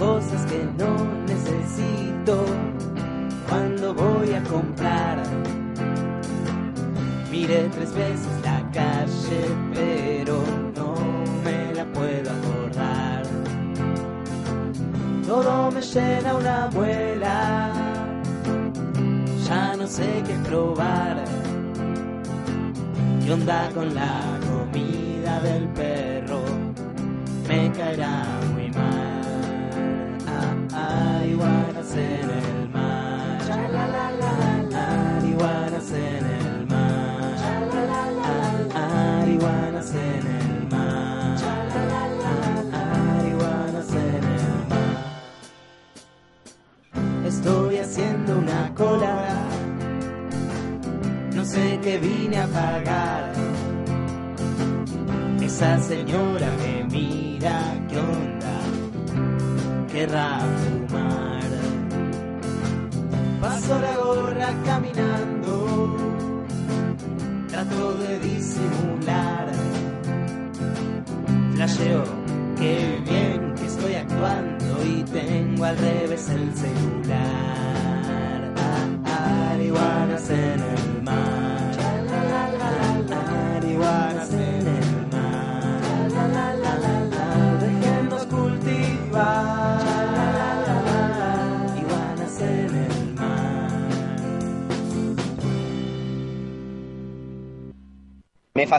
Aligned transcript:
cosas 0.00 0.46
que 0.46 0.64
no 0.78 0.96
necesito 1.26 2.42
cuando 3.46 3.92
voy 3.92 4.32
a 4.32 4.42
comprar. 4.44 5.22
Miré 7.30 7.68
tres 7.68 7.92
veces 7.94 8.34
la 8.42 8.58
calle, 8.72 9.40
pero 9.74 10.42
no 10.74 10.94
me 11.44 11.74
la 11.74 11.84
puedo 11.92 12.30
acordar. 12.38 13.22
Todo 15.26 15.70
me 15.70 15.82
llena 15.82 16.34
una 16.34 16.70
muela, 16.72 17.72
ya 19.46 19.76
no 19.76 19.86
sé 19.86 20.08
qué 20.26 20.34
probar. 20.48 21.24
¿Qué 23.22 23.32
onda 23.34 23.68
con 23.74 23.94
la 23.94 24.12
comida 24.48 25.40
del 25.40 25.68
perro? 25.68 25.89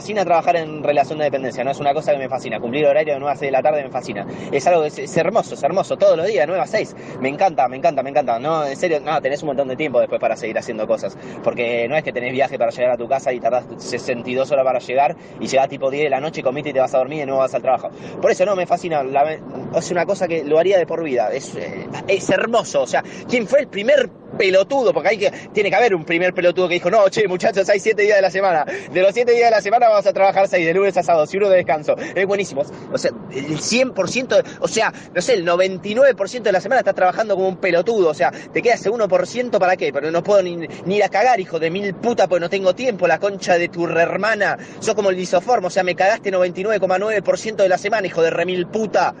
Fascina 0.02 0.24
trabajar 0.24 0.56
en 0.56 0.82
relación 0.82 1.16
de 1.20 1.26
dependencia, 1.26 1.62
no 1.62 1.70
es 1.70 1.78
una 1.78 1.94
cosa 1.94 2.10
que 2.10 2.18
me 2.18 2.28
fascina. 2.28 2.58
Cumplir 2.58 2.84
horario 2.86 3.14
de 3.14 3.20
9 3.20 3.34
a 3.34 3.36
6 3.36 3.46
de 3.46 3.52
la 3.52 3.62
tarde 3.62 3.84
me 3.84 3.88
fascina. 3.88 4.26
Es 4.50 4.66
algo 4.66 4.82
que 4.82 4.88
es, 4.88 5.16
hermoso, 5.16 5.54
es 5.54 5.62
hermoso, 5.62 5.96
todos 5.96 6.16
los 6.16 6.26
días, 6.26 6.44
9 6.44 6.60
a 6.60 6.66
6. 6.66 6.96
Me 7.20 7.28
encanta, 7.28 7.68
me 7.68 7.76
encanta, 7.76 8.02
me 8.02 8.10
encanta. 8.10 8.40
No, 8.40 8.66
en 8.66 8.76
serio, 8.76 8.98
no, 9.00 9.22
tenés 9.22 9.40
un 9.44 9.46
montón 9.50 9.68
de 9.68 9.76
tiempo 9.76 10.00
después 10.00 10.20
para 10.20 10.36
seguir 10.36 10.58
haciendo 10.58 10.88
cosas. 10.88 11.16
Porque 11.44 11.86
no 11.88 11.94
es 11.96 12.02
que 12.02 12.12
tenés 12.12 12.32
viaje 12.32 12.58
para 12.58 12.72
llegar 12.72 12.90
a 12.90 12.96
tu 12.96 13.06
casa 13.06 13.32
y 13.32 13.38
tardás 13.38 13.64
62 13.78 14.50
horas 14.50 14.64
para 14.64 14.80
llegar 14.80 15.14
y 15.38 15.46
llegás 15.46 15.68
tipo 15.68 15.88
10 15.88 16.02
de 16.02 16.10
la 16.10 16.18
noche, 16.18 16.42
comiste 16.42 16.70
y 16.70 16.72
te 16.72 16.80
vas 16.80 16.92
a 16.94 16.98
dormir 16.98 17.22
y 17.22 17.26
no 17.26 17.36
vas 17.36 17.54
al 17.54 17.62
trabajo. 17.62 17.90
Por 18.20 18.32
eso 18.32 18.44
no, 18.44 18.56
me 18.56 18.66
fascina. 18.66 19.04
La- 19.04 19.38
es 19.76 19.90
una 19.92 20.04
cosa 20.04 20.26
que 20.26 20.42
lo 20.42 20.58
haría 20.58 20.78
de 20.78 20.86
por 20.86 21.04
vida. 21.04 21.30
Es, 21.32 21.54
eh, 21.54 21.86
es 22.08 22.28
hermoso. 22.28 22.82
O 22.82 22.86
sea, 22.88 23.04
¿quién 23.28 23.46
fue 23.46 23.60
el 23.60 23.68
primer 23.68 24.10
pelotudo? 24.36 24.92
Porque 24.92 25.10
hay 25.10 25.18
que, 25.18 25.30
tiene 25.52 25.70
que 25.70 25.76
haber 25.76 25.94
un 25.94 26.04
primer 26.04 26.34
pelotudo 26.34 26.68
que 26.68 26.74
dijo, 26.74 26.90
no, 26.90 27.08
che, 27.08 27.26
muchachos, 27.28 27.68
hay 27.68 27.80
7 27.80 28.02
días 28.02 28.16
de 28.16 28.22
la 28.22 28.30
semana. 28.30 28.64
De 28.64 29.02
los 29.02 29.12
7 29.14 29.32
días 29.32 29.46
de 29.46 29.50
la 29.50 29.60
semana 29.60 29.88
vamos 29.88 30.06
a 30.06 30.12
trabajar 30.12 30.48
6, 30.48 30.64
de 30.66 30.74
lunes 30.74 30.96
a 30.96 31.02
sábado, 31.02 31.26
y 31.30 31.36
uno 31.36 31.48
de 31.48 31.56
descanso. 31.56 31.96
Es 32.14 32.26
buenísimo. 32.26 32.62
O 32.92 32.98
sea, 32.98 33.10
el 33.30 33.58
100%, 33.58 34.44
o 34.60 34.68
sea, 34.68 34.92
no 35.14 35.20
sé, 35.20 35.34
el 35.34 35.46
99% 35.46 36.42
de 36.42 36.52
la 36.52 36.60
semana 36.60 36.80
estás 36.80 36.94
trabajando 36.94 37.34
como 37.34 37.48
un 37.48 37.56
pelotudo. 37.56 38.10
O 38.10 38.14
sea, 38.14 38.30
te 38.30 38.62
queda 38.62 38.74
ese 38.74 38.90
1% 38.90 39.58
para 39.58 39.76
qué? 39.76 39.92
Pero 39.92 40.10
no 40.10 40.22
puedo 40.22 40.42
ni, 40.42 40.56
ni 40.56 40.96
ir 40.96 41.04
a 41.04 41.08
cagar, 41.08 41.40
hijo 41.40 41.58
de 41.58 41.70
mil 41.70 41.94
puta, 41.94 42.28
porque 42.28 42.40
no 42.40 42.50
tengo 42.50 42.74
tiempo. 42.74 43.06
La 43.06 43.18
concha 43.18 43.58
de 43.58 43.68
tu 43.68 43.86
hermana. 43.86 44.58
Sos 44.80 44.94
como 44.94 45.10
el 45.10 45.16
lisoformo. 45.16 45.68
O 45.68 45.70
sea, 45.70 45.82
me 45.82 45.94
cagaste 45.94 46.32
99,9% 46.32 47.56
de 47.56 47.68
la 47.68 47.78
semana, 47.78 48.06
hijo 48.06 48.22
de 48.22 48.30
remil 48.30 48.66
puta. 48.66 49.14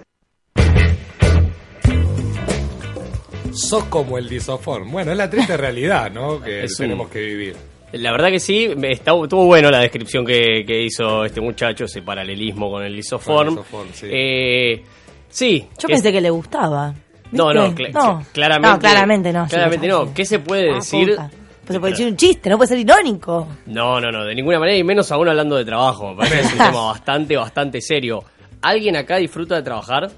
Sos 3.54 3.84
como 3.84 4.18
el 4.18 4.28
disoform. 4.28 4.90
Bueno, 4.90 5.12
es 5.12 5.16
la 5.18 5.28
triste 5.30 5.56
realidad, 5.56 6.10
¿no? 6.10 6.40
Que 6.44 6.64
Es 6.64 6.72
un- 6.80 6.84
tenemos 6.86 7.08
que 7.08 7.20
vivir. 7.20 7.56
La 7.92 8.10
verdad 8.12 8.30
que 8.30 8.40
sí, 8.40 8.70
está, 8.84 9.12
estuvo 9.22 9.44
bueno 9.44 9.70
la 9.70 9.80
descripción 9.80 10.24
que, 10.24 10.64
que 10.66 10.82
hizo 10.82 11.26
este 11.26 11.42
muchacho, 11.42 11.84
ese 11.84 12.00
paralelismo 12.00 12.70
con 12.70 12.82
el 12.82 12.96
lisoform. 12.96 13.36
Con 13.36 13.48
el 13.48 13.54
lisoform, 13.56 13.88
sí. 13.92 14.06
Eh, 14.10 14.82
sí. 15.28 15.68
Yo 15.78 15.88
pensé 15.88 16.10
que 16.10 16.20
le 16.22 16.30
gustaba. 16.30 16.94
No, 17.32 17.52
no, 17.52 17.68
no. 17.68 17.74
claramente. 17.74 17.92
No, 17.92 18.22
claramente 18.32 19.32
no. 19.32 19.46
Claramente 19.46 19.88
no. 19.88 20.14
¿Qué 20.14 20.24
se 20.24 20.38
puede 20.38 20.70
Ah, 20.70 20.74
decir? 20.76 21.10
puta. 21.10 21.30
Pues 21.64 21.74
se 21.76 21.80
puede 21.80 21.92
decir 21.92 22.06
un 22.08 22.16
chiste, 22.16 22.50
no 22.50 22.56
puede 22.56 22.68
ser 22.68 22.78
irónico. 22.78 23.46
No, 23.66 24.00
no, 24.00 24.10
no, 24.10 24.24
de 24.24 24.34
ninguna 24.34 24.58
manera, 24.58 24.76
y 24.76 24.82
menos 24.84 25.12
aún 25.12 25.28
hablando 25.28 25.56
de 25.56 25.64
trabajo. 25.64 26.10
Me 26.10 26.16
parece 26.16 26.36
que 26.36 26.42
es 26.46 26.52
un 26.52 26.58
tema 26.66 26.86
bastante, 26.86 27.36
bastante 27.36 27.80
serio. 27.82 28.24
¿Alguien 28.62 28.96
acá 28.96 29.16
disfruta 29.18 29.54
de 29.56 29.62
trabajar? 29.62 30.10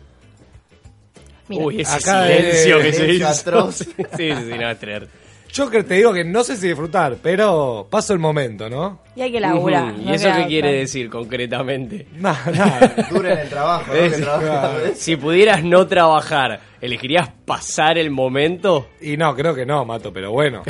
Mira. 1.48 1.64
Uy, 1.64 1.80
ese 1.80 1.96
Acá 1.96 2.26
silencio 2.26 2.80
que 2.80 2.92
se 2.92 3.12
hizo. 3.12 3.28
atroz. 3.28 3.76
sí, 3.76 3.86
sí, 4.16 4.32
sí, 4.34 4.58
no 4.58 4.76
creer. 4.78 5.08
Yo 5.52 5.70
que 5.70 5.84
te 5.84 5.94
digo 5.94 6.12
que 6.12 6.24
no 6.24 6.42
sé 6.42 6.56
si 6.56 6.66
disfrutar, 6.66 7.16
pero 7.22 7.86
paso 7.88 8.12
el 8.12 8.18
momento, 8.18 8.68
¿no? 8.68 8.98
Y 9.14 9.20
hay 9.22 9.30
que 9.30 9.38
laburar. 9.38 9.92
No 9.92 10.10
¿Y 10.10 10.14
eso 10.14 10.28
qué 10.34 10.46
quiere 10.48 10.72
decir 10.72 11.08
concretamente? 11.08 12.08
Nada, 12.16 12.50
nada. 12.52 12.94
Dura 13.10 13.34
en 13.34 13.38
el 13.38 13.48
trabajo, 13.48 13.92
¿no? 13.92 14.00
Es- 14.00 14.14
Que 14.16 14.22
trabaja- 14.22 14.72
Si 14.96 15.14
pudieras 15.14 15.62
no 15.62 15.86
trabajar, 15.86 16.58
¿elegirías 16.80 17.28
pasar 17.44 17.98
el 17.98 18.10
momento? 18.10 18.88
Y 19.00 19.16
no, 19.16 19.32
creo 19.36 19.54
que 19.54 19.64
no, 19.64 19.84
Mato, 19.84 20.12
pero 20.12 20.32
bueno. 20.32 20.62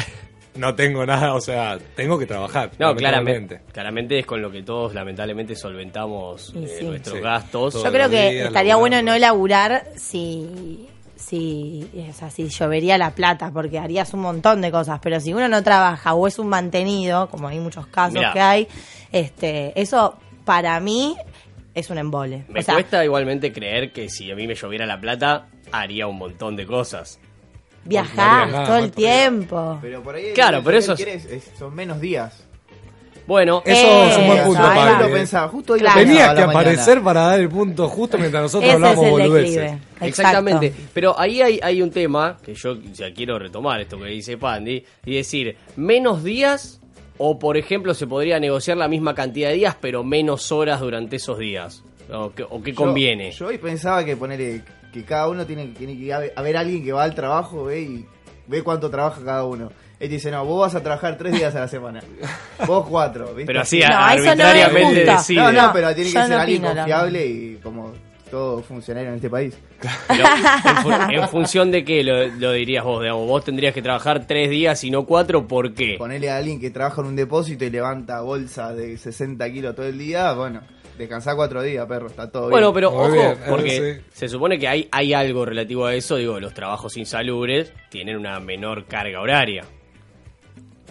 No 0.56 0.74
tengo 0.74 1.04
nada, 1.04 1.34
o 1.34 1.40
sea, 1.40 1.78
tengo 1.96 2.18
que 2.18 2.26
trabajar. 2.26 2.70
No, 2.78 2.94
claramente. 2.94 3.60
Claramente 3.72 4.18
es 4.20 4.26
con 4.26 4.40
lo 4.40 4.50
que 4.50 4.62
todos 4.62 4.94
lamentablemente 4.94 5.56
solventamos 5.56 6.52
eh, 6.54 6.76
sí. 6.78 6.84
nuestros 6.84 7.16
Sí. 7.16 7.22
gastos. 7.22 7.74
Yo 7.82 7.90
creo 7.90 8.08
que 8.08 8.30
días 8.30 8.46
estaría 8.46 8.76
bueno 8.76 9.02
no 9.02 9.18
laburar 9.18 9.84
si, 9.96 10.88
si, 11.16 11.88
o 12.08 12.12
sea, 12.12 12.30
si 12.30 12.48
llovería 12.48 12.96
la 12.98 13.10
plata, 13.10 13.50
porque 13.52 13.78
harías 13.80 14.14
un 14.14 14.20
montón 14.20 14.60
de 14.60 14.70
cosas. 14.70 15.00
Pero 15.02 15.18
si 15.18 15.34
uno 15.34 15.48
no 15.48 15.62
trabaja 15.64 16.14
o 16.14 16.26
es 16.28 16.38
un 16.38 16.48
mantenido, 16.48 17.28
como 17.30 17.48
hay 17.48 17.58
muchos 17.58 17.86
casos 17.88 18.14
Mirá. 18.14 18.32
que 18.32 18.40
hay, 18.40 18.68
este, 19.10 19.72
eso 19.80 20.16
para 20.44 20.78
mí 20.78 21.16
es 21.74 21.90
un 21.90 21.98
embole. 21.98 22.44
Me 22.48 22.60
o 22.60 22.62
sea, 22.62 22.74
cuesta 22.74 23.04
igualmente 23.04 23.52
creer 23.52 23.90
que 23.92 24.08
si 24.08 24.30
a 24.30 24.36
mí 24.36 24.46
me 24.46 24.54
lloviera 24.54 24.86
la 24.86 25.00
plata, 25.00 25.46
haría 25.72 26.06
un 26.06 26.18
montón 26.18 26.54
de 26.54 26.64
cosas. 26.66 27.18
Viajar 27.84 28.42
haría 28.42 28.52
nada, 28.52 28.66
todo 28.66 28.76
el 28.78 28.90
tiempo. 28.92 29.78
Pero 29.82 30.02
por 30.02 30.14
ahí 30.14 30.32
Claro, 30.34 30.62
pero 30.64 30.78
eso 30.78 30.94
es- 30.94 31.50
son 31.58 31.74
menos 31.74 32.00
días. 32.00 32.40
Bueno, 33.26 33.62
Eso 33.64 33.86
Eh, 33.86 34.10
es 34.10 34.18
un 34.18 34.26
buen 34.26 34.44
punto, 34.44 34.62
ahí 34.62 35.02
lo 35.02 35.10
pensaba, 35.10 35.48
justo 35.48 35.72
hoy 35.72 35.78
lo 35.80 35.84
Claro. 35.86 35.98
pensaba 36.00 36.12
Tenías 36.18 36.28
a 36.28 36.34
que 36.34 36.46
mañana. 36.46 36.60
aparecer 36.60 37.02
para 37.02 37.20
dar 37.22 37.40
el 37.40 37.48
punto 37.48 37.88
justo 37.88 38.18
mientras 38.18 38.42
nosotros 38.42 38.64
Ese 38.68 38.74
hablamos 38.74 39.10
boludeces. 39.10 39.72
Exactamente. 40.02 40.74
Pero 40.92 41.18
ahí 41.18 41.40
hay, 41.40 41.58
hay 41.62 41.80
un 41.80 41.90
tema 41.90 42.36
que 42.44 42.52
yo 42.54 42.76
ya 42.92 43.14
quiero 43.14 43.38
retomar 43.38 43.80
esto 43.80 43.98
que 43.98 44.06
dice 44.06 44.36
Pandy 44.36 44.84
y 45.06 45.14
decir, 45.16 45.56
menos 45.76 46.22
días 46.22 46.80
o 47.16 47.38
por 47.38 47.56
ejemplo 47.56 47.94
se 47.94 48.06
podría 48.06 48.38
negociar 48.38 48.76
la 48.76 48.88
misma 48.88 49.14
cantidad 49.14 49.48
de 49.48 49.54
días 49.54 49.76
pero 49.80 50.04
menos 50.04 50.52
horas 50.52 50.80
durante 50.80 51.16
esos 51.16 51.38
días. 51.38 51.82
¿O 52.12 52.30
qué, 52.34 52.42
o 52.42 52.62
qué 52.62 52.72
Yo- 52.72 52.76
conviene? 52.76 53.30
Yo, 53.32 53.46
hoy 53.46 53.56
pensaba 53.56 54.04
que 54.04 54.18
ponerle 54.18 54.60
que 54.94 55.04
cada 55.04 55.28
uno 55.28 55.44
tiene, 55.44 55.66
tiene 55.76 55.94
que 55.98 56.04
ir 56.04 56.12
a 56.14 56.18
ver, 56.20 56.32
a 56.36 56.40
ver 56.42 56.56
a 56.56 56.60
alguien 56.60 56.82
que 56.84 56.92
va 56.92 57.02
al 57.02 57.14
trabajo 57.14 57.64
ve 57.64 57.80
y 57.82 58.06
ve 58.46 58.62
cuánto 58.62 58.88
trabaja 58.88 59.20
cada 59.24 59.44
uno. 59.44 59.70
Él 60.00 60.10
dice, 60.10 60.30
no, 60.30 60.44
vos 60.44 60.60
vas 60.60 60.74
a 60.74 60.82
trabajar 60.82 61.16
tres 61.18 61.32
días 61.34 61.54
a 61.54 61.60
la 61.60 61.68
semana. 61.68 62.00
Vos 62.66 62.86
cuatro, 62.88 63.26
¿viste? 63.34 63.46
pero 63.46 63.60
así 63.60 63.80
No, 63.80 63.88
no 63.88 63.94
arbitrariamente 63.96 65.04
decide. 65.04 65.40
No, 65.40 65.52
no, 65.52 65.66
No, 65.66 65.72
pero 65.72 65.94
tiene 65.94 66.10
que 66.10 66.14
yo 66.14 66.20
ser 66.22 66.30
no 66.36 66.40
alguien 66.40 66.62
confiable 66.62 67.26
y 67.26 67.58
como 67.62 67.92
todo 68.30 68.62
funcionario 68.62 69.10
en 69.10 69.16
este 69.16 69.30
país. 69.30 69.54
Pero, 70.08 70.24
en, 70.66 70.76
fu- 70.82 71.12
en 71.12 71.28
función 71.28 71.70
de 71.70 71.84
qué 71.84 72.02
lo, 72.02 72.26
lo 72.26 72.52
dirías 72.52 72.82
vos, 72.84 73.00
digamos, 73.02 73.26
vos 73.28 73.44
tendrías 73.44 73.72
que 73.72 73.82
trabajar 73.82 74.26
tres 74.26 74.50
días 74.50 74.82
y 74.84 74.90
no 74.90 75.04
cuatro, 75.06 75.46
¿por 75.46 75.72
qué? 75.74 75.94
Ponerle 75.98 76.30
a 76.30 76.36
alguien 76.38 76.60
que 76.60 76.70
trabaja 76.70 77.00
en 77.00 77.06
un 77.08 77.16
depósito 77.16 77.64
y 77.64 77.70
levanta 77.70 78.20
bolsa 78.22 78.72
de 78.74 78.96
60 78.98 79.50
kilos 79.52 79.74
todo 79.76 79.86
el 79.86 79.98
día, 79.98 80.32
bueno, 80.32 80.62
descansá 80.98 81.34
cuatro 81.34 81.62
días, 81.62 81.86
perro, 81.86 82.06
está 82.06 82.30
todo 82.30 82.50
Bueno, 82.50 82.68
bien. 82.72 82.74
pero 82.74 82.90
Muy 82.92 83.00
ojo, 83.02 83.12
bien, 83.12 83.30
eh, 83.32 83.36
porque 83.48 83.94
sí. 84.02 84.06
se 84.12 84.28
supone 84.28 84.58
que 84.58 84.68
hay, 84.68 84.88
hay 84.92 85.12
algo 85.14 85.44
relativo 85.44 85.86
a 85.86 85.94
eso, 85.94 86.16
digo, 86.16 86.38
los 86.40 86.54
trabajos 86.54 86.96
insalubres 86.96 87.72
tienen 87.90 88.16
una 88.16 88.38
menor 88.40 88.84
carga 88.86 89.20
horaria. 89.20 89.64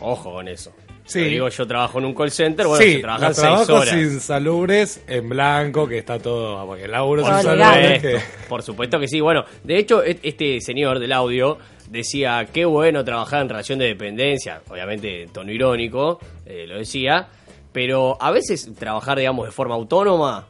Ojo 0.01 0.33
con 0.33 0.47
eso. 0.47 0.71
Sí. 1.05 1.19
Pero 1.19 1.29
digo, 1.31 1.49
yo 1.49 1.67
trabajo 1.67 1.99
en 1.99 2.05
un 2.05 2.15
call 2.15 2.31
center, 2.31 2.65
bueno, 2.65 2.83
sí, 2.83 2.93
se 2.93 2.99
trabajan 2.99 3.27
los 3.29 3.35
seis 3.35 3.45
trabajos 3.47 3.69
horas. 3.69 3.93
insalubres 3.95 5.03
en 5.07 5.29
blanco, 5.29 5.85
que 5.87 5.97
está 5.97 6.17
todo. 6.17 6.65
Porque 6.65 6.85
el 6.85 6.91
laburo 6.91 7.23
Bueno, 7.23 7.37
insalubres 7.39 7.95
supuesto, 8.01 8.07
que. 8.41 8.47
por 8.49 8.63
supuesto 8.63 8.99
que 9.01 9.07
sí. 9.09 9.19
Bueno, 9.19 9.43
de 9.63 9.77
hecho, 9.77 10.01
et- 10.01 10.19
este 10.23 10.61
señor 10.61 10.99
del 10.99 11.11
audio 11.11 11.57
decía, 11.89 12.47
qué 12.53 12.63
bueno 12.63 13.03
trabajar 13.03 13.41
en 13.41 13.49
relación 13.49 13.79
de 13.79 13.85
dependencia, 13.87 14.61
obviamente 14.69 15.27
tono 15.33 15.51
irónico, 15.51 16.19
eh, 16.45 16.65
lo 16.67 16.77
decía, 16.77 17.27
pero 17.73 18.17
a 18.21 18.31
veces 18.31 18.69
trabajar, 18.77 19.17
digamos, 19.17 19.45
de 19.47 19.51
forma 19.51 19.75
autónoma 19.75 20.45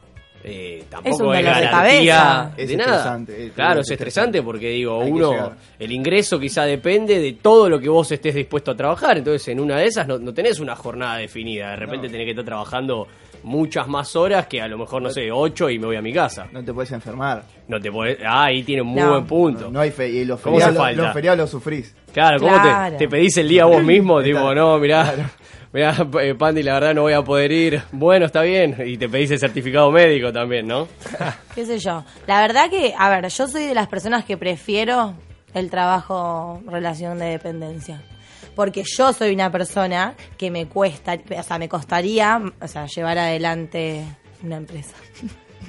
eh, 0.46 0.84
tampoco 0.90 1.28
un 1.28 1.34
es, 1.34 1.38
de 1.38 1.42
garantía 1.42 1.70
cabeza. 1.70 2.52
de, 2.54 2.62
Es 2.64 2.76
nada. 2.76 2.96
estresante, 2.96 3.46
es 3.46 3.52
claro, 3.54 3.80
es 3.80 3.90
estresante. 3.90 3.92
estresante 3.94 4.42
porque 4.42 4.68
digo, 4.68 5.00
Hay 5.02 5.10
uno, 5.10 5.52
el 5.78 5.90
ingreso 5.90 6.38
quizá 6.38 6.64
depende 6.66 7.18
de 7.18 7.32
todo 7.32 7.68
lo 7.70 7.80
que 7.80 7.88
vos 7.88 8.12
estés 8.12 8.34
dispuesto 8.34 8.72
a 8.72 8.76
trabajar, 8.76 9.16
entonces 9.16 9.48
en 9.48 9.58
una 9.58 9.78
de 9.78 9.86
esas 9.86 10.06
no, 10.06 10.18
no 10.18 10.34
tenés 10.34 10.60
una 10.60 10.76
jornada 10.76 11.16
definida, 11.16 11.70
de 11.70 11.76
repente 11.76 12.08
tenés 12.10 12.26
que 12.26 12.30
estar 12.32 12.44
trabajando 12.44 13.08
muchas 13.42 13.88
más 13.88 14.14
horas 14.16 14.46
que 14.46 14.60
a 14.60 14.68
lo 14.68 14.76
mejor, 14.76 15.00
no 15.00 15.08
sé, 15.08 15.30
ocho 15.32 15.70
y 15.70 15.78
me 15.78 15.86
voy 15.86 15.96
a 15.96 16.02
mi 16.02 16.12
casa. 16.12 16.46
No 16.52 16.62
te 16.62 16.74
puedes 16.74 16.92
enfermar. 16.92 17.44
No 17.68 17.80
te 17.80 17.90
podés. 17.90 18.18
Ah, 18.26 18.44
ahí 18.44 18.62
tiene 18.64 18.82
un 18.82 18.88
muy 18.88 19.02
No. 19.02 19.10
buen 19.12 19.26
punto. 19.26 19.60
No, 19.64 19.70
no 19.70 19.80
hay 19.80 19.90
fe. 19.90 20.08
Y 20.10 20.24
los 20.26 20.40
¿Cómo 20.40 20.56
se 20.58 20.64
feriados, 20.66 20.86
falta? 20.86 21.02
los 21.04 21.12
feriados 21.14 21.38
los 21.40 21.50
sufrís. 21.50 21.94
Claro, 22.14 22.38
¿cómo 22.38 22.52
Claro. 22.54 22.96
te, 22.96 23.04
te 23.04 23.08
pedís 23.08 23.36
el 23.36 23.48
día 23.48 23.66
vos 23.66 23.82
mismo? 23.82 24.22
Tipo, 24.22 24.54
no, 24.54 24.78
mirá, 24.78 25.12
mirá, 25.72 25.94
eh, 26.22 26.34
Pandi, 26.34 26.62
la 26.62 26.74
verdad 26.74 26.94
no 26.94 27.02
voy 27.02 27.12
a 27.12 27.22
poder 27.22 27.52
ir. 27.52 27.82
Bueno, 27.92 28.24
está 28.26 28.40
bien. 28.42 28.76
Y 28.86 28.96
te 28.96 29.08
pedís 29.08 29.32
el 29.32 29.38
certificado 29.40 29.90
médico 29.90 30.32
también, 30.32 30.66
¿no? 30.66 30.88
qué 31.54 31.66
sé 31.66 31.78
yo. 31.78 32.04
La 32.26 32.40
verdad 32.40 32.70
que, 32.70 32.94
a 32.96 33.10
ver, 33.10 33.28
yo 33.28 33.46
soy 33.48 33.64
de 33.64 33.74
las 33.74 33.88
personas 33.88 34.24
que 34.24 34.36
prefiero 34.36 35.14
el 35.52 35.68
trabajo 35.70 36.60
relación 36.66 37.18
de 37.18 37.26
dependencia. 37.26 38.00
Porque 38.54 38.84
yo 38.84 39.12
soy 39.12 39.34
una 39.34 39.50
persona 39.50 40.14
que 40.38 40.48
me 40.50 40.66
cuesta, 40.66 41.18
o 41.36 41.42
sea, 41.42 41.58
me 41.58 41.68
costaría, 41.68 42.40
o 42.60 42.68
sea, 42.68 42.86
llevar 42.86 43.18
adelante 43.18 44.04
una 44.44 44.56
empresa. 44.58 44.94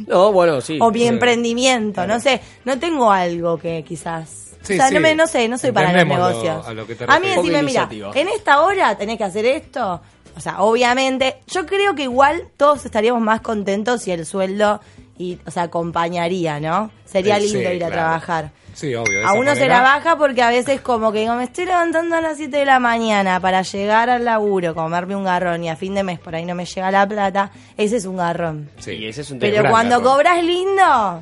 No, 0.08 0.32
bueno, 0.32 0.62
sí. 0.62 0.78
o 0.80 0.92
mi 0.92 1.00
sí. 1.00 1.08
emprendimiento, 1.08 2.06
no 2.06 2.20
sé, 2.20 2.42
no 2.66 2.78
tengo 2.78 3.12
algo 3.12 3.58
que 3.58 3.84
quizás... 3.84 4.45
Sí, 4.66 4.74
o 4.74 4.76
sea, 4.78 4.88
sí. 4.90 4.94
no, 4.96 5.00
me, 5.02 5.16
no 5.16 5.28
sé, 5.28 5.48
no 5.48 5.58
soy 5.58 5.72
para 5.72 5.92
los 5.94 6.04
lo- 6.08 6.16
negocios. 6.16 6.68
a 6.68 6.74
lo 6.74 6.86
que 6.88 6.96
te 6.96 7.06
a 7.08 7.20
mí 7.20 7.28
decime, 7.30 7.64
mira, 7.64 7.88
en 8.14 8.28
esta 8.30 8.62
hora 8.62 8.98
tenés 8.98 9.18
que 9.18 9.24
hacer 9.24 9.46
esto. 9.46 10.02
O 10.38 10.40
sea, 10.42 10.62
obviamente, 10.62 11.38
yo 11.48 11.66
creo 11.66 11.96
que 11.96 12.04
igual 12.04 12.44
todos 12.58 12.84
estaríamos 12.86 13.22
más 13.22 13.40
contentos 13.42 14.02
si 14.02 14.12
el 14.12 14.26
sueldo, 14.26 14.82
y, 15.18 15.40
o 15.48 15.52
sea, 15.52 15.64
acompañaría, 15.64 16.60
¿no? 16.60 16.92
Sería 17.06 17.40
lindo 17.40 17.70
sí, 17.70 17.76
ir 17.76 17.86
a 17.86 17.90
trabajar. 17.90 18.52
Sí, 18.74 18.94
obvio. 18.94 19.26
A 19.26 19.32
uno 19.36 19.56
se 19.56 19.70
la 19.70 19.80
baja 19.82 20.18
porque 20.18 20.42
a 20.42 20.50
veces 20.50 20.82
como 20.82 21.14
que 21.14 21.20
digo, 21.20 21.34
me 21.36 21.46
estoy 21.46 21.64
levantando 21.66 22.18
a 22.18 22.20
las 22.22 22.36
7 22.36 22.58
de 22.58 22.66
la 22.66 22.80
mañana 22.80 23.40
para 23.40 23.62
llegar 23.62 24.10
al 24.10 24.26
laburo, 24.26 24.76
comerme 24.76 25.16
un 25.16 25.24
garrón 25.24 25.64
y 25.64 25.70
a 25.70 25.78
fin 25.78 25.96
de 25.96 26.04
mes 26.04 26.20
por 26.20 26.36
ahí 26.36 26.44
no 26.44 26.54
me 26.56 26.66
llega 26.66 26.92
la 26.92 27.08
plata, 27.08 27.52
ese 27.78 27.96
es 27.96 28.04
un 28.04 28.18
garrón. 28.18 28.70
Sí. 28.80 28.92
Y 28.92 29.08
ese 29.08 29.22
es 29.22 29.32
un 29.32 29.40
Pero 29.40 29.70
cuando 29.70 30.00
garrón. 30.00 30.16
cobras 30.16 30.44
lindo, 30.44 31.22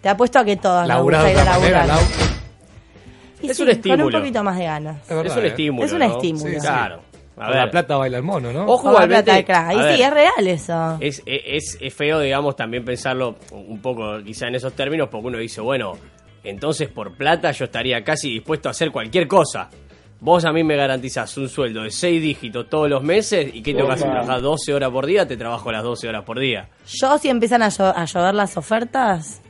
te 0.00 0.08
apuesto 0.08 0.38
a 0.38 0.44
que 0.44 0.56
todos 0.56 0.86
nos 0.86 1.02
gusta 1.02 1.28
ir 1.32 1.38
a 1.40 1.44
manera, 1.58 1.84
laburar. 1.86 1.98
Y 3.42 3.50
Es 3.50 3.56
sí, 3.56 3.62
un 3.62 3.68
Con 3.68 3.76
estímulo. 3.76 4.06
un 4.06 4.12
poquito 4.12 4.42
más 4.44 4.58
de 4.58 4.64
ganas. 4.64 5.02
Es 5.02 5.08
verdad, 5.08 5.26
Es 5.26 5.36
un 5.36 5.44
eh. 5.44 5.48
estímulo. 5.48 5.86
Es 5.86 5.92
un 5.92 5.98
¿no? 6.00 6.04
estímulo. 6.06 6.48
Sí, 6.50 6.54
sí. 6.54 6.60
Claro. 6.60 7.00
A 7.36 7.44
Con 7.46 7.54
la 7.54 7.60
ver. 7.62 7.70
plata 7.70 7.96
baila 7.96 8.16
el 8.16 8.22
mono, 8.24 8.52
¿no? 8.52 8.64
Ojo, 8.66 8.82
Con 8.90 9.00
la 9.00 9.06
plata 9.06 9.34
de 9.34 9.44
crack. 9.44 9.68
Ahí 9.68 9.76
sí, 9.76 9.82
ver, 9.82 10.00
es 10.00 10.10
real 10.10 10.46
eso. 10.48 10.96
Es, 11.00 11.22
es, 11.24 11.78
es 11.80 11.94
feo, 11.94 12.18
digamos, 12.18 12.56
también 12.56 12.84
pensarlo 12.84 13.36
un 13.52 13.80
poco 13.80 14.20
quizá 14.24 14.48
en 14.48 14.56
esos 14.56 14.72
términos, 14.72 15.08
porque 15.08 15.28
uno 15.28 15.38
dice, 15.38 15.60
bueno, 15.60 15.92
entonces 16.42 16.88
por 16.88 17.16
plata 17.16 17.52
yo 17.52 17.66
estaría 17.66 18.02
casi 18.02 18.30
dispuesto 18.30 18.68
a 18.68 18.72
hacer 18.72 18.90
cualquier 18.90 19.28
cosa. 19.28 19.68
Vos 20.20 20.44
a 20.46 20.52
mí 20.52 20.64
me 20.64 20.74
garantizás 20.74 21.36
un 21.36 21.48
sueldo 21.48 21.82
de 21.84 21.92
6 21.92 22.20
dígitos 22.20 22.68
todos 22.68 22.90
los 22.90 23.04
meses 23.04 23.54
y 23.54 23.62
que 23.62 23.72
tengo 23.72 23.86
que 23.86 23.94
hacer 23.94 24.10
trabajar 24.10 24.40
12 24.42 24.74
horas 24.74 24.90
por 24.90 25.06
día, 25.06 25.28
te 25.28 25.36
trabajo 25.36 25.70
las 25.70 25.84
12 25.84 26.08
horas 26.08 26.24
por 26.24 26.40
día. 26.40 26.68
Yo 26.88 27.18
si 27.18 27.28
empiezan 27.28 27.62
a, 27.62 27.68
llo- 27.68 27.92
a 27.94 28.04
llover 28.04 28.34
las 28.34 28.56
ofertas, 28.56 29.40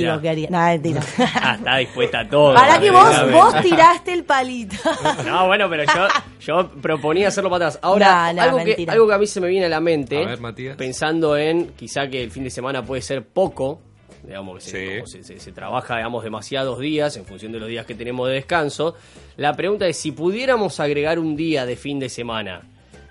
Mirá. 0.00 0.20
que 0.20 0.28
haría. 0.28 0.48
No, 0.50 0.58
mentira. 0.64 1.00
Ah, 1.34 1.54
está 1.58 1.76
dispuesta 1.78 2.20
a 2.20 2.28
todo. 2.28 2.54
Para 2.54 2.80
que 2.80 2.90
vos, 2.90 3.32
vos 3.32 3.60
tiraste 3.62 4.12
el 4.12 4.24
palito. 4.24 4.76
No, 5.26 5.46
bueno, 5.46 5.68
pero 5.70 5.84
yo, 5.84 6.06
yo 6.40 6.70
proponía 6.80 7.28
hacerlo 7.28 7.50
para 7.50 7.66
atrás. 7.68 7.80
Ahora, 7.82 8.32
No, 8.32 8.34
no, 8.34 8.42
algo, 8.42 8.64
que, 8.64 8.86
algo 8.88 9.06
que 9.08 9.14
a 9.14 9.18
mí 9.18 9.26
se 9.26 9.40
me 9.40 9.48
viene 9.48 9.66
a 9.66 9.68
la 9.68 9.80
mente, 9.80 10.22
A 10.22 10.26
ver, 10.28 10.40
Matías. 10.40 10.76
pensando 10.76 11.36
en 11.36 11.68
quizá 11.76 12.08
que 12.08 12.22
el 12.22 12.30
fin 12.30 12.44
de 12.44 12.50
semana 12.50 12.82
puede 12.84 13.02
ser 13.02 13.24
poco, 13.24 13.80
digamos 14.24 14.56
que 14.64 14.70
se, 14.70 14.70
Sí. 14.70 14.94
como 14.96 15.06
se, 15.06 15.24
se- 15.24 15.40
se 15.40 15.52
trabaja 15.52 15.96
digamos 15.96 16.22
demasiados 16.22 16.78
días 16.78 17.16
en 17.16 17.24
función 17.24 17.50
de 17.52 17.58
los 17.60 17.68
días 17.68 17.84
que 17.86 17.94
tenemos 17.94 18.28
de 18.28 18.34
descanso. 18.34 18.94
La 19.36 19.54
pregunta 19.54 19.86
es 19.86 19.96
si 19.96 20.12
pudiéramos 20.12 20.78
agregar 20.80 21.18
un 21.18 21.34
día 21.36 21.66
de 21.66 21.76
fin 21.76 21.98
de 21.98 22.08
semana, 22.08 22.62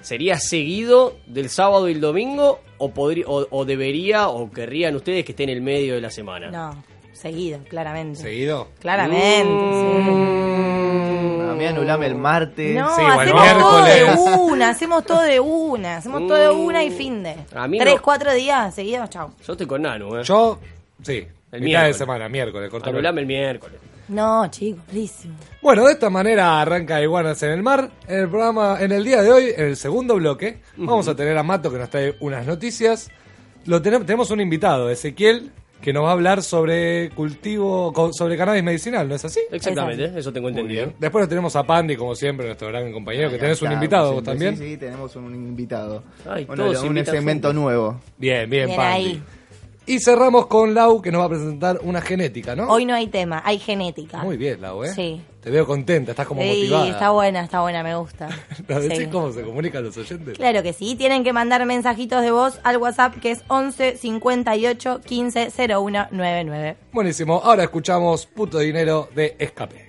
¿sería 0.01 0.37
seguido 0.39 1.15
del 1.27 1.49
sábado 1.49 1.87
y 1.89 1.93
el 1.93 2.01
domingo 2.01 2.59
o, 2.77 2.91
podría, 2.91 3.25
o, 3.27 3.47
o 3.49 3.65
debería 3.65 4.27
o 4.29 4.49
querrían 4.51 4.95
ustedes 4.95 5.23
que 5.25 5.31
esté 5.31 5.43
en 5.43 5.49
el 5.49 5.61
medio 5.61 5.95
de 5.95 6.01
la 6.01 6.09
semana? 6.11 6.49
No, 6.51 6.83
seguido, 7.13 7.59
claramente. 7.69 8.19
¿Seguido? 8.19 8.67
Claramente, 8.79 9.51
A 11.49 11.53
mí 11.53 11.65
anulame 11.65 12.07
el 12.07 12.15
martes. 12.15 12.71
sí. 12.71 12.73
No, 12.77 12.95
Sí, 12.95 13.01
bueno, 13.13 13.39
hacemos 13.39 13.61
todo 13.61 13.83
de 13.83 13.93
miércoles. 14.03 14.37
una, 14.39 14.69
hacemos 14.69 15.05
todo 15.05 15.21
de 15.21 15.39
una, 15.39 15.97
hacemos 15.97 16.27
todo 16.27 16.37
de 16.37 16.49
una 16.49 16.83
y 16.83 16.91
fin 16.91 17.23
de. 17.23 17.35
A 17.55 17.67
mí 17.67 17.77
Tres, 17.79 17.95
no. 17.95 18.01
cuatro 18.01 18.33
días 18.33 18.73
seguidos, 18.73 19.09
chao. 19.09 19.31
Yo 19.45 19.53
estoy 19.53 19.67
con 19.67 19.81
Nanu, 19.81 20.17
¿eh? 20.17 20.23
Yo, 20.23 20.59
sí. 21.03 21.27
El 21.51 21.59
mitad 21.61 21.65
miércoles. 21.81 21.95
de 21.95 21.99
semana, 21.99 22.29
miércoles, 22.29 22.69
cortame. 22.69 22.91
Anulame 22.97 23.21
el 23.21 23.27
miércoles. 23.27 23.79
No, 24.11 24.45
chicos, 24.51 24.83
malísimo. 24.87 25.33
Bueno, 25.61 25.85
de 25.85 25.93
esta 25.93 26.09
manera 26.09 26.59
arranca 26.61 27.01
Iguanas 27.01 27.41
en 27.43 27.51
el 27.51 27.63
Mar. 27.63 27.89
En 28.07 28.19
el 28.19 28.29
programa, 28.29 28.77
en 28.81 28.91
el 28.91 29.03
día 29.05 29.21
de 29.21 29.31
hoy, 29.31 29.53
en 29.55 29.65
el 29.67 29.77
segundo 29.77 30.15
bloque, 30.15 30.59
vamos 30.75 31.07
a 31.07 31.15
tener 31.15 31.37
a 31.37 31.43
Mato 31.43 31.71
que 31.71 31.77
nos 31.77 31.89
trae 31.89 32.15
unas 32.19 32.45
noticias. 32.45 33.09
Lo 33.65 33.81
tenemos, 33.81 34.05
tenemos 34.05 34.29
un 34.31 34.41
invitado, 34.41 34.89
Ezequiel, 34.89 35.51
que 35.81 35.93
nos 35.93 36.03
va 36.03 36.09
a 36.09 36.11
hablar 36.11 36.43
sobre 36.43 37.09
cultivo, 37.11 37.93
sobre 38.11 38.35
cannabis 38.37 38.63
medicinal, 38.63 39.07
¿no 39.07 39.15
es 39.15 39.23
así? 39.23 39.39
Exactamente, 39.49 40.11
eso 40.19 40.33
tengo 40.33 40.49
entendido. 40.49 40.87
bien. 40.87 40.95
Después 40.99 41.23
lo 41.23 41.29
tenemos 41.29 41.55
a 41.55 41.63
Pandy, 41.63 41.95
como 41.95 42.13
siempre, 42.13 42.45
nuestro 42.47 42.67
gran 42.67 42.91
compañero, 42.91 43.29
que 43.31 43.37
tenés 43.37 43.61
un 43.61 43.71
invitado 43.71 44.13
vos 44.13 44.23
también. 44.23 44.57
Sí, 44.57 44.71
sí, 44.71 44.77
tenemos 44.77 45.15
un 45.15 45.33
invitado. 45.33 46.03
Ay, 46.29 46.43
Bueno, 46.45 46.65
todos 46.65 46.83
un 46.83 47.05
segmento 47.05 47.53
nuevo. 47.53 48.01
Bien, 48.17 48.49
bien, 48.49 48.67
Bien 48.67 48.77
Pandy. 48.77 48.93
ahí. 49.05 49.23
Y 49.87 49.99
cerramos 49.99 50.45
con 50.45 50.73
Lau, 50.73 51.01
que 51.01 51.11
nos 51.11 51.21
va 51.21 51.25
a 51.25 51.29
presentar 51.29 51.79
una 51.83 52.01
genética, 52.01 52.55
¿no? 52.55 52.67
Hoy 52.69 52.85
no 52.85 52.93
hay 52.93 53.07
tema, 53.07 53.41
hay 53.43 53.57
genética. 53.59 54.19
Muy 54.19 54.37
bien, 54.37 54.61
Lau, 54.61 54.83
¿eh? 54.83 54.93
Sí. 54.93 55.21
Te 55.41 55.49
veo 55.49 55.65
contenta, 55.65 56.11
estás 56.11 56.27
como 56.27 56.39
Sí, 56.43 56.47
motivada. 56.49 56.87
está 56.89 57.09
buena, 57.09 57.43
está 57.43 57.61
buena, 57.61 57.81
me 57.81 57.95
gusta. 57.95 58.29
¿Nos 58.67 58.83
decís 58.83 58.99
Sí. 58.99 59.07
cómo 59.07 59.31
se 59.31 59.41
comunican 59.41 59.83
los 59.83 59.97
oyentes? 59.97 60.37
Claro 60.37 60.61
que 60.61 60.71
sí, 60.73 60.93
tienen 60.95 61.23
que 61.23 61.33
mandar 61.33 61.65
mensajitos 61.65 62.21
de 62.21 62.29
voz 62.29 62.59
al 62.63 62.77
WhatsApp 62.77 63.15
que 63.19 63.31
es 63.31 63.43
11 63.47 63.97
58 63.97 65.01
15 65.03 65.51
01 65.75 66.07
99. 66.11 66.77
Buenísimo, 66.93 67.41
ahora 67.43 67.63
escuchamos 67.63 68.27
Puto 68.27 68.59
Dinero 68.59 69.09
de 69.15 69.35
Escape. 69.39 69.80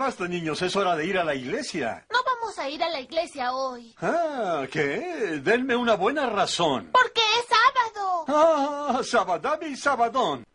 Basta, 0.00 0.26
niños, 0.26 0.62
es 0.62 0.74
hora 0.76 0.96
de 0.96 1.04
ir 1.04 1.18
a 1.18 1.24
la 1.24 1.34
iglesia. 1.34 2.06
No 2.10 2.18
vamos 2.24 2.58
a 2.58 2.70
ir 2.70 2.82
a 2.82 2.88
la 2.88 3.00
iglesia 3.00 3.52
hoy. 3.52 3.94
Ah, 4.00 4.66
¿qué? 4.72 5.40
Denme 5.44 5.76
una 5.76 5.94
buena 5.94 6.24
razón. 6.26 6.88
Porque 6.90 7.20
es 7.38 7.46
sábado. 7.46 8.24
Ah, 8.28 9.00
sabadabi 9.04 9.76
sabadón. 9.76 10.46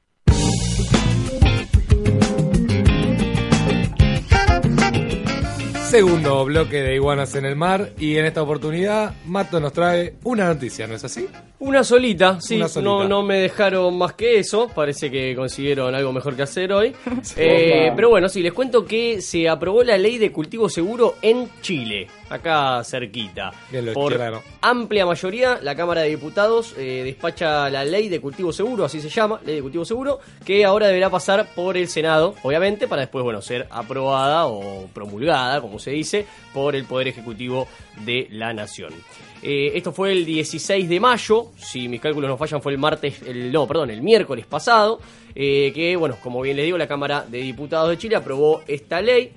Segundo 5.96 6.44
bloque 6.44 6.82
de 6.82 6.96
Iguanas 6.96 7.36
en 7.36 7.46
el 7.46 7.56
Mar 7.56 7.94
y 7.98 8.18
en 8.18 8.26
esta 8.26 8.42
oportunidad 8.42 9.14
Mato 9.28 9.62
nos 9.62 9.72
trae 9.72 10.16
una 10.26 10.44
noticia, 10.44 10.86
¿no 10.88 10.96
es 10.96 11.06
así? 11.06 11.26
Una 11.60 11.86
solita, 11.86 12.42
sí, 12.42 12.58
Una 12.58 12.68
solita. 12.68 12.92
No, 12.92 13.08
no 13.08 13.24
me 13.24 13.36
dejaron 13.36 13.98
más 13.98 14.12
que 14.12 14.40
eso, 14.40 14.68
parece 14.68 15.10
que 15.10 15.34
consiguieron 15.38 15.96
algo 15.96 16.12
mejor 16.12 16.36
que 16.36 16.42
hacer 16.42 16.74
hoy. 16.74 16.94
Eh, 17.38 17.94
pero 17.96 18.10
bueno, 18.10 18.28
sí, 18.28 18.42
les 18.42 18.52
cuento 18.52 18.86
que 18.86 19.22
se 19.22 19.48
aprobó 19.48 19.84
la 19.84 19.98
ley 19.98 20.18
de 20.18 20.32
cultivo 20.34 20.68
seguro 20.68 21.16
en 21.22 21.50
Chile, 21.62 22.08
acá 22.30 22.84
cerquita. 22.84 23.52
Por 23.94 24.20
amplia 24.62 25.06
mayoría, 25.06 25.60
la 25.62 25.76
Cámara 25.76 26.02
de 26.02 26.10
Diputados 26.10 26.74
eh, 26.78 27.02
despacha 27.04 27.70
la 27.70 27.84
ley 27.86 28.10
de 28.10 28.20
cultivo 28.20 28.52
seguro, 28.52 28.86
así 28.86 29.02
se 29.02 29.10
llama, 29.10 29.40
ley 29.46 29.56
de 29.56 29.62
cultivo 29.62 29.86
seguro, 29.86 30.20
que 30.44 30.66
ahora 30.66 30.88
deberá 30.88 31.10
pasar 31.10 31.48
por 31.56 31.78
el 31.78 31.88
Senado, 31.88 32.36
obviamente, 32.44 32.88
para 32.88 33.02
después, 33.02 33.24
bueno, 33.24 33.42
ser 33.42 33.68
aprobada 33.70 34.48
o 34.48 34.88
promulgada, 34.94 35.62
como 35.62 35.80
se 35.80 35.92
dice, 35.92 36.26
por 36.54 36.76
el 36.76 36.86
Poder 36.86 37.08
Ejecutivo 37.08 37.68
de 38.06 38.28
la 38.32 38.54
Nación. 38.54 38.94
Eh, 39.42 39.74
esto 39.76 39.92
fue 39.92 40.12
el 40.12 40.26
16 40.26 40.90
de 40.90 41.00
mayo, 41.00 41.52
si 41.58 41.88
mis 41.88 42.02
cálculos 42.02 42.30
no 42.30 42.38
fallan, 42.38 42.62
fue 42.62 42.72
el 42.72 42.80
martes, 42.80 43.22
el, 43.22 43.52
no, 43.52 43.68
perdón, 43.68 43.92
el 43.92 44.02
miércoles 44.02 44.46
pasado, 44.48 45.00
eh, 45.36 45.72
que, 45.76 45.96
bueno, 45.96 46.18
como 46.24 46.42
bien 46.42 46.58
les 46.58 46.66
digo, 46.66 46.78
la 46.78 46.88
Cámara 46.88 47.26
de 47.28 47.40
Diputados 47.40 47.90
de 47.90 47.98
Chile 47.98 48.16
aprobó 48.16 48.64
esta 48.68 49.02
ley. 49.02 49.34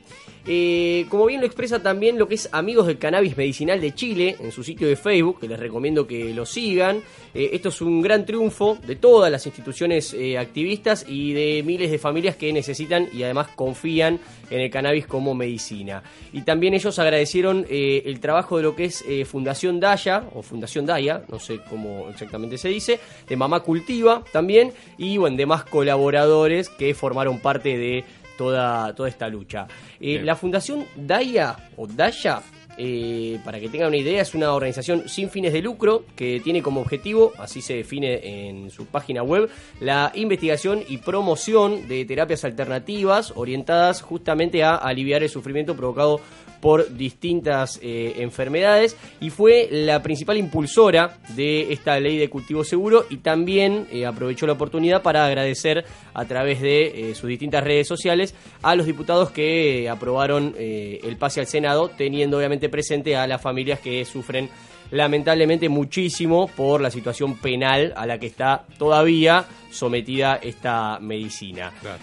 Eh, 0.47 1.07
como 1.09 1.26
bien 1.26 1.40
lo 1.40 1.47
expresa 1.47 1.83
también 1.83 2.18
lo 2.18 2.28
que 2.28 2.37
es 2.37 2.49
Amigos 2.52 2.87
del 2.87 2.99
Cannabis 2.99 3.37
Medicinal 3.37 3.80
de 3.80 3.95
Chile 3.95 4.37
en 4.40 4.52
su 4.52 4.64
sitio 4.64 4.88
de 4.88 4.97
Facebook, 4.97 5.40
que 5.40 5.49
les 5.49 5.59
recomiendo 5.59 6.07
que 6.07 6.33
lo 6.33 6.47
sigan. 6.47 7.02
Eh, 7.35 7.50
esto 7.52 7.68
es 7.68 7.80
un 7.80 8.00
gran 8.00 8.25
triunfo 8.25 8.78
de 8.87 8.97
todas 8.97 9.30
las 9.30 9.45
instituciones 9.47 10.14
eh, 10.14 10.38
activistas 10.38 11.04
y 11.07 11.33
de 11.33 11.62
miles 11.64 11.90
de 11.90 11.99
familias 11.99 12.37
que 12.37 12.52
necesitan 12.52 13.09
y 13.12 13.23
además 13.23 13.49
confían 13.54 14.18
en 14.50 14.61
el 14.61 14.71
cannabis 14.71 15.07
como 15.07 15.35
medicina. 15.35 16.02
Y 16.33 16.42
también 16.42 16.75
ellos 16.75 16.99
agradecieron 16.99 17.66
el 17.68 18.21
trabajo 18.21 18.57
de 18.57 18.62
lo 18.62 18.75
que 18.75 18.87
es 18.87 19.04
Fundación 19.26 19.80
Daya, 19.80 20.25
o 20.35 20.42
Fundación 20.42 20.87
Daya, 20.87 21.23
no 21.28 21.38
sé 21.38 21.61
cómo 21.68 22.09
exactamente 22.09 22.57
se 22.57 22.68
dice, 22.68 22.99
de 23.28 23.37
Mamá 23.37 23.61
Cultiva 23.61 24.25
también, 24.33 24.73
y 24.97 25.18
bueno, 25.18 25.37
demás 25.37 25.64
colaboradores 25.64 26.68
que 26.68 26.95
formaron 26.95 27.38
parte 27.40 27.76
de 27.76 28.04
toda, 28.38 28.95
toda 28.95 29.11
esta 29.11 29.28
lucha. 29.28 29.66
Eh, 30.00 30.23
la 30.23 30.37
Fundación 30.37 30.87
Daya, 30.97 31.54
o 31.76 31.87
Daya, 31.87 32.40
eh, 32.78 33.40
para 33.45 33.59
que 33.59 33.68
tengan 33.68 33.88
una 33.88 33.97
idea, 33.97 34.23
es 34.23 34.35
una 34.35 34.54
organización 34.54 35.09
sin 35.09 35.28
fines 35.28 35.52
de 35.52 35.61
lucro 35.61 36.04
que 36.14 36.40
tiene 36.40 36.62
como 36.62 36.80
objetivo, 36.80 37.33
así 37.37 37.61
se 37.61 37.75
define 37.75 38.49
en 38.49 38.71
su 38.71 38.87
página 38.87 39.25
web, 39.25 39.50
la 39.80 40.12
investigación 40.14 40.85
y 40.88 40.99
promoción 40.99 41.88
de 41.88 42.04
terapias 42.04 42.45
alternativas 42.45 43.33
orientadas 43.35 44.00
justamente 44.00 44.62
a 44.62 44.76
aliviar 44.76 45.25
el 45.25 45.28
sufrimiento 45.28 45.75
provocado 45.75 46.21
por 46.61 46.97
distintas 46.97 47.79
eh, 47.83 48.15
enfermedades 48.19 48.97
y 49.21 49.31
fue 49.31 49.69
la 49.71 50.03
principal 50.03 50.37
impulsora 50.37 51.19
de 51.31 51.73
esta 51.73 51.99
ley 52.00 52.19
de 52.19 52.29
cultivo 52.29 52.65
seguro 52.65 53.07
y 53.11 53.19
también 53.19 53.87
eh, 53.93 54.07
aprovechó 54.07 54.47
la 54.47 54.55
oportunidad 54.55 55.03
para 55.03 55.25
agradecer 55.25 55.85
a 56.15 56.25
través 56.25 56.61
de 56.61 57.11
eh, 57.11 57.15
sus 57.15 57.29
distintas 57.29 57.65
redes 57.65 57.87
sociales 57.87 58.35
a 58.62 58.75
los 58.75 58.87
diputados 58.87 59.31
que 59.31 59.88
aprobaron 59.88 60.55
el 60.59 61.17
pase 61.17 61.41
al 61.41 61.47
Senado, 61.47 61.91
teniendo 61.97 62.38
obviamente 62.38 62.69
presente 62.69 63.17
a 63.17 63.27
las 63.27 63.41
familias 63.41 63.81
que 63.81 64.05
sufren 64.05 64.49
lamentablemente 64.91 65.69
muchísimo 65.69 66.49
por 66.49 66.81
la 66.81 66.91
situación 66.91 67.37
penal 67.37 67.93
a 67.97 68.07
la 68.07 68.19
que 68.19 68.27
está 68.27 68.65
todavía 68.79 69.45
sometida 69.71 70.37
esta 70.37 70.99
medicina. 71.00 71.73
Claro. 71.81 71.99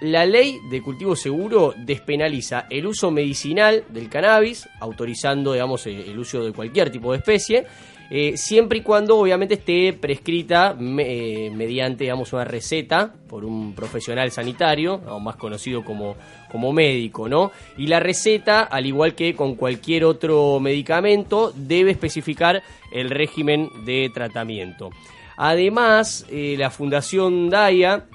Eh, 0.00 0.08
la 0.08 0.26
ley 0.26 0.58
de 0.70 0.82
cultivo 0.82 1.16
seguro 1.16 1.74
despenaliza 1.76 2.66
el 2.70 2.86
uso 2.86 3.10
medicinal 3.10 3.84
del 3.88 4.08
cannabis, 4.08 4.68
autorizando, 4.80 5.52
digamos, 5.52 5.86
el, 5.86 6.00
el 6.00 6.18
uso 6.18 6.44
de 6.44 6.52
cualquier 6.52 6.90
tipo 6.90 7.12
de 7.12 7.18
especie, 7.18 7.66
eh, 8.12 8.36
siempre 8.36 8.78
y 8.78 8.82
cuando 8.82 9.16
obviamente 9.16 9.54
esté 9.54 9.92
prescrita 9.92 10.76
eh, 10.98 11.48
mediante, 11.54 12.02
digamos, 12.02 12.32
una 12.32 12.44
receta 12.44 13.14
por 13.28 13.44
un 13.44 13.72
profesional 13.72 14.32
sanitario, 14.32 14.94
o 14.94 15.20
más 15.20 15.36
conocido 15.36 15.84
como, 15.84 16.16
como 16.50 16.72
médico, 16.72 17.28
¿no? 17.28 17.52
Y 17.78 17.86
la 17.86 18.00
receta, 18.00 18.62
al 18.62 18.86
igual 18.86 19.14
que 19.14 19.36
con 19.36 19.54
cualquier 19.54 20.04
otro 20.04 20.58
medicamento, 20.58 21.52
debe 21.54 21.92
especificar 21.92 22.64
el 22.90 23.10
régimen 23.10 23.70
de 23.84 24.10
tratamiento. 24.12 24.90
Además, 25.36 26.26
eh, 26.30 26.56
la 26.58 26.70
Fundación 26.70 27.48
DAIA 27.48 28.06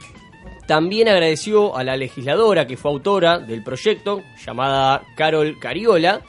también 0.66 1.08
agradeció 1.08 1.76
a 1.76 1.84
la 1.84 1.98
legisladora 1.98 2.66
que 2.68 2.78
fue 2.78 2.92
autora 2.92 3.40
del 3.40 3.64
proyecto, 3.64 4.24
llamada 4.46 5.04
Carol 5.16 5.60
Cariola, 5.60 6.22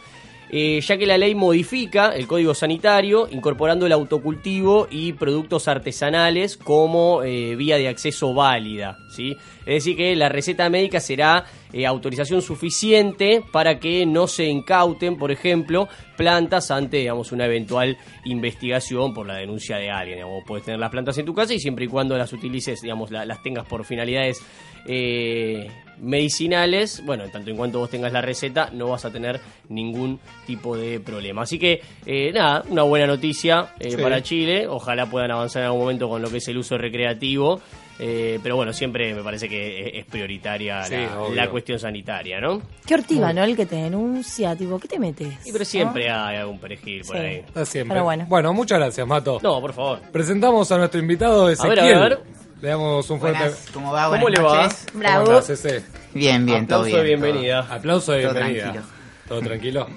eh, 0.50 0.80
ya 0.80 0.96
que 0.96 1.06
la 1.06 1.18
ley 1.18 1.34
modifica 1.34 2.10
el 2.14 2.26
código 2.26 2.54
sanitario 2.54 3.28
incorporando 3.30 3.86
el 3.86 3.92
autocultivo 3.92 4.86
y 4.90 5.12
productos 5.12 5.68
artesanales 5.68 6.56
como 6.56 7.22
eh, 7.22 7.56
vía 7.56 7.76
de 7.78 7.88
acceso 7.88 8.32
válida. 8.34 8.98
¿sí? 9.08 9.36
Es 9.60 9.74
decir, 9.84 9.96
que 9.96 10.14
la 10.16 10.28
receta 10.28 10.68
médica 10.70 11.00
será 11.00 11.44
eh, 11.72 11.84
autorización 11.86 12.42
suficiente 12.42 13.42
para 13.52 13.78
que 13.80 14.06
no 14.06 14.26
se 14.28 14.44
incauten, 14.46 15.16
por 15.16 15.30
ejemplo, 15.32 15.88
plantas 16.16 16.70
ante 16.70 16.98
digamos, 16.98 17.32
una 17.32 17.46
eventual 17.46 17.96
investigación 18.24 19.12
por 19.12 19.26
la 19.26 19.34
denuncia 19.36 19.76
de 19.76 19.90
alguien. 19.90 20.18
Digamos, 20.18 20.44
puedes 20.46 20.64
tener 20.64 20.78
las 20.80 20.90
plantas 20.90 21.18
en 21.18 21.26
tu 21.26 21.34
casa 21.34 21.54
y 21.54 21.58
siempre 21.58 21.86
y 21.86 21.88
cuando 21.88 22.16
las 22.16 22.32
utilices, 22.32 22.80
digamos, 22.80 23.10
la- 23.10 23.24
las 23.24 23.42
tengas 23.42 23.66
por 23.66 23.84
finalidades 23.84 24.40
eh, 24.86 25.68
medicinales, 25.98 27.02
bueno, 27.04 27.24
en 27.24 27.30
tanto 27.30 27.50
en 27.50 27.56
cuanto 27.56 27.78
vos 27.78 27.88
tengas 27.90 28.12
la 28.12 28.20
receta, 28.20 28.70
no 28.72 28.88
vas 28.88 29.04
a 29.04 29.10
tener 29.10 29.40
ningún 29.68 30.20
tipo 30.46 30.76
de 30.76 31.00
problema. 31.00 31.42
Así 31.42 31.58
que, 31.58 31.80
eh, 32.04 32.32
nada, 32.32 32.64
una 32.68 32.82
buena 32.82 33.06
noticia 33.06 33.68
eh, 33.80 33.92
Sí. 33.92 33.96
para 33.96 34.22
Chile. 34.22 34.66
Ojalá 34.68 35.06
puedan 35.06 35.30
avanzar 35.30 35.62
en 35.62 35.66
algún 35.66 35.80
momento 35.82 36.08
con 36.08 36.20
lo 36.22 36.30
que 36.30 36.38
es 36.38 36.48
el 36.48 36.58
uso 36.58 36.76
recreativo. 36.78 37.60
eh, 37.98 38.38
pero 38.42 38.56
bueno, 38.56 38.74
siempre 38.74 39.14
me 39.14 39.22
parece 39.22 39.48
que 39.48 39.98
es- 40.00 40.04
prioritaria 40.04 40.84
Sí, 40.84 40.96
la, 41.34 41.48
cuestión 41.48 41.78
sanitaria, 41.78 42.38
¿no? 42.42 42.60
Qué 42.86 42.92
ortiva, 42.92 43.32
¿no? 43.32 43.42
El 43.42 43.56
que 43.56 43.64
te 43.64 43.76
denuncia, 43.76 44.54
tipo, 44.54 44.78
¿qué 44.78 44.86
te 44.86 44.98
metes? 44.98 45.28
Y 45.46 45.50
pero 45.50 45.64
siempre 45.64 46.10
hay 46.10 46.36
algún 46.36 46.58
perejil 46.58 47.00
por 47.06 47.16
Sí. 47.16 47.22
ahí. 47.22 47.36
Está 47.36 47.64
siempre. 47.64 47.94
Pero 47.94 48.04
bueno. 48.28 48.52
muchas 48.52 48.78
gracias, 48.80 49.06
Mato. 49.06 49.40
No, 49.42 49.62
por 49.62 49.72
favor. 49.72 50.00
Presentamos 50.12 50.70
a 50.72 50.76
nuestro 50.76 51.00
invitado 51.00 51.48
Ezequiel. 51.48 51.78
a 51.78 51.84
ver, 51.84 51.94
a 51.94 52.00
ver. 52.00 52.18
Le 52.66 52.70
damos 52.72 53.08
un 53.10 53.20
fuerte. 53.20 53.38
Buenas, 53.38 53.66
¿cómo 53.72 53.92
va? 53.92 54.08
¿Cómo 54.10 54.28
le 54.28 54.40
va? 54.42 54.62
noches. 54.64 54.86
¿Cómo 54.90 54.98
Bravo. 54.98 55.26
andás, 55.28 55.50
Eze? 55.50 55.84
Bien, 56.14 56.44
bien, 56.44 56.66
todo 56.66 56.80
Aplauso 56.80 56.96
bien. 57.04 57.20
de 57.20 57.26
bienvenida. 57.26 57.60
Aplauso 57.70 58.10
de 58.10 58.22
Todo 58.24 58.32
bienvenida. 58.34 58.62
tranquilo. 58.64 58.84
¿Todo 59.28 59.40
tranquilo? 59.40 59.84
todo- 59.86 59.94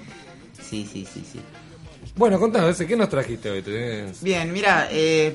Sí, 0.62 0.88
sí, 0.92 1.04
sí, 1.12 1.24
sí. 1.32 1.40
Bueno, 2.14 2.38
contanos, 2.38 2.76
¿qué 2.78 2.96
nos 2.96 3.08
trajiste 3.08 3.50
hoy? 3.50 3.62
¿Tenés- 3.62 4.22
Bien, 4.22 4.52
mira, 4.52 4.86
eh, 4.92 5.34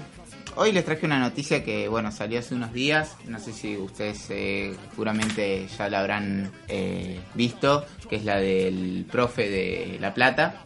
hoy 0.56 0.72
les 0.72 0.86
traje 0.86 1.06
una 1.06 1.20
noticia 1.20 1.62
que, 1.62 1.90
bueno, 1.90 2.10
salió 2.10 2.40
hace 2.40 2.56
unos 2.56 2.72
días. 2.72 3.18
No 3.26 3.38
sé 3.38 3.52
si 3.52 3.76
ustedes 3.76 4.28
eh, 4.30 4.74
seguramente 4.92 5.68
ya 5.78 5.90
la 5.90 6.00
habrán 6.00 6.54
eh, 6.70 7.20
visto, 7.34 7.86
que 8.10 8.16
es 8.16 8.24
la 8.24 8.38
del 8.38 9.06
profe 9.12 9.50
de 9.50 9.98
La 10.00 10.14
Plata. 10.14 10.64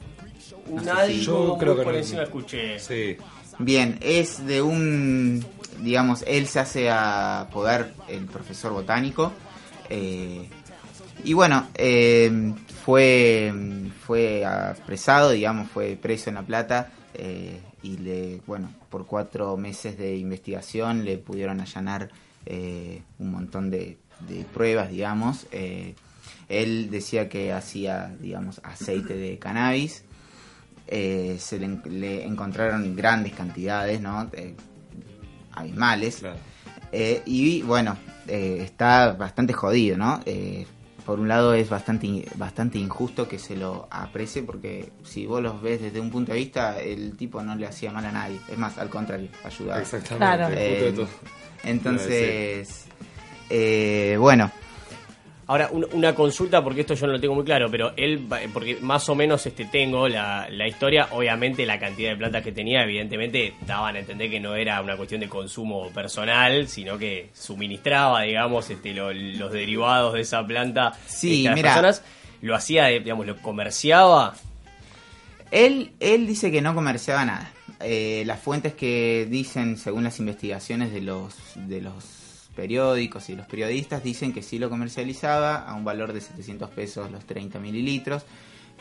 No 0.70 0.84
Nadie 0.84 1.16
si- 1.16 1.26
Yo 1.26 1.58
creo 1.60 1.76
que 1.76 1.82
por 1.82 1.94
no. 1.94 1.98
encima 1.98 2.22
escuché. 2.22 2.78
Sí. 2.78 3.18
Bien, 3.60 3.98
es 4.02 4.46
de 4.46 4.62
un, 4.62 5.46
digamos, 5.82 6.24
él 6.28 6.48
se 6.48 6.60
hace 6.60 6.90
a 6.90 7.48
poder 7.52 7.94
el 8.08 8.26
profesor 8.26 8.72
botánico. 8.74 9.34
eh, 9.90 10.48
y 11.24 11.34
bueno, 11.34 11.68
eh, 11.76 12.54
fue, 12.86 13.54
fue 14.06 14.46
apresado, 14.46 15.32
digamos, 15.32 15.70
fue 15.70 15.98
preso 16.02 16.30
en 16.30 16.36
La 16.36 16.44
Plata. 16.44 16.92
eh, 17.14 17.60
y 17.82 17.98
le, 17.98 18.42
bueno, 18.46 18.70
por 18.90 19.06
cuatro 19.06 19.56
meses 19.58 19.98
de 19.98 20.18
investigación 20.18 21.06
le 21.06 21.18
pudieron 21.18 21.62
allanar 21.62 22.10
eh, 22.46 23.02
un 23.20 23.32
montón 23.32 23.70
de, 23.70 23.98
de 24.28 24.44
pruebas, 24.54 24.90
digamos. 24.90 25.46
eh, 25.52 25.96
él 26.50 26.90
decía 26.90 27.30
que 27.30 27.54
hacía, 27.54 28.14
digamos, 28.20 28.60
aceite 28.64 29.14
de 29.16 29.38
cannabis 29.38 30.04
eh, 30.90 31.38
se 31.40 31.60
le, 31.60 31.80
le 31.90 32.26
encontraron 32.26 32.96
grandes 32.96 33.34
cantidades, 33.34 34.02
¿no? 34.02 34.30
Eh, 34.34 34.56
abismales. 35.54 36.18
Claro. 36.18 36.38
Eh, 36.92 37.22
y 37.26 37.62
bueno, 37.62 37.98
eh, 38.28 38.60
está 38.62 39.14
bastante 39.14 39.54
jodido, 39.54 39.98
¿no? 39.98 40.20
Eh, 40.26 40.66
por 41.06 41.20
un 41.20 41.28
lado 41.28 41.54
es 41.54 41.70
bastante 41.70 42.26
bastante 42.36 42.78
injusto 42.78 43.28
que 43.28 43.40
se 43.40 43.56
lo 43.56 43.88
aprecie 43.90 44.44
porque 44.44 44.92
si 45.04 45.26
vos 45.26 45.42
los 45.42 45.60
ves 45.62 45.82
desde 45.82 46.00
un 46.00 46.12
punto 46.12 46.34
de 46.34 46.38
vista, 46.38 46.80
el 46.80 47.16
tipo 47.18 47.42
no 47.42 47.56
le 47.56 47.66
hacía 47.66 47.92
mal 47.92 48.06
a 48.06 48.12
nadie. 48.12 48.40
Es 48.48 48.58
más, 48.58 48.78
al 48.78 48.90
contrario, 48.90 49.30
ayudaba. 49.44 49.82
Exactamente. 49.82 50.18
Claro. 50.18 50.56
Eh, 50.56 51.08
entonces, 51.64 52.86
eh, 53.50 54.18
bueno, 54.20 54.52
Ahora, 55.52 55.70
un- 55.72 55.88
una 55.94 56.14
consulta, 56.14 56.64
porque 56.64 56.82
esto 56.82 56.94
yo 56.94 57.08
no 57.08 57.14
lo 57.14 57.20
tengo 57.20 57.34
muy 57.34 57.44
claro, 57.44 57.72
pero 57.72 57.92
él, 57.98 58.28
porque 58.54 58.78
más 58.82 59.10
o 59.10 59.16
menos 59.16 59.44
este 59.48 59.66
tengo 59.66 60.08
la, 60.08 60.48
la 60.48 60.68
historia, 60.68 61.08
obviamente 61.10 61.66
la 61.66 61.80
cantidad 61.80 62.12
de 62.12 62.18
plantas 62.18 62.44
que 62.44 62.52
tenía, 62.52 62.84
evidentemente 62.84 63.56
daban 63.66 63.96
a 63.96 64.00
entender 64.00 64.30
que 64.30 64.40
no 64.40 64.54
era 64.54 64.80
una 64.80 64.96
cuestión 64.96 65.22
de 65.22 65.28
consumo 65.28 65.90
personal, 65.90 66.68
sino 66.68 67.00
que 67.00 67.30
suministraba, 67.34 68.22
digamos, 68.22 68.70
este, 68.70 68.94
lo- 68.94 69.12
los 69.12 69.52
derivados 69.52 70.14
de 70.14 70.22
esa 70.22 70.46
planta 70.46 70.94
Sí, 71.08 71.38
este, 71.38 71.48
a 71.48 71.52
las 71.52 71.56
mira. 71.58 71.70
personas. 71.70 72.04
Lo 72.42 72.54
hacía, 72.56 72.92
eh, 72.92 73.00
digamos, 73.00 73.26
lo 73.26 73.36
comerciaba. 73.38 74.36
Él, 75.50 75.94
él 76.00 76.28
dice 76.28 76.52
que 76.52 76.62
no 76.62 76.76
comerciaba 76.76 77.26
nada. 77.26 77.52
Eh, 77.80 78.22
las 78.28 78.40
fuentes 78.40 78.76
que 78.76 79.26
dicen, 79.28 79.78
según 79.78 80.04
las 80.04 80.20
investigaciones 80.20 80.94
de 80.94 81.02
los, 81.02 81.34
de 81.56 81.82
los 81.82 82.19
periódicos 82.60 83.30
y 83.30 83.38
los 83.38 83.48
periodistas, 83.48 84.04
dicen 84.04 84.34
que 84.34 84.42
sí 84.42 84.60
lo 84.60 84.70
comercializaba 84.70 85.60
a 85.60 85.76
un 85.76 85.86
valor 85.86 86.12
de 86.12 86.20
700 86.20 86.70
pesos 86.72 87.10
los 87.10 87.24
30 87.24 87.58
mililitros. 87.58 88.26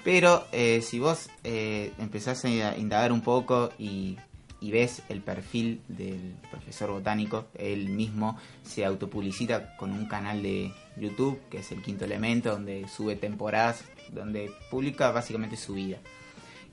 Pero 0.03 0.49
eh, 0.51 0.83
si 0.83 0.99
vos 0.99 1.31
eh, 1.45 1.93
empezás 2.01 2.45
a 2.45 2.77
indagar 2.77 3.13
un 3.13 3.21
poco 3.21 3.71
y, 3.79 4.19
ves 4.61 5.03
el 5.09 5.21
perfil 5.21 5.81
del 5.87 6.35
profesor 6.51 6.91
botánico, 6.91 7.47
él 7.55 7.89
mismo 7.91 8.37
se 8.65 8.85
autopublicita 8.85 9.77
con 9.77 9.93
un 9.93 10.07
canal 10.07 10.43
de 10.43 10.73
YouTube, 10.97 11.39
que 11.49 11.59
es 11.59 11.71
el 11.71 11.81
quinto 11.81 12.05
elemento, 12.05 12.51
donde 12.51 12.89
sube 12.89 13.15
temporadas, 13.15 13.85
donde 14.11 14.51
publica 14.73 15.13
básicamente 15.13 15.57
su 15.57 15.75
vida. 15.75 15.99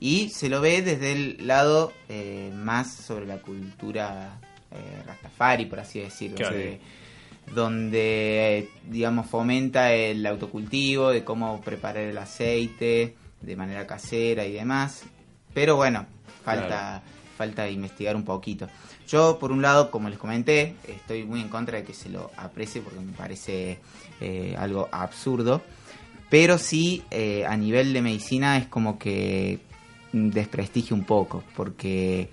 Y 0.00 0.30
se 0.30 0.48
lo 0.48 0.60
ve 0.60 0.82
desde 0.82 1.12
el 1.12 1.46
lado 1.46 1.92
eh, 2.08 2.50
más 2.52 2.92
sobre 2.92 3.26
la 3.26 3.38
cultura 3.38 4.40
eh, 4.76 5.02
Rastafari, 5.06 5.66
por 5.66 5.80
así 5.80 6.00
decirlo. 6.00 6.36
Claro. 6.36 6.56
donde, 6.56 6.80
donde, 7.54 8.70
digamos, 8.88 9.26
fomenta 9.26 9.92
el 9.92 10.26
autocultivo, 10.26 11.10
de 11.10 11.24
cómo 11.24 11.60
preparar 11.60 12.04
el 12.04 12.18
aceite 12.18 13.14
de 13.40 13.56
manera 13.56 13.86
casera 13.86 14.44
y 14.44 14.52
demás. 14.52 15.04
Pero 15.54 15.76
bueno, 15.76 16.06
falta, 16.44 17.02
falta 17.36 17.68
investigar 17.68 18.16
un 18.16 18.24
poquito. 18.24 18.68
Yo, 19.08 19.38
por 19.38 19.52
un 19.52 19.62
lado, 19.62 19.90
como 19.90 20.08
les 20.08 20.18
comenté, 20.18 20.74
estoy 20.86 21.24
muy 21.24 21.40
en 21.40 21.48
contra 21.48 21.78
de 21.78 21.84
que 21.84 21.94
se 21.94 22.08
lo 22.08 22.30
aprecie 22.36 22.82
porque 22.82 23.00
me 23.00 23.12
parece 23.12 23.78
eh, 24.20 24.54
algo 24.58 24.88
absurdo. 24.90 25.62
Pero 26.28 26.58
sí, 26.58 27.04
eh, 27.10 27.46
a 27.46 27.56
nivel 27.56 27.92
de 27.92 28.02
medicina 28.02 28.58
es 28.58 28.66
como 28.66 28.98
que 28.98 29.60
desprestigio 30.12 30.96
un 30.96 31.04
poco, 31.04 31.44
porque 31.54 32.28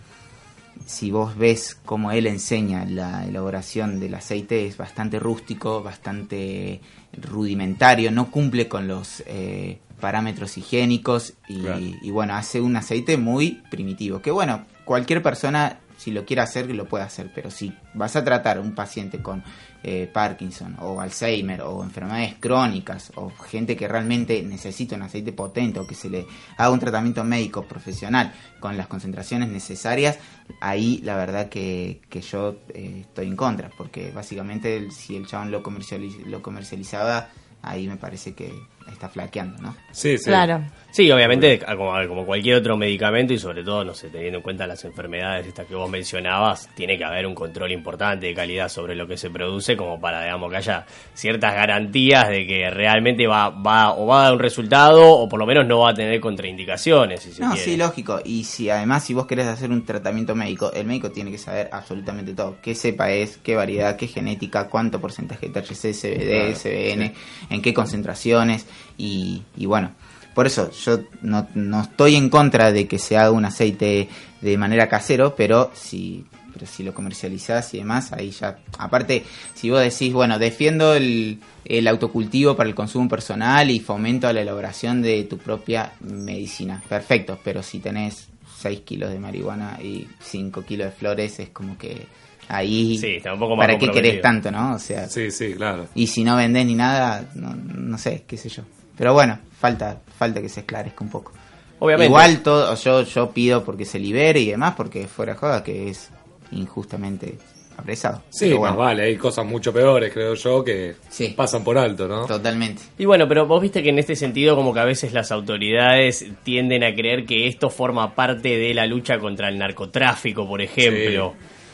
si 0.85 1.11
vos 1.11 1.37
ves 1.37 1.75
cómo 1.85 2.11
él 2.11 2.27
enseña 2.27 2.85
la 2.85 3.25
elaboración 3.25 3.99
del 3.99 4.15
aceite 4.15 4.65
es 4.67 4.77
bastante 4.77 5.19
rústico, 5.19 5.81
bastante 5.83 6.81
rudimentario, 7.13 8.11
no 8.11 8.31
cumple 8.31 8.67
con 8.67 8.87
los 8.87 9.23
eh, 9.25 9.79
parámetros 9.99 10.57
higiénicos 10.57 11.33
y, 11.47 11.61
Claro. 11.61 11.79
y 11.79 12.11
bueno, 12.11 12.35
hace 12.35 12.59
un 12.61 12.75
aceite 12.75 13.17
muy 13.17 13.61
primitivo, 13.69 14.21
que 14.21 14.31
bueno, 14.31 14.65
cualquier 14.85 15.21
persona 15.23 15.79
si 16.03 16.11
lo 16.11 16.25
quiere 16.25 16.41
hacer 16.41 16.69
lo 16.73 16.85
puede 16.85 17.05
hacer, 17.05 17.31
pero 17.33 17.49
si 17.49 17.73
vas 17.93 18.15
a 18.17 18.23
tratar 18.23 18.59
un 18.59 18.75
paciente 18.75 19.21
con 19.21 19.41
eh, 19.83 20.09
Parkinson 20.11 20.75
o 20.79 20.99
Alzheimer 20.99 21.61
o 21.61 21.81
enfermedades 21.83 22.35
crónicas 22.39 23.11
o 23.15 23.29
gente 23.29 23.75
que 23.77 23.87
realmente 23.87 24.43
necesita 24.43 24.95
un 24.95 25.03
aceite 25.03 25.31
potente 25.31 25.79
o 25.79 25.87
que 25.87 25.95
se 25.95 26.09
le 26.09 26.25
haga 26.57 26.71
un 26.71 26.79
tratamiento 26.79 27.23
médico 27.23 27.63
profesional 27.63 28.33
con 28.59 28.75
las 28.75 28.87
concentraciones 28.87 29.49
necesarias, 29.49 30.19
ahí 30.59 30.99
la 31.03 31.15
verdad 31.15 31.47
que, 31.47 32.01
que 32.09 32.21
yo 32.21 32.57
eh, 32.73 32.99
estoy 33.01 33.27
en 33.27 33.35
contra, 33.37 33.69
porque 33.77 34.11
básicamente 34.11 34.91
si 34.91 35.15
el 35.15 35.25
chabón 35.25 35.51
lo, 35.51 35.63
comercializ- 35.63 36.25
lo 36.25 36.41
comercializaba, 36.41 37.29
ahí 37.61 37.87
me 37.87 37.95
parece 37.97 38.33
que, 38.33 38.51
está 38.91 39.09
flaqueando, 39.09 39.61
¿no? 39.61 39.75
Sí, 39.91 40.17
sí. 40.17 40.25
Claro. 40.25 40.61
Sí, 40.91 41.09
obviamente, 41.11 41.57
como, 41.75 41.91
como 42.07 42.23
cualquier 42.23 42.57
otro 42.57 42.77
medicamento 42.77 43.33
y 43.33 43.39
sobre 43.39 43.63
todo, 43.63 43.83
no 43.83 43.95
sé, 43.95 44.09
teniendo 44.09 44.37
en 44.37 44.43
cuenta 44.43 44.67
las 44.67 44.85
enfermedades 44.85 45.47
estas 45.47 45.65
que 45.65 45.73
vos 45.73 45.89
mencionabas, 45.89 46.69
tiene 46.75 46.99
que 46.99 47.03
haber 47.03 47.25
un 47.25 47.33
control 47.33 47.71
importante 47.71 48.27
de 48.27 48.35
calidad 48.35 48.69
sobre 48.69 48.93
lo 48.93 49.07
que 49.07 49.17
se 49.17 49.31
produce 49.31 49.75
como 49.75 49.99
para, 49.99 50.21
digamos, 50.23 50.51
que 50.51 50.57
haya 50.57 50.85
ciertas 51.15 51.55
garantías 51.55 52.29
de 52.29 52.45
que 52.45 52.69
realmente 52.69 53.25
va, 53.25 53.49
va 53.49 53.95
o 53.95 54.05
va 54.05 54.19
a 54.19 54.23
dar 54.25 54.33
un 54.33 54.39
resultado 54.39 55.01
o 55.17 55.27
por 55.27 55.39
lo 55.39 55.47
menos 55.47 55.65
no 55.65 55.79
va 55.79 55.89
a 55.89 55.93
tener 55.95 56.19
contraindicaciones, 56.19 57.21
si 57.23 57.31
se 57.33 57.41
No, 57.41 57.53
quiere. 57.53 57.65
sí, 57.65 57.75
lógico. 57.75 58.19
Y 58.23 58.43
si 58.43 58.69
además, 58.69 59.03
si 59.03 59.15
vos 59.15 59.25
querés 59.25 59.47
hacer 59.47 59.71
un 59.71 59.83
tratamiento 59.83 60.35
médico, 60.35 60.71
el 60.73 60.85
médico 60.85 61.09
tiene 61.09 61.31
que 61.31 61.39
saber 61.39 61.69
absolutamente 61.71 62.33
todo. 62.35 62.57
Qué 62.61 62.75
cepa 62.75 63.09
es, 63.09 63.37
qué 63.37 63.55
variedad, 63.55 63.95
qué 63.95 64.05
genética, 64.05 64.69
cuánto 64.69 65.01
porcentaje 65.01 65.49
de 65.49 65.59
THC, 65.59 65.91
CBD, 65.91 66.29
Claro, 66.29 66.53
CBN, 66.55 67.13
en 67.49 67.61
qué 67.63 67.73
concentraciones. 67.73 68.67
Y, 68.97 69.43
bueno, 69.57 69.91
por 70.33 70.47
eso 70.47 70.71
yo 70.71 71.01
no, 71.21 71.47
no 71.53 71.81
estoy 71.81 72.15
en 72.15 72.29
contra 72.29 72.71
de 72.71 72.87
que 72.87 72.99
se 72.99 73.17
haga 73.17 73.31
un 73.31 73.45
aceite 73.45 74.09
de 74.41 74.57
manera 74.57 74.89
casero, 74.89 75.35
pero 75.35 75.71
si 75.73 76.25
si 76.65 76.83
lo 76.83 76.93
comercializás 76.93 77.73
y 77.73 77.79
demás, 77.79 78.13
ahí 78.13 78.31
ya... 78.31 78.57
Aparte, 78.77 79.23
si 79.53 79.69
vos 79.69 79.81
decís, 79.81 80.13
bueno, 80.13 80.39
defiendo 80.39 80.93
el, 80.93 81.39
el 81.65 81.87
autocultivo 81.87 82.55
para 82.55 82.69
el 82.69 82.75
consumo 82.75 83.09
personal 83.09 83.69
y 83.69 83.79
fomento 83.79 84.31
la 84.31 84.41
elaboración 84.41 85.01
de 85.01 85.23
tu 85.23 85.37
propia 85.37 85.93
medicina, 86.01 86.81
perfecto, 86.87 87.39
pero 87.43 87.63
si 87.63 87.79
tenés 87.79 88.27
6 88.59 88.81
kilos 88.81 89.11
de 89.11 89.19
marihuana 89.19 89.79
y 89.81 90.07
5 90.21 90.63
kilos 90.63 90.85
de 90.87 90.91
flores, 90.91 91.39
es 91.39 91.49
como 91.49 91.77
que 91.77 92.07
ahí... 92.47 92.97
Sí, 92.97 93.15
está 93.17 93.33
un 93.33 93.39
poco 93.39 93.55
más 93.55 93.67
¿Para 93.67 93.77
qué 93.79 93.89
querés 93.91 94.21
tanto, 94.21 94.51
no? 94.51 94.75
O 94.75 94.79
sea, 94.79 95.07
Sí, 95.07 95.31
sí, 95.31 95.53
claro. 95.55 95.87
y 95.95 96.07
si 96.07 96.23
no 96.23 96.35
vendés 96.35 96.65
ni 96.65 96.75
nada, 96.75 97.29
no, 97.35 97.53
no 97.55 97.97
sé, 97.97 98.23
qué 98.27 98.37
sé 98.37 98.49
yo. 98.49 98.63
Pero 98.97 99.13
bueno, 99.13 99.39
falta 99.59 100.01
falta 100.17 100.41
que 100.41 100.49
se 100.49 100.61
esclarezca 100.61 101.03
un 101.03 101.09
poco. 101.09 101.31
Obviamente. 101.79 102.07
Igual 102.07 102.41
todo, 102.43 102.75
yo 102.75 103.01
yo 103.03 103.31
pido 103.31 103.63
porque 103.63 103.85
se 103.85 103.99
libere 103.99 104.39
y 104.39 104.51
demás, 104.51 104.73
porque 104.77 105.07
fuera 105.07 105.33
de 105.33 105.39
joda 105.39 105.63
que 105.63 105.89
es 105.89 106.09
injustamente 106.51 107.37
apresado. 107.75 108.21
Sí, 108.29 108.45
Pero 108.45 108.61
más 108.61 108.69
bueno, 108.75 108.77
vale, 108.77 109.03
hay 109.03 109.17
cosas 109.17 109.45
mucho 109.45 109.73
peores, 109.73 110.13
creo 110.13 110.35
yo, 110.35 110.63
que 110.63 110.93
Sí. 111.09 111.33
pasan 111.35 111.63
por 111.63 111.77
alto, 111.77 112.07
¿no? 112.07 112.25
totalmente. 112.27 112.83
Y 112.99 113.05
bueno, 113.05 113.27
pero 113.27 113.47
vos 113.47 113.61
viste 113.61 113.81
que 113.81 113.89
en 113.89 113.97
este 113.99 114.15
sentido 114.15 114.55
como 114.55 114.73
que 114.73 114.79
a 114.79 114.85
veces 114.85 115.11
las 115.11 115.31
autoridades 115.31 116.23
tienden 116.43 116.83
a 116.83 116.93
creer 116.93 117.25
que 117.25 117.47
esto 117.47 117.69
forma 117.71 118.13
parte 118.13 118.57
de 118.57 118.73
la 118.75 118.85
lucha 118.85 119.17
contra 119.17 119.49
el 119.49 119.57
narcotráfico, 119.57 120.47
por 120.47 120.61
ejemplo. 120.61 121.33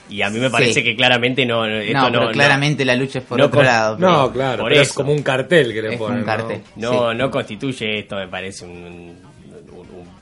Y 0.10 0.22
a 0.24 0.30
mí 0.30 0.40
me 0.40 0.50
parece 0.50 0.74
Sí. 0.76 0.84
que 0.84 0.96
claramente 0.96 1.46
no... 1.46 1.66
Esto 1.66 1.94
no, 1.94 2.10
no, 2.10 2.20
pero 2.22 2.32
claramente 2.32 2.84
la 2.84 2.96
lucha 2.96 3.20
es 3.20 3.26
por 3.26 3.38
no 3.38 3.46
otro 3.46 3.58
con- 3.60 3.66
lado. 3.66 3.96
pero- 3.98 4.12
No, 4.12 4.32
claro, 4.34 4.64
Por 4.64 4.70
pero 4.72 4.82
es 4.82 4.92
como 4.94 5.14
un 5.14 5.22
cartel 5.22 5.72
que 5.74 5.82
le 5.84 5.94
Es 5.94 5.98
ponen. 5.98 6.16
un 6.16 6.20
¿no? 6.22 6.26
cartel. 6.26 6.62
No, 6.78 7.12
Sí. 7.12 7.18
no 7.18 7.30
constituye 7.32 8.00
esto, 8.00 8.16
me 8.16 8.28
parece, 8.28 8.66
un 8.66 9.16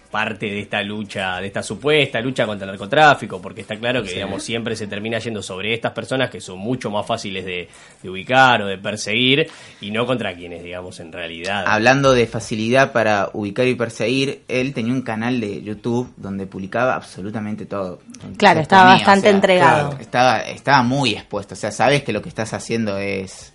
parte 0.08 0.48
de 0.48 0.60
esta 0.60 0.82
lucha, 0.82 1.40
de 1.40 1.48
esta 1.48 1.62
supuesta 1.62 2.20
lucha 2.22 2.46
contra 2.46 2.66
el 2.66 2.72
narcotráfico, 2.72 3.42
porque 3.42 3.62
está 3.62 3.76
claro 3.78 4.04
que, 4.04 4.14
digamos, 4.14 4.44
siempre 4.44 4.76
se 4.76 4.88
termina 4.88 5.20
yendo 5.20 5.42
sobre 5.42 5.74
estas 5.74 5.92
personas 5.92 6.30
que 6.30 6.42
son 6.42 6.60
mucho 6.60 6.90
más 6.90 7.06
fáciles 7.06 7.46
de, 7.46 7.68
de 8.02 8.10
ubicar 8.10 8.62
o 8.62 8.68
de 8.68 8.78
perseguir, 8.78 9.50
y 9.82 9.92
no 9.92 10.06
contra 10.06 10.34
quienes, 10.36 10.64
digamos, 10.64 11.00
en 11.00 11.12
realidad... 11.12 11.66
Hablando 11.68 12.14
de 12.14 12.28
facilidad 12.28 12.92
para 12.92 13.30
ubicar 13.34 13.68
y 13.68 13.76
perseguir, 13.76 14.44
él 14.48 14.74
tenía 14.74 14.94
un 14.94 15.02
canal 15.02 15.40
de 15.40 15.62
YouTube 15.62 16.12
donde 16.18 16.48
publicaba 16.48 16.96
absolutamente 16.96 17.66
todo. 17.66 18.00
Claro, 18.38 18.62
estaba 18.62 18.94
bastante 18.94 19.30
entregado. 19.30 19.90
claro, 19.90 20.02
estaba, 20.02 20.40
estaba 20.42 20.84
muy 20.84 21.12
expuesto. 21.12 21.54
O 21.54 21.58
sea, 21.58 21.72
sabes 21.72 22.04
que 22.04 22.14
lo 22.14 22.22
que 22.22 22.30
estás 22.30 22.54
haciendo 22.54 22.98
es, 22.98 23.54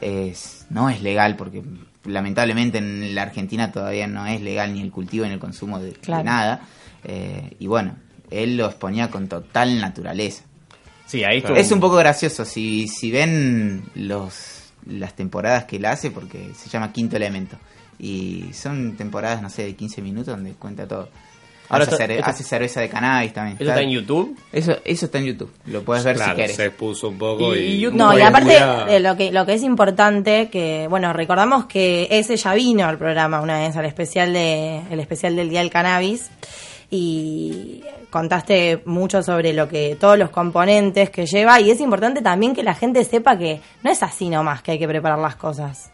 es 0.00 0.66
no 0.70 0.90
es 0.90 1.02
legal 1.02 1.36
porque 1.36 1.62
lamentablemente 2.04 2.78
en 2.78 3.14
la 3.14 3.22
Argentina 3.22 3.72
todavía 3.72 4.06
no 4.06 4.26
es 4.26 4.40
legal 4.40 4.72
ni 4.74 4.80
el 4.82 4.90
cultivo 4.90 5.24
ni 5.26 5.32
el 5.32 5.38
consumo 5.38 5.78
de, 5.80 5.94
nada. 6.24 6.60
Eh, 7.04 7.56
y 7.58 7.66
bueno, 7.66 7.96
él 8.30 8.56
lo 8.56 8.66
exponía 8.66 9.10
con 9.10 9.28
total 9.28 9.80
naturaleza. 9.80 10.44
Sí, 11.06 11.22
ahí 11.24 11.38
estuvo- 11.38 11.56
Es 11.56 11.70
un 11.72 11.80
poco 11.80 11.96
gracioso 11.96 12.44
si, 12.44 12.88
si 12.88 13.10
ven 13.10 13.82
los 13.94 14.60
las 14.86 15.14
temporadas 15.14 15.64
que 15.64 15.76
él 15.76 15.84
hace, 15.86 16.10
porque 16.10 16.50
se 16.54 16.68
llama 16.68 16.92
Quinto 16.92 17.16
Elemento. 17.16 17.56
Y 17.98 18.46
son 18.52 18.96
temporadas, 18.96 19.40
no 19.40 19.48
sé, 19.48 19.64
de 19.64 19.74
15 19.74 20.02
minutos 20.02 20.34
donde 20.34 20.52
cuenta 20.52 20.86
todo. 20.86 21.08
Ahora 21.74 21.84
hace, 21.84 21.96
cere- 21.96 22.44
cerveza 22.44 22.80
de 22.80 22.88
cannabis 22.88 23.32
también. 23.32 23.56
¿Eso 23.60 23.68
está 23.70 23.82
en 23.82 23.90
YouTube? 23.90 24.38
Eso, 24.52 24.76
eso 24.84 25.04
está 25.06 25.18
en 25.18 25.24
YouTube. 25.26 25.50
Lo 25.66 25.82
puedes 25.82 26.02
ver 26.04 26.16
Claro, 26.16 26.32
si 26.32 26.36
quieres. 26.36 26.56
se 26.56 26.66
expuso 26.66 27.08
un 27.08 27.18
poco 27.18 27.54
Y- 27.54 27.58
y... 27.58 27.80
YouTube- 27.80 27.96
No, 27.96 28.18
y 28.18 28.22
aparte 28.22 28.58
de 28.90 29.00
lo 29.00 29.16
que 29.16 29.30
lo 29.32 29.44
que 29.46 29.54
es 29.54 29.62
importante 29.62 30.48
que 30.50 30.86
bueno 30.88 31.12
recordamos 31.12 31.66
que 31.66 32.08
ese 32.10 32.36
ya 32.36 32.54
vino 32.54 32.86
al 32.86 32.98
programa 32.98 33.40
una 33.40 33.58
vez 33.58 33.76
al 33.76 33.84
especial 33.84 34.32
de 34.32 34.80
el 34.90 35.00
especial 35.00 35.36
del 35.36 35.48
día 35.50 35.60
del 35.60 35.70
cannabis 35.70 36.30
y 36.90 37.82
contaste 38.10 38.82
mucho 38.84 39.22
sobre 39.22 39.52
lo 39.52 39.68
que 39.68 39.96
todos 39.98 40.18
los 40.18 40.30
componentes 40.30 41.10
que 41.10 41.26
lleva 41.26 41.60
y 41.60 41.70
es 41.70 41.80
importante 41.80 42.22
también 42.22 42.54
que 42.54 42.62
la 42.62 42.74
gente 42.74 43.04
sepa 43.04 43.36
que 43.36 43.60
no 43.82 43.90
es 43.90 44.02
así 44.02 44.28
nomás 44.28 44.62
que 44.62 44.72
hay 44.72 44.78
que 44.78 44.86
preparar 44.88 45.18
las 45.18 45.36
cosas 45.36 45.90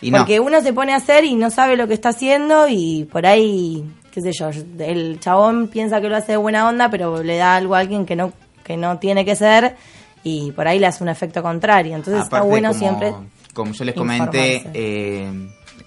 Y 0.00 0.10
no, 0.10 0.18
porque 0.18 0.40
uno 0.40 0.60
se 0.62 0.72
pone 0.72 0.92
a 0.92 0.96
hacer 0.96 1.24
y 1.24 1.34
no 1.34 1.50
sabe 1.50 1.76
lo 1.76 1.86
que 1.88 1.94
está 1.94 2.10
haciendo 2.10 2.66
y 2.68 3.06
por 3.10 3.26
ahí 3.26 3.84
qué 4.22 4.32
sé 4.32 4.38
yo 4.38 4.50
el 4.84 5.20
chabón 5.20 5.68
piensa 5.68 6.00
que 6.00 6.08
lo 6.08 6.16
hace 6.16 6.32
de 6.32 6.38
buena 6.38 6.68
onda 6.68 6.90
pero 6.90 7.22
le 7.22 7.36
da 7.36 7.56
algo 7.56 7.74
a 7.74 7.78
alguien 7.78 8.06
que 8.06 8.16
no 8.16 8.32
que 8.64 8.76
no 8.76 8.98
tiene 8.98 9.24
que 9.24 9.36
ser 9.36 9.76
y 10.22 10.52
por 10.52 10.68
ahí 10.68 10.78
le 10.78 10.86
hace 10.86 11.02
un 11.02 11.08
efecto 11.08 11.42
contrario. 11.42 11.96
Entonces 11.96 12.24
está 12.24 12.42
bueno 12.42 12.68
como, 12.68 12.78
siempre 12.78 13.14
Como 13.54 13.72
yo 13.72 13.84
les 13.84 13.94
comenté 13.94 14.62
eh, 14.74 15.30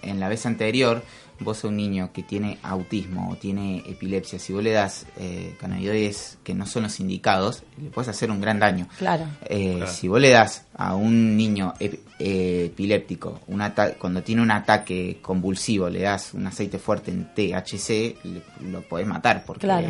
en 0.01 0.19
la 0.19 0.29
vez 0.29 0.45
anterior, 0.45 1.03
vos 1.43 1.63
a 1.65 1.67
un 1.67 1.75
niño 1.75 2.11
que 2.13 2.23
tiene 2.23 2.57
autismo 2.63 3.31
o 3.31 3.35
tiene 3.35 3.79
epilepsia, 3.87 4.39
si 4.39 4.53
vos 4.53 4.63
le 4.63 4.71
das 4.71 5.05
eh, 5.17 5.55
cannabinoides 5.59 6.37
que 6.43 6.53
no 6.53 6.65
son 6.65 6.83
los 6.83 6.99
indicados, 6.99 7.63
le 7.81 7.89
puedes 7.89 8.09
hacer 8.09 8.29
un 8.31 8.39
gran 8.39 8.59
daño. 8.59 8.87
claro 8.97 9.25
Eh, 9.45 9.75
Claro. 9.77 9.91
Si 9.91 10.07
vos 10.07 10.21
le 10.21 10.29
das 10.29 10.65
a 10.75 10.95
un 10.95 11.35
niño 11.35 11.73
ep- 11.79 11.99
eh, 12.19 12.65
epiléptico, 12.67 13.41
un 13.47 13.61
ata- 13.61 13.95
cuando 13.95 14.21
tiene 14.23 14.41
un 14.41 14.51
ataque 14.51 15.17
convulsivo, 15.21 15.89
le 15.89 16.01
das 16.01 16.33
un 16.33 16.45
aceite 16.47 16.77
fuerte 16.79 17.11
en 17.11 17.33
THC, 17.33 18.17
le- 18.23 18.69
lo 18.69 18.81
podés 18.81 19.07
matar 19.07 19.43
porque 19.45 19.61
Claro. 19.67 19.87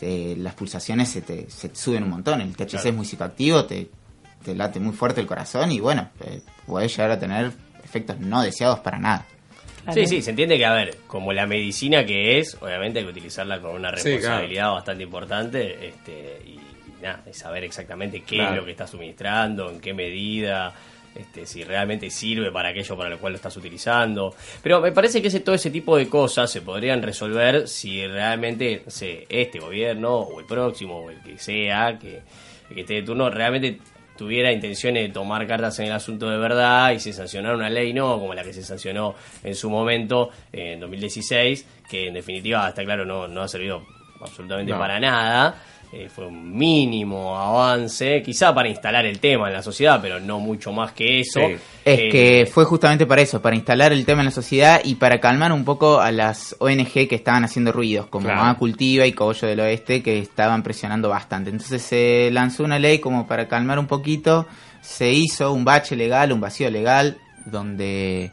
eh, 0.00 0.34
las 0.38 0.54
pulsaciones 0.54 1.08
se 1.08 1.22
te, 1.22 1.50
se 1.50 1.68
te 1.70 1.76
suben 1.76 2.04
un 2.04 2.10
montón. 2.10 2.40
El 2.40 2.54
THC 2.56 2.70
Claro. 2.70 2.88
es 2.88 2.94
muy 2.94 3.04
psicoactivo, 3.06 3.64
te, 3.64 3.90
te 4.44 4.54
late 4.54 4.78
muy 4.78 4.92
fuerte 4.94 5.20
el 5.20 5.26
corazón 5.26 5.72
y 5.72 5.80
bueno, 5.80 6.08
eh, 6.20 6.40
podés 6.66 6.90
llegar 6.96 7.10
a 7.12 7.18
tener 7.18 7.52
efectos 7.82 8.18
no 8.20 8.42
deseados 8.42 8.78
para 8.80 8.98
nada. 8.98 9.26
Claro. 9.84 10.00
Sí, 10.00 10.06
sí, 10.06 10.22
se 10.22 10.30
entiende 10.30 10.56
que, 10.58 10.64
a 10.66 10.72
ver, 10.72 10.96
como 11.06 11.32
la 11.32 11.46
medicina 11.46 12.04
que 12.04 12.38
es, 12.38 12.56
obviamente 12.60 12.98
hay 12.98 13.04
que 13.04 13.10
utilizarla 13.12 13.60
con 13.60 13.74
una 13.76 13.96
Sí, 13.96 14.10
responsabilidad 14.10 14.72
bastante 14.72 15.02
importante 15.04 15.86
este, 15.88 16.40
y, 16.46 16.50
y 16.50 17.02
nada, 17.02 17.22
y 17.30 17.32
saber 17.34 17.64
exactamente 17.64 18.20
qué 18.22 18.36
Claro. 18.36 18.50
es 18.52 18.56
lo 18.60 18.64
que 18.64 18.70
estás 18.72 18.90
suministrando, 18.90 19.70
en 19.70 19.80
qué 19.80 19.94
medida, 19.94 20.74
este, 21.14 21.46
si 21.46 21.62
realmente 21.62 22.10
sirve 22.10 22.50
para 22.50 22.70
aquello 22.70 22.96
para 22.96 23.08
lo 23.10 23.18
cual 23.18 23.34
lo 23.34 23.36
estás 23.36 23.56
utilizando. 23.56 24.34
Pero 24.62 24.80
me 24.80 24.90
parece 24.90 25.22
que 25.22 25.28
ese, 25.28 25.40
todo 25.40 25.54
ese 25.54 25.70
tipo 25.70 25.96
de 25.96 26.08
cosas 26.08 26.50
se 26.50 26.60
podrían 26.62 27.02
resolver 27.02 27.68
si 27.68 28.04
realmente 28.06 28.82
sé, 28.88 29.26
este 29.28 29.60
gobierno 29.60 30.16
o 30.18 30.40
el 30.40 30.46
próximo 30.46 30.98
o 31.04 31.10
el 31.10 31.20
que 31.22 31.38
sea 31.38 31.96
que, 32.00 32.20
que 32.74 32.80
esté 32.80 32.94
de 32.94 33.02
turno 33.02 33.30
realmente 33.30 33.78
tuviera 34.16 34.52
intenciones 34.52 35.06
de 35.06 35.12
tomar 35.12 35.46
cartas 35.46 35.78
en 35.80 35.86
el 35.86 35.92
asunto 35.92 36.28
de 36.30 36.38
verdad 36.38 36.92
y 36.92 37.00
se 37.00 37.12
sancionara 37.12 37.56
una 37.56 37.68
ley, 37.70 37.92
no 37.92 38.18
como 38.18 38.34
la 38.34 38.42
que 38.42 38.52
se 38.52 38.62
sancionó 38.62 39.14
en 39.42 39.54
su 39.54 39.68
momento, 39.70 40.30
eh, 40.52 40.72
en 40.74 40.80
2016, 40.80 41.66
que 41.88 42.08
en 42.08 42.14
definitiva, 42.14 42.68
está 42.68 42.84
claro, 42.84 43.04
no, 43.04 43.26
no 43.28 43.42
ha 43.42 43.48
servido 43.48 43.84
absolutamente 44.20 44.72
No. 44.72 44.78
para 44.78 44.98
nada. 45.00 45.54
Eh, 45.96 46.08
fue 46.08 46.26
un 46.26 46.56
mínimo 46.56 47.38
avance, 47.38 48.20
quizá 48.20 48.52
para 48.52 48.68
instalar 48.68 49.06
el 49.06 49.20
tema 49.20 49.46
en 49.46 49.52
la 49.54 49.62
sociedad, 49.62 50.00
pero 50.02 50.18
no 50.18 50.40
mucho 50.40 50.72
más 50.72 50.90
que 50.90 51.20
eso. 51.20 51.38
Sí. 51.38 51.54
Es 51.84 52.00
Eh, 52.00 52.08
que 52.10 52.50
fue 52.52 52.64
justamente 52.64 53.06
para 53.06 53.22
eso, 53.22 53.40
para 53.40 53.54
instalar 53.54 53.92
el 53.92 54.04
tema 54.04 54.22
en 54.22 54.24
la 54.24 54.30
sociedad 54.32 54.80
y 54.82 54.96
para 54.96 55.20
calmar 55.20 55.52
un 55.52 55.64
poco 55.64 56.00
a 56.00 56.10
las 56.10 56.56
ONG 56.58 57.06
que 57.06 57.14
estaban 57.14 57.44
haciendo 57.44 57.70
ruidos, 57.70 58.06
como 58.08 58.24
Claro. 58.26 58.40
Mamá 58.40 58.58
Cultiva 58.58 59.06
y 59.06 59.12
Cogollo 59.12 59.46
del 59.46 59.60
Oeste, 59.60 60.02
que 60.02 60.18
estaban 60.18 60.64
presionando 60.64 61.08
bastante. 61.10 61.50
Entonces 61.50 61.80
se 61.82 62.28
lanzó 62.32 62.64
una 62.64 62.80
ley 62.80 62.98
como 62.98 63.28
para 63.28 63.46
calmar 63.46 63.78
un 63.78 63.86
poquito, 63.86 64.48
se 64.82 65.12
hizo 65.12 65.52
un 65.52 65.64
bache 65.64 65.94
legal, 65.94 66.32
un 66.32 66.40
vacío 66.40 66.68
legal, 66.70 67.18
donde, 67.46 68.32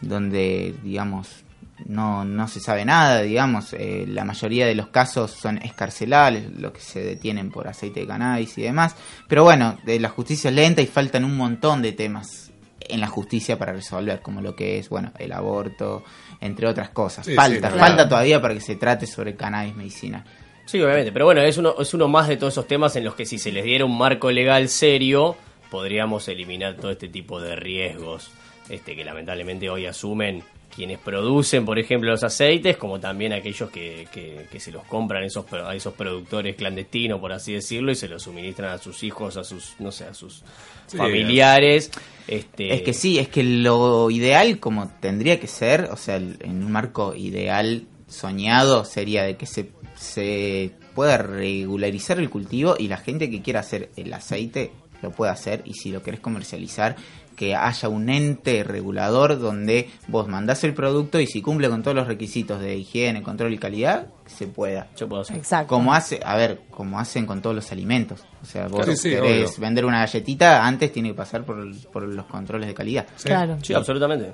donde 0.00 0.74
digamos, 0.84 1.41
no, 1.86 2.24
no 2.24 2.48
se 2.48 2.60
sabe 2.60 2.84
nada, 2.84 3.22
digamos, 3.22 3.72
eh, 3.72 4.04
la 4.08 4.24
mayoría 4.24 4.66
de 4.66 4.74
los 4.74 4.88
casos 4.88 5.30
son 5.30 5.58
escarcelables, 5.58 6.50
los 6.56 6.72
que 6.72 6.80
se 6.80 7.02
detienen 7.02 7.50
por 7.50 7.68
aceite 7.68 8.00
de 8.00 8.06
cannabis 8.06 8.56
y 8.58 8.62
demás, 8.62 8.96
pero 9.28 9.44
bueno, 9.44 9.78
de 9.84 10.00
la 10.00 10.08
justicia 10.08 10.50
es 10.50 10.56
lenta 10.56 10.82
y 10.82 10.86
faltan 10.86 11.24
un 11.24 11.36
montón 11.36 11.82
de 11.82 11.92
temas 11.92 12.50
en 12.80 13.00
la 13.00 13.06
justicia 13.06 13.58
para 13.58 13.72
resolver, 13.72 14.20
como 14.20 14.40
lo 14.40 14.54
que 14.54 14.78
es, 14.78 14.88
bueno, 14.88 15.12
el 15.18 15.32
aborto, 15.32 16.04
entre 16.40 16.66
otras 16.66 16.90
cosas. 16.90 17.24
Sí, 17.24 17.34
falta, 17.34 17.70
sí, 17.70 17.78
falta 17.78 17.94
claro. 17.94 18.08
todavía 18.08 18.40
para 18.40 18.54
que 18.54 18.60
se 18.60 18.76
trate 18.76 19.06
sobre 19.06 19.36
cannabis 19.36 19.74
medicinal. 19.74 20.24
Sí, 20.64 20.80
obviamente, 20.80 21.12
pero 21.12 21.24
bueno, 21.24 21.42
es 21.42 21.58
uno, 21.58 21.74
es 21.80 21.92
uno 21.94 22.08
más 22.08 22.28
de 22.28 22.36
todos 22.36 22.54
esos 22.54 22.66
temas 22.66 22.94
en 22.96 23.04
los 23.04 23.14
que 23.14 23.26
si 23.26 23.38
se 23.38 23.52
les 23.52 23.64
diera 23.64 23.84
un 23.84 23.96
marco 23.96 24.30
legal 24.30 24.68
serio, 24.68 25.36
podríamos 25.70 26.28
eliminar 26.28 26.76
todo 26.76 26.90
este 26.90 27.08
tipo 27.08 27.40
de 27.40 27.56
riesgos 27.56 28.30
este, 28.68 28.94
que 28.94 29.04
lamentablemente 29.04 29.68
hoy 29.68 29.86
asumen 29.86 30.42
quienes 30.74 30.98
producen, 30.98 31.64
por 31.64 31.78
ejemplo, 31.78 32.10
los 32.10 32.24
aceites, 32.24 32.76
como 32.76 32.98
también 32.98 33.32
aquellos 33.32 33.70
que, 33.70 34.08
que, 34.12 34.46
que 34.50 34.58
se 34.60 34.70
los 34.72 34.84
compran 34.84 35.22
esos, 35.22 35.44
a 35.52 35.74
esos 35.74 35.92
productores 35.94 36.56
clandestinos, 36.56 37.20
por 37.20 37.32
así 37.32 37.52
decirlo, 37.52 37.92
y 37.92 37.94
se 37.94 38.08
los 38.08 38.22
suministran 38.22 38.70
a 38.70 38.78
sus 38.78 39.02
hijos, 39.02 39.36
a 39.36 39.44
sus, 39.44 39.74
no 39.78 39.92
sé, 39.92 40.04
a 40.04 40.14
sus 40.14 40.42
Sí. 40.86 40.96
familiares. 40.98 41.90
Este, 42.26 42.74
Es 42.74 42.82
que 42.82 42.92
sí, 42.92 43.18
es 43.18 43.28
que 43.28 43.42
lo 43.44 44.10
ideal 44.10 44.58
como 44.58 44.88
tendría 45.00 45.38
que 45.40 45.46
ser, 45.46 45.88
o 45.90 45.96
sea, 45.96 46.16
en 46.16 46.64
un 46.64 46.70
marco 46.72 47.14
ideal 47.14 47.84
soñado 48.08 48.84
sería 48.84 49.22
de 49.22 49.36
que 49.36 49.46
se, 49.46 49.70
se 49.96 50.72
pueda 50.94 51.16
regularizar 51.18 52.18
el 52.18 52.28
cultivo 52.28 52.76
y 52.78 52.88
la 52.88 52.98
gente 52.98 53.30
que 53.30 53.40
quiera 53.40 53.60
hacer 53.60 53.90
el 53.96 54.12
aceite 54.12 54.70
lo 55.02 55.10
pueda 55.12 55.32
hacer 55.32 55.62
y 55.64 55.74
si 55.74 55.90
lo 55.90 56.02
querés 56.02 56.20
comercializar 56.20 56.96
que 57.36 57.54
haya 57.54 57.88
un 57.88 58.08
ente 58.08 58.62
regulador 58.64 59.38
donde 59.38 59.90
vos 60.08 60.28
mandás 60.28 60.62
el 60.64 60.74
producto 60.74 61.18
y 61.20 61.26
si 61.26 61.42
cumple 61.42 61.68
con 61.68 61.82
todos 61.82 61.94
los 61.96 62.06
requisitos 62.06 62.60
de 62.60 62.76
higiene, 62.76 63.22
control 63.22 63.52
y 63.54 63.58
calidad, 63.58 64.06
se 64.26 64.46
pueda. 64.46 64.88
Yo 64.96 65.08
puedo 65.08 65.22
hacer. 65.22 65.36
Exacto. 65.36 65.68
Como 65.68 65.92
hace, 65.94 66.20
a 66.24 66.36
ver, 66.36 66.60
como 66.70 66.98
hacen 66.98 67.26
con 67.26 67.42
todos 67.42 67.56
los 67.56 67.70
alimentos. 67.72 68.24
O 68.42 68.46
sea, 68.46 68.68
vos 68.68 68.86
Sí, 68.86 68.96
sí, 68.96 69.10
querés 69.10 69.50
obvio. 69.52 69.60
vender 69.60 69.84
una 69.84 70.00
galletita, 70.00 70.66
antes 70.66 70.92
tiene 70.92 71.08
que 71.10 71.14
pasar 71.14 71.44
por, 71.44 71.64
por 71.92 72.02
los 72.04 72.26
controles 72.26 72.68
de 72.68 72.74
calidad. 72.74 73.06
Claro. 73.22 73.58
Sí, 73.62 73.74
absolutamente. 73.74 74.32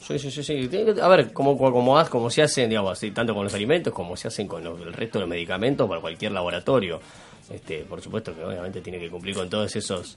Sí, 0.00 0.18
sí, 0.18 0.30
sí, 0.30 0.42
sí. 0.42 0.70
A 1.02 1.08
ver, 1.08 1.32
como, 1.32 1.58
como, 1.58 2.04
como 2.08 2.30
se 2.30 2.42
hacen, 2.42 2.68
digamos, 2.70 2.92
así, 2.92 3.10
tanto 3.10 3.34
con 3.34 3.44
los 3.44 3.52
alimentos 3.54 3.92
como 3.92 4.16
se 4.16 4.28
hacen 4.28 4.46
con 4.46 4.62
los- 4.64 4.80
el 4.80 4.92
resto 4.92 5.18
de 5.18 5.22
los 5.22 5.28
medicamentos 5.28 5.88
para 5.88 6.00
cualquier 6.00 6.32
laboratorio. 6.32 7.00
Este, 7.50 7.78
por 7.80 8.00
supuesto 8.00 8.34
que 8.34 8.44
obviamente 8.44 8.80
tiene 8.80 8.98
que 8.98 9.10
cumplir 9.10 9.34
con 9.34 9.48
todos 9.50 9.74
esos 9.74 10.16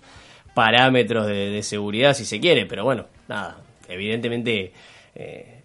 parámetros 0.54 1.28
de, 1.28 1.62
seguridad 1.64 2.14
si 2.14 2.26
se 2.26 2.40
quiere, 2.40 2.66
pero 2.66 2.84
bueno, 2.84 3.06
nada, 3.28 3.58
evidentemente 3.88 4.74
eh, 5.16 5.62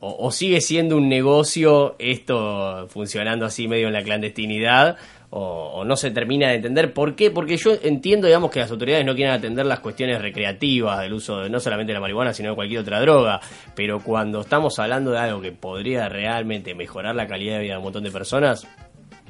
o, 0.00 0.26
o 0.26 0.30
sigue 0.30 0.60
siendo 0.60 0.96
un 0.96 1.08
negocio 1.08 1.96
esto 1.98 2.86
funcionando 2.88 3.46
así 3.46 3.68
medio 3.68 3.86
en 3.86 3.92
la 3.92 4.02
clandestinidad 4.02 4.96
o, 5.30 5.40
o 5.74 5.84
no 5.84 5.96
se 5.96 6.10
termina 6.10 6.48
de 6.48 6.56
entender. 6.56 6.92
¿Por 6.92 7.14
qué? 7.16 7.30
Porque 7.30 7.56
yo 7.56 7.76
entiendo, 7.82 8.26
digamos, 8.26 8.50
que 8.50 8.60
las 8.60 8.70
autoridades 8.70 9.04
no 9.04 9.14
quieren 9.14 9.34
atender 9.34 9.66
las 9.66 9.80
cuestiones 9.80 10.20
recreativas 10.20 11.00
del 11.00 11.12
uso 11.12 11.40
de 11.40 11.50
no 11.50 11.60
solamente 11.60 11.92
de 11.92 11.94
la 11.94 12.00
marihuana, 12.00 12.32
sino 12.32 12.50
de 12.50 12.54
cualquier 12.54 12.80
otra 12.80 13.00
droga. 13.00 13.40
Pero 13.74 14.00
cuando 14.00 14.40
estamos 14.40 14.78
hablando 14.78 15.10
de 15.12 15.18
algo 15.18 15.40
que 15.40 15.52
podría 15.52 16.08
realmente 16.08 16.74
mejorar 16.74 17.14
la 17.14 17.26
calidad 17.26 17.56
de 17.56 17.62
vida 17.62 17.72
de 17.72 17.78
un 17.78 17.84
montón 17.84 18.04
de 18.04 18.10
personas, 18.10 18.66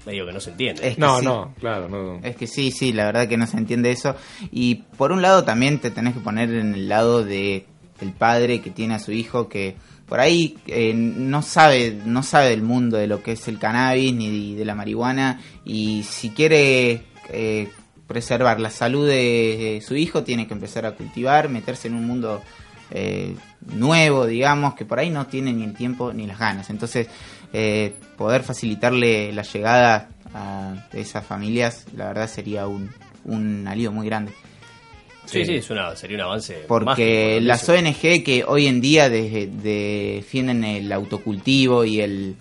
medio 0.06 0.24
que 0.24 0.32
no 0.32 0.40
se 0.40 0.50
entiende. 0.50 0.88
Es 0.88 0.94
que 0.94 1.00
No, 1.00 1.18
sí. 1.18 1.24
no, 1.24 1.54
claro, 1.60 1.88
no. 1.88 2.20
Es 2.22 2.36
que 2.36 2.46
sí, 2.46 2.70
sí, 2.70 2.92
la 2.92 3.04
verdad 3.06 3.28
que 3.28 3.36
no 3.36 3.46
se 3.46 3.56
entiende 3.58 3.90
eso. 3.90 4.14
Y 4.52 4.76
por 4.96 5.12
un 5.12 5.20
lado 5.20 5.44
también 5.44 5.78
te 5.80 5.90
tenés 5.90 6.14
que 6.14 6.20
poner 6.20 6.50
en 6.50 6.74
el 6.74 6.88
lado 6.88 7.24
de 7.24 7.66
el 8.00 8.12
padre 8.12 8.60
que 8.60 8.70
tiene 8.70 8.94
a 8.94 8.98
su 8.98 9.10
hijo 9.12 9.48
que 9.48 9.74
por 10.06 10.20
ahí 10.20 10.58
eh, 10.66 10.92
no 10.94 11.40
sabe 11.42 11.98
no 12.04 12.22
sabe 12.22 12.50
del 12.50 12.62
mundo 12.62 12.98
de 12.98 13.06
lo 13.06 13.22
que 13.22 13.32
es 13.32 13.48
el 13.48 13.58
cannabis 13.58 14.12
ni 14.14 14.54
de 14.54 14.64
la 14.66 14.74
marihuana 14.74 15.40
y 15.64 16.02
si 16.04 16.28
quiere 16.30 17.02
eh, 17.30 17.68
preservar 18.06 18.60
la 18.60 18.68
salud 18.70 19.08
de 19.08 19.82
su 19.84 19.96
hijo 19.96 20.22
tiene 20.24 20.46
que 20.46 20.52
empezar 20.54 20.84
a 20.86 20.92
cultivar, 20.92 21.48
meterse 21.48 21.88
en 21.88 21.94
un 21.94 22.06
mundo 22.06 22.42
eh, 22.90 23.34
nuevo, 23.74 24.26
digamos, 24.26 24.74
que 24.74 24.84
por 24.84 24.98
ahí 25.00 25.10
no 25.10 25.26
tiene 25.26 25.52
ni 25.52 25.64
el 25.64 25.74
tiempo 25.74 26.12
ni 26.12 26.26
las 26.26 26.38
ganas. 26.38 26.70
Entonces, 26.70 27.08
eh, 27.58 27.94
poder 28.18 28.42
facilitarle 28.42 29.32
la 29.32 29.42
llegada 29.42 30.10
a 30.34 30.86
esas 30.92 31.24
familias, 31.24 31.86
la 31.96 32.08
verdad 32.08 32.28
sería 32.28 32.66
un, 32.66 32.90
un 33.24 33.66
alivio 33.66 33.92
muy 33.92 34.06
grande. 34.06 34.32
Sí, 35.24 35.44
sí, 35.44 35.54
es 35.54 35.70
una, 35.70 35.96
sería 35.96 36.18
un 36.18 36.22
avance. 36.24 36.64
Porque 36.68 37.38
mágico, 37.40 37.46
las. 37.48 37.68
ONG 37.68 38.22
que 38.22 38.44
hoy 38.46 38.66
en 38.66 38.80
día 38.80 39.08
de- 39.08 39.48
defienden 39.50 40.62
el 40.64 40.92
autocultivo 40.92 41.84
y 41.84 42.00
el 42.00 42.36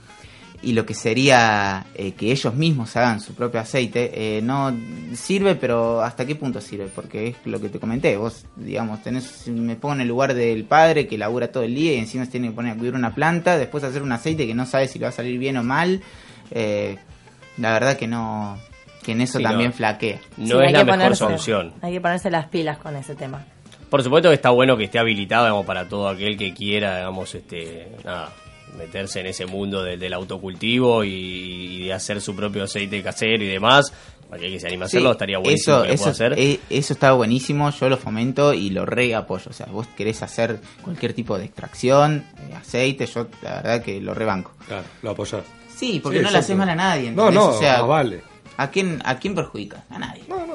y 0.66 0.74
lo 0.74 0.86
que 0.86 0.94
sería 0.94 1.86
eh, 1.96 2.12
que 2.14 2.32
ellos 2.32 2.54
mismos 2.56 2.96
hagan 2.98 3.22
su 3.22 3.34
propio 3.36 3.60
aceite, 3.62 4.38
eh, 4.38 4.42
no 4.42 4.76
sirve, 5.14 5.56
pero 5.56 6.02
¿hasta 6.02 6.26
qué 6.26 6.36
punto 6.36 6.60
sirve? 6.60 6.88
Porque 6.94 7.28
es 7.30 7.36
lo 7.46 7.62
que 7.62 7.70
te 7.70 7.80
comenté, 7.80 8.18
vos, 8.18 8.46
digamos, 8.56 9.02
tenés, 9.04 9.48
me 9.48 9.76
pongo 9.76 9.96
en 9.96 10.02
el 10.02 10.08
lugar 10.08 10.34
del 10.34 10.64
padre 10.66 11.08
que 11.08 11.18
labura 11.18 11.50
todo 11.52 11.64
el 11.64 11.74
día 11.76 11.94
y 11.94 11.98
encima 12.00 12.26
se 12.26 12.32
tiene 12.32 12.50
que 12.50 12.54
poner 12.56 12.74
a 12.74 12.78
cuidar 12.78 12.96
una 12.96 13.14
planta, 13.16 13.58
después 13.58 13.84
hacer 13.84 14.02
un 14.02 14.12
aceite 14.12 14.48
que 14.48 14.54
no 14.56 14.66
sabe 14.66 14.88
si 14.88 15.00
le 15.00 15.04
va 15.06 15.10
a 15.10 15.14
salir 15.14 15.38
bien 15.40 15.56
o 15.58 15.64
mal, 15.64 16.02
eh, 16.52 16.98
la 17.58 17.72
verdad 17.74 17.96
que 17.96 18.08
no, 18.08 18.58
que 19.04 19.12
en 19.14 19.22
eso 19.22 19.38
Sí, 19.38 19.44
también 19.44 19.70
no. 19.70 19.76
flaquea. 19.78 20.20
No 20.38 20.60
Sí, 20.60 20.66
es 20.66 20.72
la 20.74 20.84
mejor 20.84 21.00
ponerse- 21.00 21.16
solución. 21.16 21.74
Hay 21.82 21.94
que 21.94 22.02
ponerse 22.02 22.30
las 22.32 22.48
pilas 22.48 22.78
con 22.80 22.96
ese 22.96 23.16
tema. 23.16 23.46
Por 23.90 24.02
supuesto 24.04 24.30
que 24.30 24.36
está 24.36 24.50
bueno 24.50 24.76
que 24.78 24.86
esté 24.86 24.98
habilitado 25.00 25.46
digamos, 25.46 25.66
para 25.66 25.88
todo 25.88 26.10
aquel 26.10 26.38
que 26.38 26.54
quiera, 26.54 26.98
digamos, 26.98 27.34
este, 27.36 27.88
nada, 28.04 28.34
meterse 28.76 29.20
en 29.22 29.28
ese 29.28 29.46
mundo 29.46 29.84
del, 29.84 30.00
del 30.00 30.14
autocultivo 30.14 31.04
y, 31.04 31.10
y 31.10 31.86
de 31.86 31.94
hacer 31.94 32.22
su 32.22 32.36
propio 32.36 32.64
aceite 32.64 33.02
casero 33.02 33.44
y 33.44 33.48
demás. 33.48 33.92
Para 34.30 34.42
que 34.42 34.60
se 34.60 34.68
anime 34.68 34.86
a 34.86 34.88
hacerlo, 34.88 35.10
Sí, 35.10 35.12
estaría 35.14 35.38
buenísimo 35.38 35.76
eso, 35.76 35.82
que 35.84 35.88
lo 35.88 35.94
eso, 35.94 36.04
pueda 36.04 36.12
hacer. 36.14 36.34
eh, 36.40 36.60
eso 36.72 36.94
está 36.94 37.12
buenísimo, 37.14 37.70
yo 37.70 37.90
lo 37.90 37.98
fomento 37.98 38.54
y 38.56 38.72
lo 38.72 38.84
re 38.86 39.14
apoyo. 39.14 39.52
O 39.52 39.54
sea, 39.54 39.68
vos 39.68 39.86
querés 39.96 40.24
hacer 40.24 40.60
cualquier 40.82 41.14
tipo 41.14 41.38
de 41.38 41.46
extracción, 41.46 42.26
eh, 42.50 42.56
aceite, 42.56 43.06
yo 43.06 43.28
la 43.44 43.58
verdad 43.58 43.84
que 43.84 44.02
lo 44.02 44.16
rebanco. 44.16 44.52
Claro, 44.68 44.84
lo 45.04 45.12
apoyás. 45.12 45.44
Sí, 45.76 46.00
porque 46.02 46.18
Sí, 46.20 46.24
no 46.26 46.32
le 46.32 46.38
haces 46.40 46.58
mal 46.58 46.70
a 46.70 46.76
nadie. 46.76 47.12
No, 47.12 47.28
¿entendés? 47.28 47.34
no, 47.36 47.50
o 47.50 47.60
sea, 47.60 47.78
más 47.80 47.88
vale. 47.88 48.22
¿a 48.58 48.72
quién, 48.72 49.00
¿a 49.06 49.20
quién 49.20 49.36
perjudica? 49.36 49.84
A 49.92 50.00
nadie. 50.00 50.24
No, 50.28 50.44
no. 50.48 50.54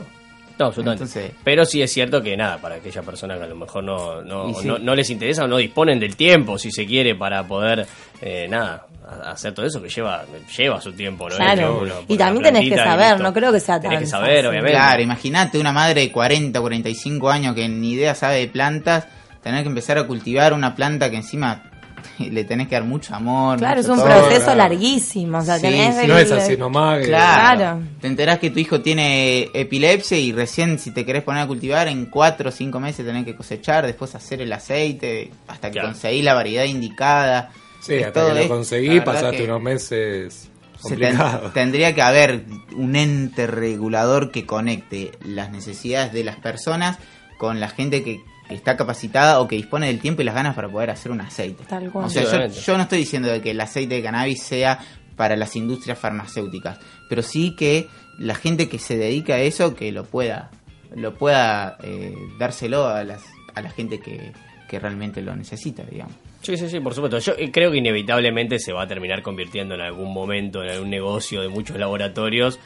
No, 0.60 0.66
absolutamente. 0.68 1.04
Entonces- 1.04 1.32
Pero 1.44 1.64
sí 1.64 1.82
es 1.82 1.92
cierto 1.92 2.22
que 2.22 2.36
nada, 2.36 2.58
para 2.58 2.76
aquellas 2.76 3.04
personas 3.04 3.38
que 3.38 3.44
a 3.44 3.48
lo 3.48 3.56
mejor 3.56 3.82
no, 3.84 4.22
no, 4.22 4.54
sí. 4.54 4.66
no, 4.66 4.78
no 4.78 4.94
les 4.94 5.08
interesa 5.10 5.44
o 5.44 5.48
no 5.48 5.56
disponen 5.56 5.98
del 5.98 6.16
tiempo, 6.16 6.58
si 6.58 6.70
se 6.70 6.86
quiere, 6.86 7.14
para 7.14 7.42
poder, 7.46 7.86
eh, 8.20 8.46
nada, 8.48 8.86
hacer 9.24 9.52
todo 9.52 9.66
eso 9.66 9.82
que 9.82 9.88
lleva 9.88 10.24
lleva 10.56 10.80
su 10.80 10.92
tiempo, 10.92 11.28
¿no? 11.28 11.36
Claro. 11.36 11.80
Uno 11.82 11.94
Y 12.06 12.16
también 12.16 12.44
tenés 12.44 12.68
que 12.70 12.76
saber, 12.76 13.18
no 13.20 13.32
creo 13.32 13.52
que 13.52 13.58
sea 13.60 13.80
Tenés 13.80 13.96
tan 13.96 14.04
que 14.04 14.10
saber, 14.10 14.28
fácil. 14.36 14.46
obviamente. 14.48 14.72
Claro, 14.72 15.02
imagínate 15.02 15.58
una 15.58 15.72
madre 15.72 16.02
de 16.02 16.12
40, 16.12 16.60
45 16.60 17.30
años 17.30 17.54
que 17.54 17.68
ni 17.68 17.92
idea 17.92 18.14
sabe 18.14 18.36
de 18.38 18.48
plantas, 18.48 19.06
tener 19.42 19.62
que 19.62 19.68
empezar 19.70 19.96
a 19.98 20.06
cultivar 20.06 20.52
una 20.52 20.74
planta 20.76 21.10
que 21.10 21.16
encima 21.16 21.69
le 22.18 22.44
tenés 22.44 22.68
que 22.68 22.74
dar 22.74 22.84
mucho 22.84 23.14
amor. 23.14 23.58
Claro, 23.58 23.80
es 23.80 23.88
un 23.88 23.96
todo. 23.96 24.06
proceso 24.06 24.44
claro. 24.44 24.58
larguísimo. 24.58 25.38
O 25.38 25.42
sea, 25.42 25.56
Sí, 25.56 25.62
tenés 25.62 25.94
sí. 25.96 26.00
el- 26.02 26.08
No 26.08 26.18
es 26.18 26.32
así 26.32 26.56
nomás. 26.56 26.98
que- 27.00 27.06
Claro. 27.06 27.56
Claro. 27.58 27.80
Te 28.00 28.06
enterás 28.06 28.38
que 28.38 28.50
tu 28.50 28.58
hijo 28.58 28.80
tiene 28.80 29.48
epilepsia 29.54 30.18
y 30.18 30.32
recién 30.32 30.78
si 30.78 30.90
te 30.92 31.04
querés 31.04 31.22
poner 31.22 31.42
a 31.42 31.46
cultivar 31.46 31.88
en 31.88 32.06
4 32.06 32.48
o 32.48 32.52
5 32.52 32.80
meses 32.80 33.04
tenés 33.06 33.24
que 33.24 33.34
cosechar, 33.36 33.86
después 33.86 34.14
hacer 34.14 34.40
el 34.42 34.52
aceite, 34.52 35.30
hasta 35.48 35.68
que 35.68 35.74
Claro. 35.74 35.88
conseguís 35.88 36.24
la 36.24 36.34
variedad 36.34 36.64
indicada. 36.64 37.50
Sí, 37.80 37.94
Es 37.94 38.06
hasta 38.06 38.20
todo 38.20 38.28
que 38.30 38.34
lo 38.34 38.40
es- 38.42 38.48
conseguí, 38.48 39.00
pasaste 39.00 39.36
que 39.38 39.44
unos 39.44 39.62
meses 39.62 40.48
se 40.82 40.96
ten- 40.96 41.18
tendría 41.54 41.94
que 41.94 42.02
haber 42.02 42.44
un 42.74 42.96
ente 42.96 43.46
regulador 43.46 44.30
que 44.30 44.46
conecte 44.46 45.12
las 45.24 45.50
necesidades 45.50 46.12
de 46.12 46.24
las 46.24 46.36
personas 46.36 46.98
con 47.38 47.58
la 47.60 47.68
gente 47.68 48.02
que 48.02 48.20
está 48.54 48.76
capacitada 48.76 49.40
o 49.40 49.48
que 49.48 49.56
dispone 49.56 49.86
del 49.86 50.00
tiempo 50.00 50.22
y 50.22 50.24
las 50.24 50.34
ganas 50.34 50.54
para 50.54 50.68
poder 50.68 50.90
hacer 50.90 51.12
un 51.12 51.20
aceite. 51.20 51.64
Tal 51.68 51.90
cual. 51.90 52.06
O 52.06 52.10
sea, 52.10 52.46
yo 52.46 52.76
no 52.76 52.82
estoy 52.82 52.98
diciendo 52.98 53.28
de 53.28 53.40
que 53.40 53.50
el 53.50 53.60
aceite 53.60 53.96
de 53.96 54.02
cannabis 54.02 54.42
sea 54.42 54.78
para 55.16 55.36
las 55.36 55.54
industrias 55.56 55.98
farmacéuticas, 55.98 56.78
pero 57.08 57.22
sí 57.22 57.54
que 57.54 57.88
la 58.18 58.34
gente 58.34 58.68
que 58.68 58.78
se 58.78 58.96
dedica 58.96 59.34
a 59.34 59.40
eso 59.40 59.74
que 59.74 59.92
lo 59.92 60.04
pueda, 60.04 60.50
lo 60.94 61.14
pueda 61.14 61.76
eh, 61.82 62.14
dárselo 62.38 62.86
a 62.86 63.04
las 63.04 63.22
a 63.54 63.62
la 63.62 63.70
gente 63.70 64.00
que, 64.00 64.32
que 64.68 64.78
realmente 64.78 65.20
lo 65.20 65.34
necesita, 65.34 65.82
digamos. 65.82 66.14
Sí, 66.42 66.56
sí, 66.56 66.68
sí, 66.70 66.80
por 66.80 66.94
supuesto. 66.94 67.18
Yo 67.18 67.34
eh, 67.36 67.50
creo 67.52 67.70
que 67.70 67.78
inevitablemente 67.78 68.58
se 68.58 68.72
va 68.72 68.84
a 68.84 68.86
terminar 68.86 69.22
convirtiendo 69.22 69.74
en 69.74 69.82
algún 69.82 70.12
momento 70.12 70.62
en 70.62 70.70
algún 70.70 70.90
negocio 70.90 71.42
de 71.42 71.48
muchos 71.48 71.76
laboratorios. 71.76 72.58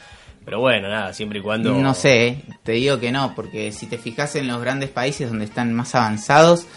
Pero 0.45 0.59
bueno, 0.59 0.87
nada, 0.87 1.11
siempre 1.11 1.39
y 1.39 1.41
cuando... 1.41 1.73
No 1.73 1.93
sé, 1.95 2.43
te 2.63 2.73
digo 2.73 2.99
que 2.99 3.11
no, 3.11 3.33
porque 3.35 3.71
si 3.71 3.87
te 3.87 3.97
fijas 3.97 4.35
en 4.35 4.47
los 4.47 4.61
grandes 4.61 4.89
países 4.91 5.27
donde 5.29 5.45
están 5.45 5.73
más 5.73 5.95
avanzados, 5.95 6.67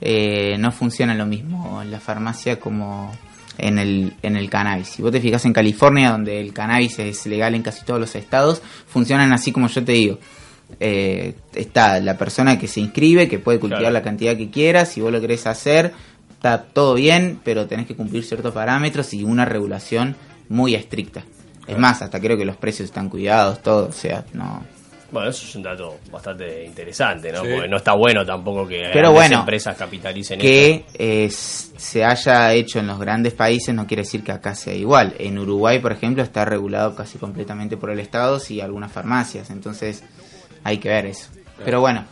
eh, 0.00 0.56
no 0.58 0.70
funciona 0.70 1.14
lo 1.14 1.26
mismo 1.26 1.82
en 1.82 1.90
la 1.90 1.98
farmacia 1.98 2.60
como 2.60 3.12
en 3.58 3.78
el, 3.78 4.12
en 4.22 4.36
el 4.36 4.48
cannabis. 4.48 4.88
Si 4.88 5.02
vos 5.02 5.10
te 5.10 5.20
fijas 5.20 5.44
en 5.44 5.52
California, 5.52 6.10
donde 6.12 6.40
el 6.40 6.52
cannabis 6.52 6.98
es 7.00 7.26
legal 7.26 7.54
en 7.56 7.62
casi 7.62 7.84
todos 7.84 7.98
los 7.98 8.14
estados, 8.14 8.62
funcionan 8.86 9.32
así 9.32 9.50
como 9.50 9.66
yo 9.68 9.84
te 9.84 9.92
digo. 9.92 10.18
Eh, 10.78 11.34
está 11.54 11.98
la 12.00 12.16
persona 12.18 12.58
que 12.58 12.68
se 12.68 12.80
inscribe, 12.80 13.28
que 13.28 13.38
puede 13.38 13.58
cultivar 13.58 13.80
Claro. 13.82 13.92
la 13.94 14.02
cantidad 14.02 14.36
que 14.36 14.50
quieras, 14.50 14.90
si 14.92 15.00
vos 15.00 15.10
lo 15.10 15.20
querés 15.20 15.46
hacer, 15.46 15.92
está 16.30 16.62
todo 16.62 16.94
bien, 16.94 17.40
pero 17.42 17.66
tenés 17.66 17.86
que 17.86 17.96
cumplir 17.96 18.24
ciertos 18.24 18.52
parámetros 18.54 19.12
y 19.14 19.24
una 19.24 19.44
regulación 19.44 20.14
muy 20.48 20.74
estricta. 20.74 21.24
Es 21.66 21.78
más, 21.78 22.02
hasta 22.02 22.20
creo 22.20 22.36
que 22.36 22.44
los 22.44 22.56
precios 22.56 22.88
están 22.88 23.08
cuidados, 23.08 23.62
todo, 23.62 23.88
o 23.88 23.92
sea, 23.92 24.24
no... 24.32 24.64
Bueno, 25.10 25.30
eso 25.30 25.46
es 25.46 25.54
un 25.54 25.62
dato 25.62 25.98
bastante 26.10 26.64
interesante, 26.64 27.30
¿no? 27.30 27.40
Sí. 27.42 27.48
Porque 27.52 27.68
no 27.68 27.76
está 27.76 27.92
bueno 27.92 28.26
tampoco 28.26 28.66
que 28.66 28.90
Pero 28.92 29.12
bueno, 29.12 29.38
empresas 29.38 29.76
capitalicen 29.76 30.38
que 30.40 30.74
esto. 30.74 30.92
eh, 30.98 31.28
se 31.30 32.04
haya 32.04 32.52
hecho 32.52 32.80
en 32.80 32.88
los 32.88 32.98
grandes 32.98 33.32
países 33.32 33.72
no 33.72 33.86
quiere 33.86 34.02
decir 34.02 34.24
que 34.24 34.32
acá 34.32 34.56
sea 34.56 34.74
igual. 34.74 35.14
En 35.20 35.38
Uruguay, 35.38 35.78
por 35.78 35.92
ejemplo, 35.92 36.24
está 36.24 36.44
regulado 36.44 36.96
casi 36.96 37.18
completamente 37.18 37.76
por 37.76 37.90
el 37.90 38.00
Estado 38.00 38.40
y 38.48 38.60
algunas 38.60 38.90
farmacias, 38.90 39.50
entonces 39.50 40.02
hay 40.64 40.78
que 40.78 40.88
ver 40.88 41.06
eso. 41.06 41.28
Pero 41.64 41.80
bueno, 41.80 42.04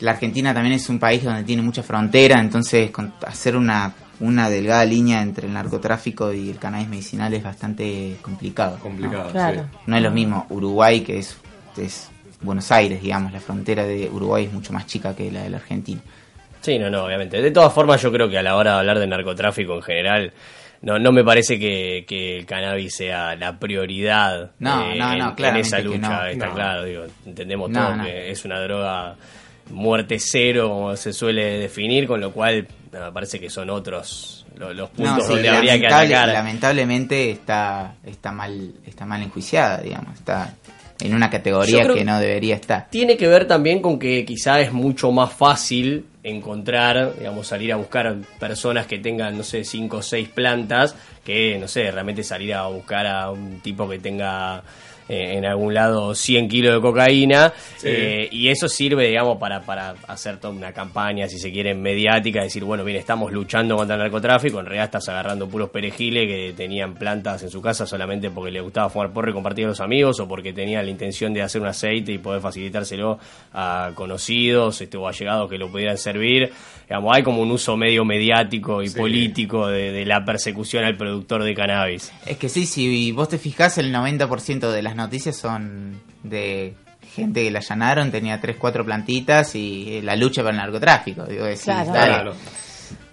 la 0.00 0.12
Argentina 0.12 0.54
también 0.54 0.74
es 0.76 0.88
un 0.88 0.98
país 0.98 1.22
donde 1.22 1.44
tiene 1.44 1.60
mucha 1.60 1.82
frontera, 1.82 2.40
entonces 2.40 2.90
con- 2.90 3.12
hacer 3.26 3.56
una, 3.56 3.92
una 4.22 4.48
delgada 4.48 4.84
línea 4.84 5.20
entre 5.20 5.46
el 5.46 5.52
narcotráfico 5.52 6.32
y 6.32 6.48
el 6.50 6.58
cannabis 6.58 6.88
medicinal 6.88 7.34
es 7.34 7.42
bastante 7.42 8.16
complicado. 8.22 8.78
Complicado, 8.78 9.30
Claro. 9.30 9.66
No 9.86 9.96
es 9.96 10.02
lo 10.02 10.10
mismo 10.10 10.46
Uruguay, 10.48 11.00
que 11.02 11.18
es, 11.18 11.36
es 11.76 12.10
Buenos 12.40 12.72
Aires, 12.72 13.02
digamos, 13.02 13.32
la 13.32 13.40
frontera 13.40 13.84
de 13.84 14.08
Uruguay 14.10 14.44
es 14.46 14.52
mucho 14.52 14.72
más 14.72 14.86
chica 14.86 15.14
que 15.14 15.30
la 15.30 15.42
de 15.42 15.50
la 15.50 15.58
Argentina. 15.58 16.00
Sí, 16.60 16.78
no, 16.78 16.88
no, 16.90 17.04
obviamente. 17.04 17.42
De 17.42 17.50
todas 17.50 17.72
formas, 17.72 18.00
yo 18.00 18.10
creo 18.12 18.28
que 18.30 18.38
a 18.38 18.42
la 18.42 18.56
hora 18.56 18.74
de 18.74 18.78
hablar 18.78 18.98
de 19.00 19.06
narcotráfico 19.08 19.74
en 19.74 19.82
general, 19.82 20.32
no, 20.82 20.98
no 20.98 21.10
me 21.12 21.24
parece 21.24 21.58
que, 21.58 22.04
que 22.06 22.38
el 22.38 22.46
cannabis 22.46 22.94
sea 22.96 23.34
la 23.36 23.58
prioridad 23.58 24.52
No, 24.60 24.82
eh, 24.92 24.96
no, 24.96 25.16
no, 25.16 25.34
en- 25.36 25.56
esa 25.56 25.80
lucha. 25.80 25.98
no. 25.98 26.26
Está 26.26 26.46
No. 26.46 26.54
claro, 26.54 26.84
digo, 26.84 27.04
entendemos 27.26 27.70
No, 27.70 27.80
todo 27.86 27.96
no. 27.96 28.04
que 28.04 28.30
es 28.30 28.44
una 28.44 28.60
droga 28.60 29.16
muerte 29.70 30.16
cero, 30.20 30.68
como 30.68 30.96
se 30.96 31.12
suele 31.12 31.58
definir, 31.58 32.06
con 32.06 32.20
lo 32.20 32.30
cual 32.32 32.66
me 33.00 33.12
parece 33.12 33.40
que 33.40 33.48
son 33.50 33.70
otros 33.70 34.44
lo- 34.56 34.72
los, 34.74 34.90
No, 34.90 34.96
puntos 34.96 35.26
sí, 35.26 35.32
donde 35.32 35.48
habría 35.48 35.80
que 35.80 35.86
atacar. 35.86 36.28
Lamentablemente 36.28 37.30
está, 37.30 37.94
está 38.04 38.32
mal, 38.32 38.72
está 38.86 39.06
mal 39.06 39.22
enjuiciada, 39.22 39.78
digamos, 39.78 40.14
está 40.14 40.54
en 41.00 41.14
una 41.14 41.30
categoría 41.30 41.82
que 41.86 41.94
que- 41.94 42.04
no 42.04 42.18
debería 42.20 42.54
estar. 42.56 42.88
Tiene 42.90 43.16
que 43.16 43.26
ver 43.26 43.46
también 43.46 43.80
con 43.80 43.98
que 43.98 44.24
quizá 44.24 44.60
es 44.60 44.72
mucho 44.72 45.10
más 45.10 45.32
fácil 45.32 46.06
encontrar, 46.22 47.14
digamos, 47.18 47.48
salir 47.48 47.72
a 47.72 47.76
buscar 47.76 48.14
personas 48.38 48.86
que 48.86 48.98
tengan, 48.98 49.36
no 49.36 49.42
sé, 49.42 49.64
cinco 49.64 49.96
o 49.98 50.02
seis 50.02 50.28
plantas, 50.28 50.94
que, 51.24 51.58
no 51.58 51.66
sé, 51.66 51.90
realmente 51.90 52.22
salir 52.22 52.54
a 52.54 52.66
buscar 52.68 53.06
a 53.06 53.30
un 53.30 53.60
tipo 53.60 53.88
que 53.88 53.98
tenga 53.98 54.62
eh, 55.12 55.36
en 55.36 55.44
algún 55.44 55.74
lado 55.74 56.14
100 56.14 56.48
kilos 56.48 56.74
de 56.74 56.80
cocaína. 56.80 57.52
Sí. 57.76 57.86
eh, 57.90 58.28
y 58.30 58.48
eso 58.48 58.66
sirve, 58.66 59.08
digamos, 59.08 59.36
para, 59.36 59.60
para 59.60 59.94
hacer 60.08 60.38
toda 60.38 60.54
una 60.54 60.72
campaña, 60.72 61.28
si 61.28 61.38
se 61.38 61.52
quiere, 61.52 61.74
mediática, 61.74 62.42
decir, 62.42 62.64
bueno, 62.64 62.82
bien, 62.82 62.96
estamos 62.96 63.30
luchando 63.30 63.76
contra 63.76 63.96
el 63.96 64.00
narcotráfico, 64.00 64.58
en 64.60 64.64
realidad 64.64 64.86
estás 64.86 65.10
agarrando 65.10 65.46
puros 65.46 65.68
perejiles 65.68 66.26
que 66.26 66.54
tenían 66.56 66.94
plantas 66.94 67.42
en 67.42 67.50
su 67.50 67.60
casa 67.60 67.86
solamente 67.86 68.30
porque 68.30 68.50
les 68.50 68.62
gustaba 68.62 68.88
fumar 68.88 69.12
porro 69.12 69.30
y 69.30 69.34
compartir 69.34 69.66
a 69.66 69.68
los 69.68 69.80
amigos, 69.80 70.18
o 70.18 70.26
porque 70.26 70.54
tenían 70.54 70.86
la 70.86 70.90
intención 70.90 71.34
de 71.34 71.42
hacer 71.42 71.60
un 71.60 71.68
aceite 71.68 72.10
y 72.12 72.16
poder 72.16 72.40
facilitárselo 72.40 73.18
a 73.52 73.90
conocidos 73.94 74.80
este, 74.80 74.96
o 74.96 75.06
allegados 75.06 75.50
que 75.50 75.58
lo 75.58 75.70
pudieran 75.70 75.98
servir. 75.98 76.52
Digamos, 76.88 77.14
hay 77.14 77.22
como 77.22 77.42
un 77.42 77.50
uso 77.50 77.76
medio 77.76 78.06
mediático 78.06 78.82
y 78.82 78.88
político 78.88 79.66
de, 79.66 79.92
de 79.92 80.06
la 80.06 80.24
persecución 80.24 80.84
al 80.84 80.96
productor 80.96 81.44
de 81.44 81.54
cannabis. 81.54 82.10
Es 82.24 82.38
que 82.38 82.48
sí, 82.48 82.64
si 82.64 83.12
vos 83.12 83.28
te 83.28 83.36
fijás, 83.36 83.76
el 83.76 83.94
90% 83.94 84.70
de 84.70 84.82
las 84.82 84.96
noticias 85.02 85.36
son 85.36 86.00
de 86.22 86.74
gente 87.14 87.44
que 87.44 87.50
la 87.50 87.58
allanaron, 87.58 88.10
tenía 88.10 88.40
3, 88.40 88.56
4 88.58 88.84
plantitas 88.84 89.54
y 89.54 89.98
eh, 89.98 90.02
la 90.02 90.16
lucha 90.16 90.42
para 90.42 90.52
el 90.54 90.60
narcotráfico. 90.60 91.24
Digo, 91.24 91.44
decís, 91.44 91.64
Claro. 91.64 91.92
dale. 91.92 92.12
Claro. 92.12 92.34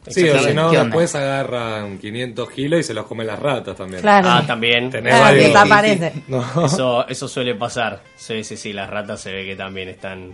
Sí, 0.07 0.27
o 0.27 0.39
si 0.39 0.53
no, 0.53 0.71
después 0.71 1.13
agarran 1.13 1.99
500 1.99 2.49
kilos 2.49 2.79
y 2.79 2.83
se 2.83 2.93
los 2.95 3.05
comen 3.05 3.27
las 3.27 3.37
ratas 3.37 3.75
también. 3.77 4.01
Claro. 4.01 4.27
Ah, 4.29 4.43
también. 4.47 4.89
Tenés 4.89 5.13
Ah, 5.13 5.19
varios. 5.21 5.45
desaparece. 5.47 6.13
No. 6.27 6.65
Eso, 6.65 7.07
eso 7.07 7.27
suele 7.27 7.53
pasar. 7.55 8.01
Sí, 8.15 8.43
sí, 8.43 8.57
sí, 8.57 8.73
las 8.73 8.89
ratas 8.89 9.21
se 9.21 9.31
ve 9.33 9.45
que 9.45 9.55
también 9.55 9.89
están... 9.89 10.33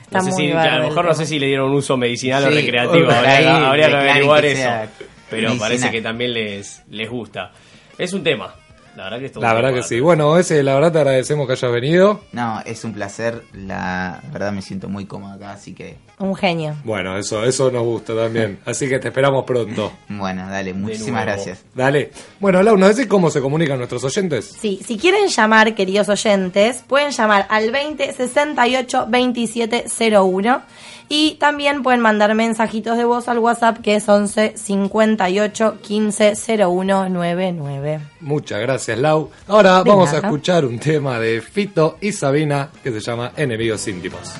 Está 0.00 0.18
no 0.18 0.24
sé 0.24 0.30
muy 0.30 0.46
si, 0.46 0.52
a 0.52 0.78
lo 0.78 0.88
mejor 0.88 1.04
no 1.04 1.14
sé 1.14 1.26
si 1.26 1.38
le 1.38 1.46
dieron 1.46 1.70
un 1.70 1.76
uso 1.76 1.96
medicinal 1.96 2.44
o 2.44 2.50
recreativo, 2.50 3.10
habría, 3.10 3.36
ahí 3.36 3.46
habría 3.64 3.88
que 3.88 3.96
averiguar 3.96 4.40
que 4.42 4.52
eso. 4.52 4.70
Pero 5.30 5.42
medicinal. 5.48 5.58
parece 5.58 5.90
que 5.90 6.02
también 6.02 6.32
les, 6.34 6.82
les 6.90 7.08
gusta. 7.08 7.52
Es 7.98 8.12
un 8.14 8.22
tema. 8.24 8.54
La 8.96 9.04
verdad 9.04 9.18
que 9.20 9.26
es 9.26 9.32
todo 9.32 9.42
La 9.42 9.54
verdad 9.54 9.72
que 9.74 9.82
sí. 9.82 10.00
Bueno, 10.00 10.38
ese, 10.38 10.62
la 10.62 10.74
verdad 10.74 10.92
te 10.92 10.98
agradecemos 10.98 11.46
que 11.46 11.52
hayas 11.52 11.72
venido. 11.72 12.20
No, 12.32 12.60
es 12.64 12.84
un 12.84 12.92
placer, 12.92 13.42
la 13.52 14.20
verdad 14.32 14.52
me 14.52 14.62
siento 14.62 14.88
muy 14.88 15.06
cómodo 15.06 15.32
acá, 15.32 15.52
así 15.52 15.72
que 15.74 15.96
Un 16.18 16.34
genio. 16.34 16.74
Bueno, 16.84 17.16
eso, 17.16 17.44
eso 17.44 17.70
nos 17.70 17.82
gusta 17.82 18.14
también. 18.14 18.60
Así 18.66 18.88
que 18.88 18.98
te 18.98 19.08
esperamos 19.08 19.44
pronto. 19.44 19.92
bueno, 20.08 20.48
dale, 20.48 20.72
muchísimas 20.74 21.24
gracias. 21.24 21.64
Dale. 21.74 22.10
Bueno, 22.38 22.62
Lau, 22.62 22.76
¿nos 22.76 22.94
decís 22.94 23.08
cómo 23.08 23.30
se 23.30 23.40
comunican 23.40 23.78
nuestros 23.78 24.04
oyentes? 24.04 24.44
Sí, 24.60 24.80
si 24.86 24.98
quieren 24.98 25.28
llamar, 25.28 25.74
queridos 25.74 26.08
oyentes, 26.08 26.84
pueden 26.86 27.10
llamar 27.10 27.46
al 27.48 27.70
20 27.70 28.12
68 28.12 29.06
27 29.08 29.84
01 30.20 30.62
y 31.14 31.34
también 31.34 31.82
pueden 31.82 32.00
mandar 32.00 32.34
mensajitos 32.34 32.96
de 32.96 33.04
voz 33.04 33.28
al 33.28 33.38
WhatsApp 33.38 33.82
que 33.82 33.96
es 33.96 34.08
11 34.08 34.54
58 34.56 35.76
15 35.82 36.32
01 36.66 37.08
99. 37.10 38.00
Muchas 38.20 38.58
gracias, 38.62 38.98
Lau. 38.98 39.28
Ahora 39.46 39.84
De 39.84 39.90
vamos 39.90 40.10
a 40.14 40.16
escuchar 40.16 40.64
un 40.64 40.78
tema 40.78 41.18
de 41.18 41.42
Fito 41.42 41.98
y 42.00 42.12
Sabina 42.12 42.70
que 42.82 42.92
se 42.92 43.00
llama 43.00 43.32
Enemigos 43.36 43.86
íntimos. 43.88 44.32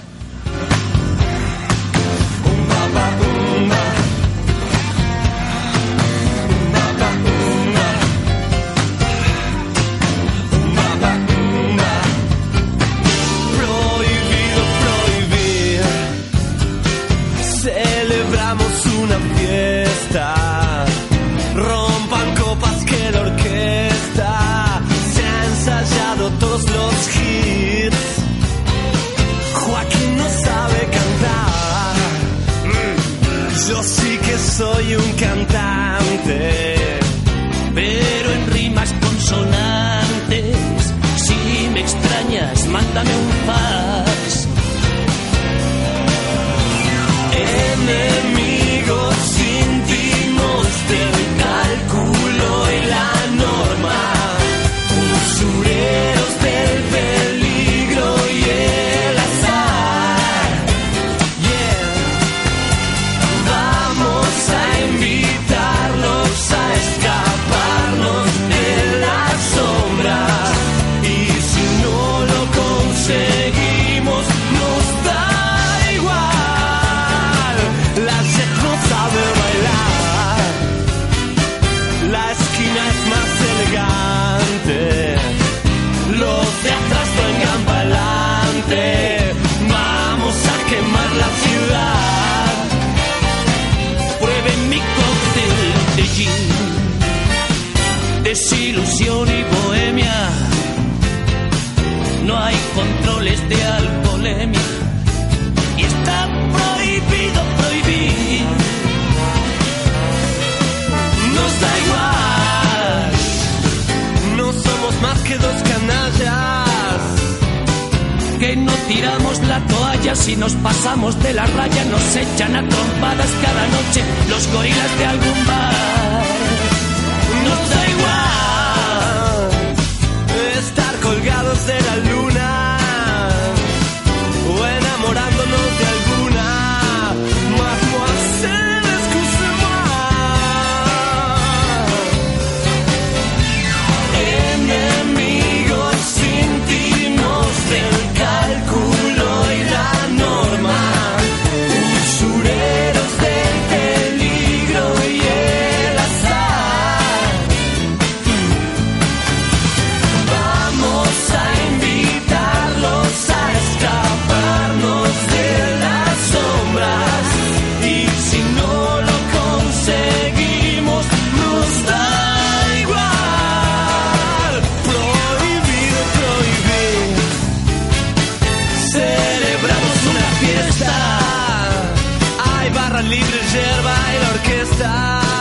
libre 183.09 183.41
yerba 183.53 183.97
y 184.15 184.23
la 184.23 184.31
orquesta. 184.31 185.32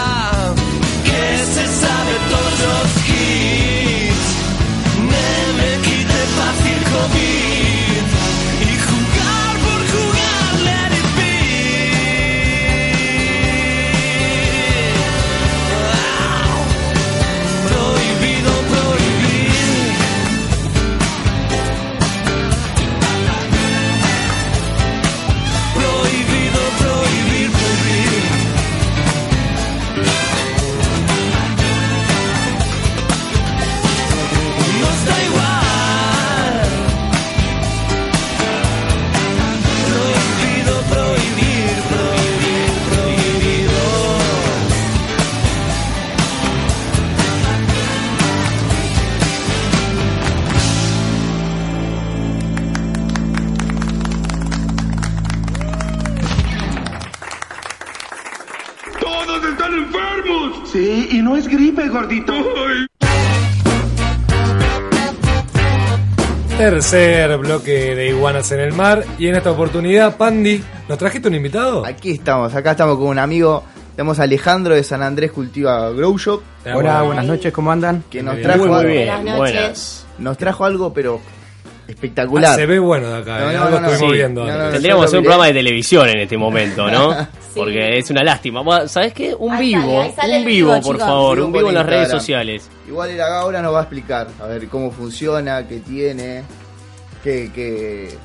Gordito. 61.92 62.34
Tercer 66.58 67.38
bloque 67.38 67.96
de 67.96 68.10
Iguanas 68.10 68.52
en 68.52 68.60
el 68.60 68.74
Mar. 68.74 69.04
Y 69.18 69.28
en 69.28 69.36
esta 69.36 69.52
oportunidad, 69.52 70.16
Pandi, 70.18 70.62
¿nos 70.88 70.98
trajiste 70.98 71.28
un 71.28 71.36
invitado? 71.36 71.86
Aquí 71.86 72.12
estamos, 72.12 72.54
acá 72.54 72.72
estamos 72.72 72.98
con 72.98 73.08
un 73.08 73.20
amigo. 73.20 73.64
Tenemos 73.96 74.20
a 74.20 74.24
Alejandro 74.24 74.76
de 74.76 74.84
San 74.84 75.02
Andrés 75.02 75.32
Cultiva 75.32 75.90
Grow 75.92 76.18
Shop. 76.18 76.42
Hola, 76.74 77.02
buenas 77.02 77.26
noches, 77.26 77.52
¿cómo 77.52 77.72
andan? 77.72 78.04
Que 78.10 78.22
nos 78.22 78.36
Muy 78.36 78.44
trajo 78.44 78.60
Muy, 78.60 78.68
muy 78.70 78.78
algo, 78.80 78.90
bien, 78.92 79.08
Buenas 79.08 79.24
noches. 79.40 79.54
buenas. 79.54 80.06
nos 80.20 80.38
trajo 80.38 80.66
algo, 80.66 80.94
pero 80.94 81.20
espectacular. 81.92 82.54
Ah, 82.54 82.56
se 82.56 82.66
ve 82.66 82.80
bueno 82.80 83.08
de 83.10 83.18
acá, 83.18 83.40
No, 83.40 83.50
¿eh? 83.52 83.54
no, 83.56 83.64
algo 83.64 83.76
no, 83.80 83.82
no. 83.82 83.88
estuvimos 83.94 84.12
Sí. 84.14 84.18
viendo. 84.18 84.46
No, 84.46 84.52
no, 84.58 84.66
no. 84.66 84.72
Tendríamos 84.72 85.02
que 85.04 85.06
hacer 85.06 85.16
lo 85.16 85.20
un 85.20 85.24
programa 85.26 85.48
de 85.48 85.54
televisión 85.54 86.10
en 86.10 86.20
este 86.20 86.38
momento, 86.38 86.90
¿no? 86.90 87.28
Sí. 87.52 87.60
Porque 87.60 87.98
es 87.98 88.10
una 88.10 88.24
lástima. 88.24 88.88
¿Sabes 88.88 89.12
qué? 89.14 89.36
Un 89.36 89.52
Ahí 89.54 89.68
vivo, 89.76 89.82
sale, 89.82 89.98
ahí 90.04 90.12
sale 90.14 90.34
un 90.36 90.40
el 90.40 90.46
vivo, 90.46 90.70
vivo, 90.74 90.82
por 90.82 90.98
favor, 91.00 91.40
un 91.42 91.52
vivo 91.52 91.68
en 91.68 91.76
las 91.76 91.86
redes 91.86 92.10
sociales. 92.10 92.70
Igual 92.88 93.10
él 93.10 93.20
ahora 93.22 93.62
nos 93.62 93.74
va 93.74 93.80
a 93.80 93.82
explicar, 93.82 94.28
a 94.42 94.46
ver 94.48 94.68
cómo 94.70 94.90
funciona, 94.90 95.68
qué 95.68 95.80
tiene, 95.82 96.44
qué, 97.24 97.52
qué... 97.54 98.16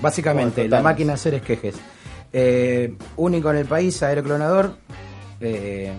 Básicamente, 0.00 0.68
la 0.68 0.80
máquina 0.82 1.12
hacer 1.14 1.34
esquejes. 1.34 1.76
Eh, 2.32 2.92
único 3.16 3.50
en 3.52 3.58
el 3.58 3.66
país, 3.66 4.02
aeroclonador, 4.02 4.76
eh, 5.40 5.92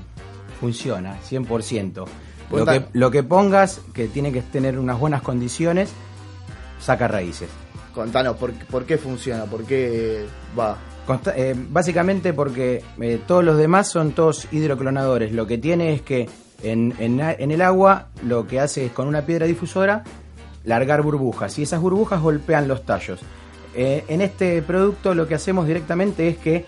funciona, 0.59 1.17
100%. 1.30 2.05
Lo 2.51 2.65
que, 2.65 2.82
lo 2.91 3.11
que 3.11 3.23
pongas, 3.23 3.80
que 3.93 4.07
tiene 4.07 4.32
que 4.34 4.41
tener 4.41 4.78
unas 4.78 4.99
buenas 4.99 5.21
condiciones, 5.21 5.89
saca 6.80 7.07
raíces. 7.07 7.49
Contanos, 7.93 8.36
¿por, 8.38 8.51
por 8.65 8.86
qué 8.86 8.97
funciona? 8.97 9.45
¿Por 9.45 9.63
qué 9.65 10.26
va? 10.57 10.78
Consta- 11.07 11.34
eh, 11.38 11.53
básicamente 11.55 12.34
porque 12.34 12.84
eh, 12.99 13.19
todos 13.26 13.43
los 13.43 13.57
demás 13.57 13.88
son 13.89 14.11
todos 14.11 14.47
hidroclonadores. 14.51 15.32
Lo 15.32 15.47
que 15.47 15.57
tiene 15.57 15.93
es 15.93 16.01
que 16.01 16.28
en, 16.63 16.93
en 16.99 17.51
el 17.51 17.61
agua 17.61 18.07
lo 18.23 18.47
que 18.47 18.59
hace 18.59 18.88
es 18.88 18.91
con 18.91 19.07
una 19.07 19.21
piedra 19.21 19.45
difusora 19.45 20.03
largar 20.63 21.01
burbujas 21.03 21.57
y 21.59 21.63
esas 21.63 21.80
burbujas 21.80 22.21
golpean 22.21 22.67
los 22.67 22.86
tallos. 22.86 23.19
Eh, 23.76 24.03
en 24.07 24.21
este 24.21 24.61
producto 24.61 25.13
lo 25.13 25.28
que 25.28 25.36
hacemos 25.36 25.67
directamente 25.67 26.28
es 26.28 26.38
que 26.38 26.65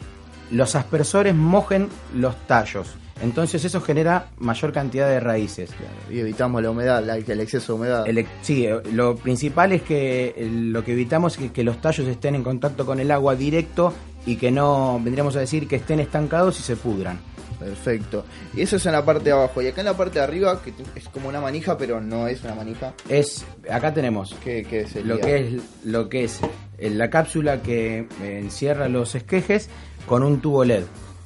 los 0.51 0.75
aspersores 0.75 1.33
mojen 1.33 1.89
los 2.13 2.35
tallos. 2.47 2.95
Entonces 3.21 3.63
eso 3.65 3.81
genera 3.81 4.29
mayor 4.37 4.71
cantidad 4.71 5.07
de 5.09 5.19
raíces. 5.19 5.71
Y 6.11 6.19
evitamos 6.19 6.61
la 6.61 6.69
humedad, 6.71 7.03
la- 7.03 7.17
el 7.17 7.39
exceso 7.41 7.73
de 7.73 7.79
humedad. 7.79 8.07
El 8.07 8.25
sí, 8.41 8.65
eh, 8.65 8.79
lo 8.93 9.15
principal 9.15 9.71
es 9.71 9.81
que 9.81 10.33
eh, 10.37 10.49
lo 10.51 10.83
que 10.83 10.91
evitamos 10.93 11.37
es 11.39 11.51
que, 11.51 11.63
los 11.63 11.81
tallos 11.81 12.07
estén 12.07 12.35
en 12.35 12.43
contacto 12.43 12.85
con 12.85 12.99
el 12.99 13.09
agua 13.11 13.35
directo 13.35 13.93
y 14.25 14.35
que 14.35 14.51
no, 14.51 14.99
vendríamos 15.03 15.35
a 15.35 15.39
decir, 15.39 15.67
que 15.67 15.77
estén 15.77 15.99
estancados 15.99 16.59
y 16.59 16.63
se 16.63 16.75
pudran. 16.75 17.19
Perfecto. 17.59 18.23
Y 18.53 18.61
eso 18.61 18.75
es 18.75 18.85
en 18.85 18.91
la 18.91 19.03
parte 19.03 19.25
de 19.25 19.31
abajo. 19.31 19.61
Y 19.63 19.67
acá 19.67 19.81
en 19.81 19.85
la 19.85 19.97
parte 19.97 20.19
de 20.19 20.25
arriba, 20.25 20.61
que 20.61 20.71
es 20.95 21.09
como 21.09 21.27
una 21.27 21.41
manija, 21.41 21.75
pero 21.75 21.99
no 21.99 22.27
es 22.27 22.43
una 22.43 22.53
manija. 22.53 22.93
Es, 23.09 23.43
acá 23.69 23.91
tenemos 23.93 24.35
¿Qué, 24.43 24.63
lo 25.03 25.19
que 25.19 25.37
es, 25.39 25.63
lo 25.83 26.07
que 26.07 26.25
es 26.25 26.39
eh, 26.77 26.91
la 26.91 27.09
cápsula 27.09 27.63
que 27.63 28.07
encierra 28.21 28.87
los 28.89 29.15
esquejes 29.15 29.69
con 30.05 30.21
un 30.21 30.39
tubo 30.39 30.63
LED 30.63 30.83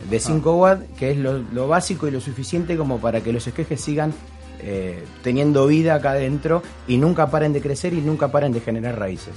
de 0.09 0.19
5 0.19 0.55
watts, 0.57 0.83
que 0.97 1.11
es 1.11 1.17
lo, 1.17 1.39
lo 1.53 1.67
básico 1.67 2.07
y 2.07 2.11
lo 2.11 2.19
suficiente 2.21 2.75
como 2.77 2.99
para 2.99 3.21
que 3.21 3.31
los 3.33 3.45
esquejes 3.47 3.79
sigan 3.81 4.13
eh, 4.59 5.03
teniendo 5.23 5.65
vida 5.67 5.95
acá 5.95 6.11
adentro 6.11 6.61
y 6.87 6.97
nunca 6.97 7.27
paren 7.31 7.53
de 7.53 7.61
crecer 7.61 7.93
y 7.93 8.01
nunca 8.01 8.27
paren 8.29 8.51
de 8.53 8.59
generar 8.61 8.97
raíces. 8.99 9.33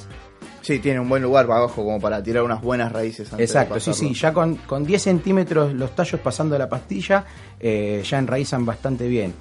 Sí, 0.62 0.78
tiene 0.78 0.98
un 1.00 1.08
buen 1.08 1.22
lugar 1.22 1.46
para 1.46 1.58
abajo 1.60 1.84
como 1.84 2.00
para 2.00 2.22
tirar 2.22 2.42
unas 2.42 2.62
buenas 2.62 2.90
raíces. 2.90 3.26
antes 3.32 3.36
de 3.38 3.44
Exacto, 3.44 3.78
sí, 3.80 3.92
sí, 3.92 4.14
ya 4.14 4.32
con, 4.32 4.56
con 4.56 4.84
10 4.84 5.02
centímetros 5.02 5.74
los 5.74 5.94
tallos 5.94 6.20
pasando 6.20 6.56
la 6.58 6.68
pastilla 6.68 7.24
eh, 7.60 8.02
ya 8.08 8.18
enraizan 8.18 8.64
bastante 8.64 9.06
bien. 9.06 9.34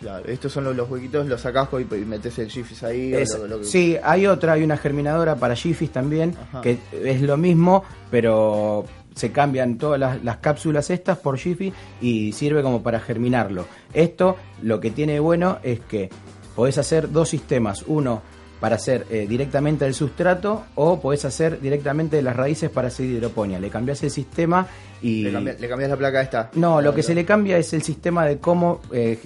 Claro, 0.00 0.26
estos 0.28 0.52
son 0.52 0.64
los, 0.64 0.76
los 0.76 0.90
huequitos, 0.90 1.26
los 1.26 1.40
sacás 1.40 1.68
y, 1.72 1.94
y 1.94 2.04
metes 2.04 2.38
el 2.38 2.50
gifis 2.50 2.82
ahí. 2.82 3.14
o 3.14 3.38
lo- 3.38 3.46
lo 3.46 3.58
que- 3.60 3.64
Sí, 3.64 3.96
hay 4.02 4.26
otra, 4.26 4.52
hay 4.52 4.62
una 4.62 4.76
germinadora 4.76 5.36
para 5.36 5.56
Gifis 5.56 5.90
también, 5.90 6.34
Ajá. 6.50 6.60
que 6.60 6.78
es 6.92 7.22
lo 7.22 7.38
mismo, 7.38 7.82
pero 8.10 8.84
se 9.16 9.32
cambian 9.32 9.78
todas 9.78 9.98
las, 9.98 10.22
las 10.22 10.36
cápsulas 10.36 10.90
estas 10.90 11.18
por 11.18 11.36
Jiffy 11.38 11.72
y 12.00 12.30
sirve 12.32 12.62
como 12.62 12.82
para 12.84 13.00
germinarlo. 13.00 13.64
Esto 13.92 14.36
lo 14.62 14.78
que 14.78 14.90
tiene 14.92 15.14
de 15.14 15.20
bueno 15.20 15.58
es 15.64 15.80
que 15.80 16.08
podés 16.54 16.78
hacer 16.78 17.10
dos 17.10 17.28
sistemas, 17.30 17.82
uno 17.88 18.22
para 18.60 18.76
hacer 18.76 19.04
eh, 19.10 19.26
directamente 19.28 19.84
el 19.86 19.92
sustrato 19.92 20.64
o 20.76 20.98
podés 20.98 21.26
hacer 21.26 21.60
directamente 21.60 22.22
las 22.22 22.34
raíces 22.34 22.70
para 22.70 22.88
hacer 22.88 23.04
hidroponía. 23.06 23.58
Le 23.58 23.68
cambias 23.68 24.02
el 24.02 24.10
sistema 24.10 24.66
y... 25.02 25.24
Le, 25.24 25.32
cambi- 25.32 25.58
le 25.58 25.68
cambias 25.68 25.90
la 25.90 25.96
placa 25.98 26.22
esta. 26.22 26.50
No, 26.54 26.80
lo 26.80 26.94
que 26.94 27.02
se 27.02 27.14
le 27.14 27.26
cambia 27.26 27.58
es 27.58 27.74
el 27.74 27.82
sistema 27.82 28.24
de 28.24 28.38
cómo 28.38 28.80
eh, 28.92 29.18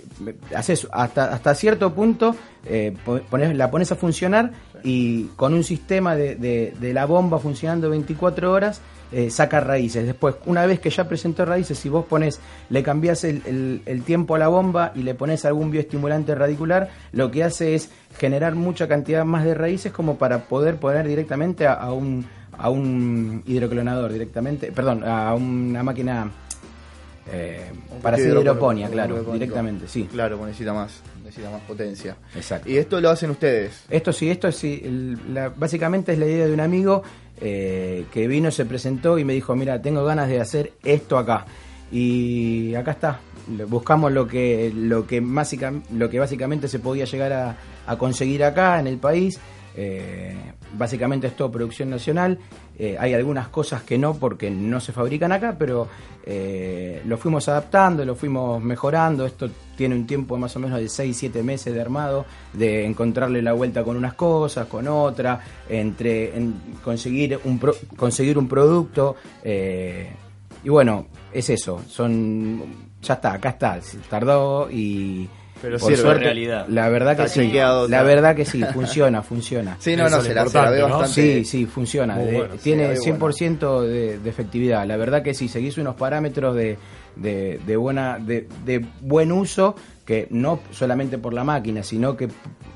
haces 0.55 0.89
hasta, 0.91 1.33
hasta 1.33 1.55
cierto 1.55 1.95
punto, 1.95 2.35
eh, 2.67 2.93
po- 3.05 3.21
pones- 3.31 3.55
la 3.55 3.71
pones 3.71 3.93
a 3.93 3.95
funcionar 3.95 4.51
y 4.85 5.25
con 5.37 5.55
un 5.55 5.65
sistema 5.65 6.15
de, 6.17 6.35
de- 6.37 6.75
de 6.81 6.93
la 6.95 7.07
bomba 7.07 7.39
funcionando 7.39 7.91
24 7.91 8.51
horas, 8.53 8.81
eh, 9.13 9.29
saca 9.31 9.59
raíces. 9.61 10.07
Después, 10.07 10.37
una 10.47 10.67
vez 10.67 10.79
que 10.79 10.91
ya 10.91 11.09
presentó 11.09 11.45
raíces, 11.45 11.79
si 11.79 11.89
vos 11.89 12.05
pones, 12.05 12.39
le 12.69 12.83
cambias 12.83 13.25
el, 13.25 13.43
el- 13.47 13.83
el 13.87 14.03
tiempo 14.03 14.37
a 14.37 14.39
la 14.39 14.49
bomba 14.49 14.93
y 14.95 15.03
le 15.03 15.15
pones 15.15 15.45
algún 15.45 15.71
bioestimulante 15.71 16.35
radicular, 16.35 16.91
lo 17.13 17.31
que 17.31 17.43
hace 17.43 17.75
es 17.75 17.91
generar 18.19 18.55
mucha 18.55 18.87
cantidad 18.87 19.25
más 19.25 19.45
de 19.45 19.55
raíces 19.55 19.91
como 19.93 20.17
para 20.17 20.45
poder 20.45 20.77
poner 20.77 21.07
directamente 21.09 21.67
a, 21.67 21.73
a 21.75 21.93
un 21.93 22.25
a 22.63 22.69
un 22.69 23.43
hidroclonador 23.47 24.13
directamente, 24.13 24.71
perdón, 24.71 25.03
a 25.03 25.33
una 25.35 25.83
máquina 25.83 26.31
eh, 27.33 27.71
para 28.03 28.17
hacer 28.17 28.33
hidroponía, 28.43 28.89
claro, 28.89 29.23
directamente, 29.33 29.87
sí. 29.89 30.05
Claro, 30.11 30.37
pues 30.39 30.49
necesita 30.49 30.73
más, 30.73 31.01
necesita 31.25 31.51
más 31.51 31.61
potencia. 31.63 32.17
Exacto. 32.35 32.69
Y 32.69 32.77
esto 32.79 33.01
lo 33.01 33.11
hacen 33.11 33.31
ustedes. 33.31 33.85
Esto 33.89 34.13
sí, 34.13 34.31
esto 34.31 34.51
sí, 34.53 34.81
el- 34.85 35.19
la- 35.35 35.49
básicamente 35.51 36.13
es 36.13 36.19
la 36.19 36.27
idea 36.27 36.47
de 36.47 36.53
un 36.55 36.61
amigo 36.61 37.03
eh, 37.41 38.05
que 38.13 38.27
vino, 38.29 38.51
se 38.51 38.67
presentó 38.67 39.19
y 39.19 39.25
me 39.25 39.33
dijo, 39.33 39.55
mira, 39.57 39.81
tengo 39.81 40.05
ganas 40.05 40.29
de 40.29 40.41
hacer 40.41 40.73
esto 40.85 41.17
acá. 41.19 41.47
Y 41.93 42.75
acá 42.75 42.93
está, 42.93 43.21
buscamos 43.69 44.13
lo 44.13 44.27
que, 44.27 44.73
lo 44.75 45.07
que, 45.07 45.21
básica- 45.21 45.73
lo 45.93 46.09
que 46.09 46.19
básicamente 46.19 46.69
se 46.69 46.79
podía 46.79 47.05
llegar 47.05 47.33
a, 47.33 47.57
a 47.87 47.97
conseguir 47.99 48.45
acá 48.45 48.79
en 48.81 48.87
el 48.87 48.99
país. 48.99 49.39
Eh, 49.77 50.35
básicamente 50.77 51.27
es 51.29 51.37
todo 51.37 51.51
producción 51.51 51.91
nacional. 51.91 52.39
Eh, 52.79 52.97
hay 52.99 53.15
algunas 53.15 53.49
cosas 53.49 53.83
que 53.83 53.99
no 53.99 54.15
porque 54.15 54.51
no 54.51 54.81
se 54.81 54.93
fabrican 54.93 55.33
acá, 55.33 55.57
pero 55.59 55.87
eh, 56.25 57.03
lo 57.07 57.17
fuimos 57.19 57.49
adaptando, 57.49 58.05
lo 58.05 58.15
fuimos 58.15 58.63
mejorando. 58.63 59.27
Esto 59.27 59.49
tiene 59.77 59.95
un 59.95 60.07
tiempo 60.07 60.37
más 60.37 60.55
o 60.57 60.61
menos 60.61 60.79
de 60.79 60.87
6-7 60.87 61.43
meses 61.43 61.73
de 61.75 61.81
armado, 61.81 62.25
de 62.53 62.85
encontrarle 62.87 63.43
la 63.43 63.53
vuelta 63.53 63.85
con 63.85 63.97
unas 63.97 64.15
cosas, 64.15 64.67
con 64.67 64.89
otra, 64.89 65.41
entre 65.69 66.37
en 66.37 66.55
conseguir 66.85 67.39
un 67.45 67.59
pro- 67.59 67.75
conseguir 67.97 68.37
un 68.39 68.49
producto. 68.49 69.17
y 69.45 70.69
bueno, 70.69 71.07
es 71.33 71.49
eso. 71.51 71.81
Son 71.89 72.63
ya 73.03 73.15
está, 73.15 73.33
acá 73.35 73.51
está. 73.51 73.81
Tardó 74.11 74.69
y 74.71 75.29
Pero 75.63 75.79
Por 75.79 75.91
sirve. 75.91 76.03
suerte, 76.03 76.25
realidad. 76.25 76.67
la 76.69 76.89
verdad 76.89 77.17
que 77.17 77.23
Está 77.25 77.35
sí, 77.35 77.47
chequeado, 77.47 77.87
la 77.89 78.03
verdad 78.03 78.35
que 78.35 78.45
sí, 78.45 78.63
funciona, 78.73 79.23
funciona. 79.23 79.77
Sí, 79.79 79.95
no, 79.97 80.07
Eso 80.07 80.17
no, 80.17 80.23
se 80.23 80.35
la, 80.35 80.47
se 80.49 80.59
bastante. 80.59 81.07
Sí, 81.09 81.45
sí, 81.45 81.67
funciona. 81.67 82.15
Muy 82.15 82.25
De- 82.27 82.33
bueno, 82.37 82.55
sí, 82.55 82.61
tiene 82.63 82.87
ve 82.89 82.97
100% 82.99 83.81
de, 83.83 84.19
de 84.19 84.31
efectividad. 84.31 84.87
La 84.87 84.97
verdad 84.97 85.23
que 85.23 85.35
si 85.35 85.49
seguís 85.49 85.77
unos 85.79 85.97
parámetros 85.97 86.55
de, 86.57 86.79
de, 87.17 87.61
de 87.67 87.77
buena, 87.77 88.19
de, 88.19 88.49
de 88.65 88.85
buen 89.03 89.33
uso, 89.33 89.75
que 90.07 90.27
no 90.31 90.61
solamente 90.71 91.19
por 91.19 91.35
la 91.35 91.45
máquina, 91.45 91.83
sino 91.83 92.17
que 92.17 92.29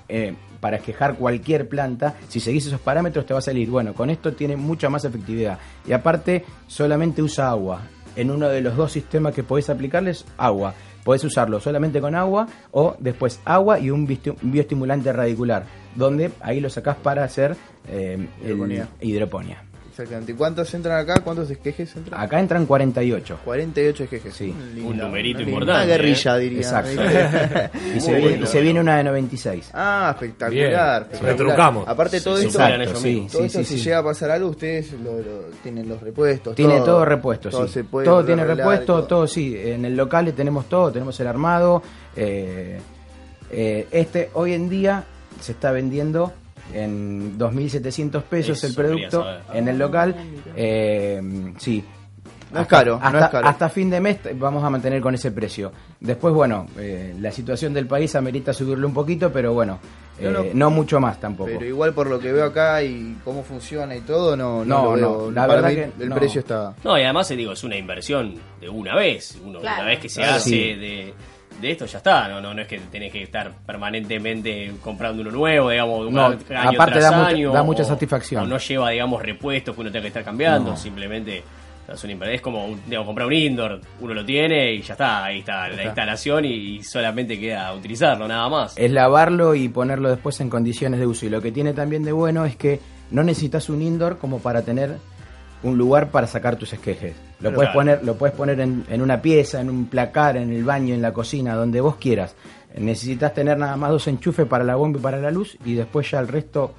eh, 0.09 0.35
para 0.61 0.77
esquejar 0.77 1.15
cualquier 1.17 1.69
planta, 1.69 2.15
si 2.29 2.41
seguís 2.41 2.67
esos 2.67 2.81
parámetros 2.81 3.25
te 3.27 3.33
va 3.33 3.39
a 3.39 3.43
salir. 3.43 3.69
Bueno, 3.71 3.95
con 3.95 4.11
esto 4.11 4.33
tiene 4.35 4.57
mucha 4.57 4.89
más 4.91 5.05
efectividad. 5.05 5.59
Y 5.87 5.93
aparte, 5.93 6.45
solamente 6.67 7.23
usa 7.23 7.49
agua. 7.51 7.81
En 8.17 8.31
uno 8.31 8.49
de 8.49 8.61
los 8.61 8.77
dos 8.77 8.93
sistemas 8.93 9.35
que 9.35 9.43
podés 9.43 9.69
aplicarles, 9.71 10.25
agua. 10.39 10.73
Podés 11.05 11.25
usarlo 11.25 11.61
solamente 11.61 12.01
con 12.01 12.15
agua 12.15 12.49
o 12.71 12.97
después 12.99 13.41
agua 13.45 13.79
y 13.79 13.91
un 13.91 14.07
bioestimulante 14.07 15.13
radicular, 15.13 15.65
donde 15.95 16.31
ahí 16.41 16.61
lo 16.61 16.71
sacás 16.71 16.97
para 16.97 17.25
hacer 17.25 17.57
eh, 17.89 18.27
hidroponía. 19.01 19.74
Exactamente. 19.95 20.33
¿Y 20.33 20.35
cuántos 20.35 20.75
entran 20.75 20.99
acá? 20.99 21.21
¿Cuántos 21.23 21.49
esquejes 21.49 21.95
entran? 21.95 22.21
Acá 22.21 22.41
entran 22.41 22.67
48. 22.67 23.39
48 23.45 24.03
esquejes. 24.05 24.35
Sí. 24.35 24.53
Lindo, 24.75 24.91
Un 24.91 24.97
numerito 24.97 25.39
una 25.39 25.49
importante, 25.49 25.85
Una 25.85 25.85
guerrilla, 25.87 26.37
¿eh? 26.37 26.41
diría. 26.41 26.59
Exacto. 26.59 26.91
y, 27.97 28.01
se 28.01 28.11
viene, 28.15 28.29
bueno. 28.31 28.45
y 28.45 28.47
se 28.49 28.61
viene 28.61 28.81
una 28.81 28.97
de 28.97 29.05
96. 29.05 29.71
Ah, 29.73 30.11
espectacular. 30.15 31.09
Retrucamos. 31.23 31.87
Aparte 31.87 32.21
todo 32.21 32.39
Se 32.39 32.47
esto, 32.49 32.59
Exacto, 32.61 32.97
sí, 32.97 33.29
todo 33.31 33.41
sí, 33.43 33.47
esto 33.47 33.59
sí, 33.61 33.65
si 33.65 33.79
sí. 33.79 33.85
llega 33.85 33.99
a 33.99 34.03
pasar 34.05 34.31
algo, 34.33 34.49
ustedes 34.49 34.93
lo, 34.95 35.13
lo- 35.19 35.43
tienen 35.63 35.89
los 35.89 36.03
repuestos. 36.03 36.57
Tiene 36.57 36.81
todo, 36.81 37.05
repuesto, 37.05 37.49
todo 37.51 37.69
sí. 37.69 37.75
se 37.75 37.85
puede 37.85 38.05
todo 38.05 38.25
tiene 38.25 38.45
repuesto, 38.45 38.87
todo. 38.87 39.05
todo. 39.05 39.27
sí. 39.29 39.57
En 39.57 39.85
el 39.85 39.97
local 39.97 40.33
tenemos 40.33 40.69
todo, 40.69 40.91
tenemos 40.91 41.19
el 41.21 41.27
armado. 41.29 41.83
eh, 42.17 42.81
eh, 43.53 43.87
este 43.93 44.31
hoy 44.35 44.55
en 44.55 44.69
día 44.69 45.05
se 45.41 45.53
está 45.53 45.71
vendiendo 45.71 46.33
en 46.73 47.39
2.700 47.39 48.23
pesos 48.23 48.59
Eso 48.59 48.67
el 48.67 48.75
producto 48.75 49.27
en 49.53 49.69
el 49.69 49.79
local. 49.79 50.15
eh, 50.57 51.21
sí. 51.59 51.85
No 52.53 52.61
es 52.61 52.69
caro, 52.69 53.01
no 53.01 53.05
hasta, 53.05 53.25
es 53.25 53.31
caro. 53.33 53.49
hasta 53.49 53.69
fin 53.69 53.91
de 53.91 54.01
mes 54.01 54.19
vamos 54.37 54.63
a 54.63 54.71
mantener 54.71 55.01
con 55.01 55.13
ese 55.13 55.33
precio. 55.33 55.73
Después, 55.99 56.33
bueno, 56.33 56.67
eh, 56.79 57.13
la 57.19 57.33
situación 57.33 57.75
del 57.75 57.89
país 57.89 58.15
amerita 58.15 58.53
subirlo 58.53 58.87
un 58.87 58.95
poquito, 58.95 59.33
pero 59.33 59.53
bueno, 59.55 59.81
No, 60.21 60.29
eh, 60.29 60.33
no. 60.33 60.45
no 60.55 60.71
mucho 60.71 61.01
más 61.01 61.19
tampoco. 61.19 61.51
Pero 61.53 61.65
igual 61.67 61.93
por 61.95 62.07
lo 62.07 62.21
que 62.21 62.31
veo 62.31 62.45
acá 62.45 62.81
y 62.85 63.17
cómo 63.25 63.43
funciona 63.43 63.97
y 63.97 64.03
todo, 64.03 64.37
no, 64.37 64.65
no, 64.65 64.95
No, 64.95 64.97
no, 64.97 65.31
la 65.33 65.49
Para 65.49 65.63
verdad 65.63 65.69
mí 65.71 65.75
que 65.97 66.05
el 66.05 66.09
no. 66.11 66.15
precio 66.15 66.39
está... 66.43 66.75
No, 66.85 66.97
y 66.97 67.03
además 67.03 67.27
te 67.27 67.35
digo, 67.35 67.51
es 67.51 67.65
una 67.65 67.77
inversión 67.77 68.37
de 68.61 68.69
una 68.69 68.95
vez. 68.95 69.37
Uno, 69.45 69.59
Claro. 69.59 69.83
Una 69.83 69.91
vez 69.91 69.99
que 69.99 70.09
se 70.09 70.21
Claro. 70.21 70.37
hace 70.37 70.49
Sí. 70.51 70.75
de, 70.75 71.15
de 71.61 71.71
esto, 71.71 71.87
ya 71.87 71.99
está. 71.99 72.29
No, 72.29 72.41
no, 72.41 72.53
no 72.55 72.63
es 72.63 72.69
que 72.69 72.79
tenés 72.91 73.11
que 73.13 73.23
estar 73.23 73.51
permanentemente 73.67 74.73
comprando 74.83 75.23
uno 75.23 75.31
nuevo, 75.31 75.71
digamos, 75.71 76.11
No, 76.13 76.27
año 76.27 76.39
aparte 76.49 76.99
tras 76.99 77.11
da 77.11 77.17
mucha- 77.19 77.29
año, 77.31 77.53
da 77.53 77.63
mucha 77.63 77.83
o- 77.83 77.87
satisfacción. 77.87 78.43
O 78.45 78.47
no 78.47 78.59
lleva, 78.59 78.91
digamos, 78.91 79.23
repuestos 79.23 79.75
que 79.75 79.81
uno 79.81 79.91
tenga 79.91 80.03
que 80.03 80.09
estar 80.09 80.25
cambiando. 80.25 80.71
No. 80.73 80.77
Simplemente 80.77 81.43
es, 81.87 82.05
inver- 82.07 82.35
es 82.35 82.41
como 82.41 82.67
un- 82.67 82.81
digamos, 82.87 83.07
comprar 83.07 83.27
un 83.29 83.33
indoor. 83.35 83.81
Uno 84.01 84.15
lo 84.15 84.25
tiene 84.25 84.73
y 84.75 84.83
ya 84.83 84.95
está. 84.95 85.25
Ahí 85.25 85.41
está 85.41 85.69
la 85.69 85.85
instalación 85.85 86.45
y, 86.45 86.49
y 86.77 86.83
solamente 86.83 87.39
queda 87.39 87.73
utilizarlo, 87.75 88.27
nada 88.27 88.49
más. 88.49 88.77
es 88.77 88.91
lavarlo 88.91 89.55
y 89.55 89.69
ponerlo 89.69 90.11
después 90.11 90.41
en 90.41 90.51
condiciones 90.51 90.99
de 91.01 91.07
uso. 91.07 91.27
Y 91.27 91.29
lo 91.31 91.41
que 91.41 91.53
tiene 91.53 91.73
también 91.73 92.03
de 92.03 92.13
bueno 92.13 92.45
es 92.45 92.57
que 92.57 92.81
no 93.11 93.23
necesitas 93.23 93.69
un 93.69 93.83
indoor 93.83 94.19
como 94.19 94.39
para 94.41 94.63
tener 94.63 94.97
un 95.65 95.77
lugar 95.77 96.11
para 96.11 96.27
sacar 96.29 96.57
tus 96.57 96.73
esquejes. 96.73 97.15
Lo 97.41 97.49
Claro. 97.51 97.57
puedes 97.57 97.73
poner, 97.73 98.05
lo 98.05 98.15
puedes 98.17 98.37
poner 98.37 98.61
en, 98.61 98.85
en 98.89 99.03
una 99.03 99.21
pieza, 99.21 99.61
en 99.61 99.69
un 99.71 99.87
placar, 99.87 100.37
en 100.37 100.53
el 100.53 100.63
baño, 100.65 100.95
en 100.95 101.03
la 101.03 101.13
cocina, 101.13 101.55
donde 101.57 101.81
vos 101.81 101.97
quieras. 101.97 102.35
Necesitas 102.77 103.35
tener 103.35 103.57
nada 103.59 103.77
más 103.77 103.91
dos 103.91 104.07
enchufes 104.09 104.47
para 104.47 104.63
la 104.65 104.77
bomba 104.77 104.99
y 104.99 105.03
para 105.03 105.19
la 105.19 105.31
luz 105.31 105.57
y 105.65 105.75
después 105.75 106.11
ya 106.11 106.21
el 106.21 106.29
resto 106.29 106.75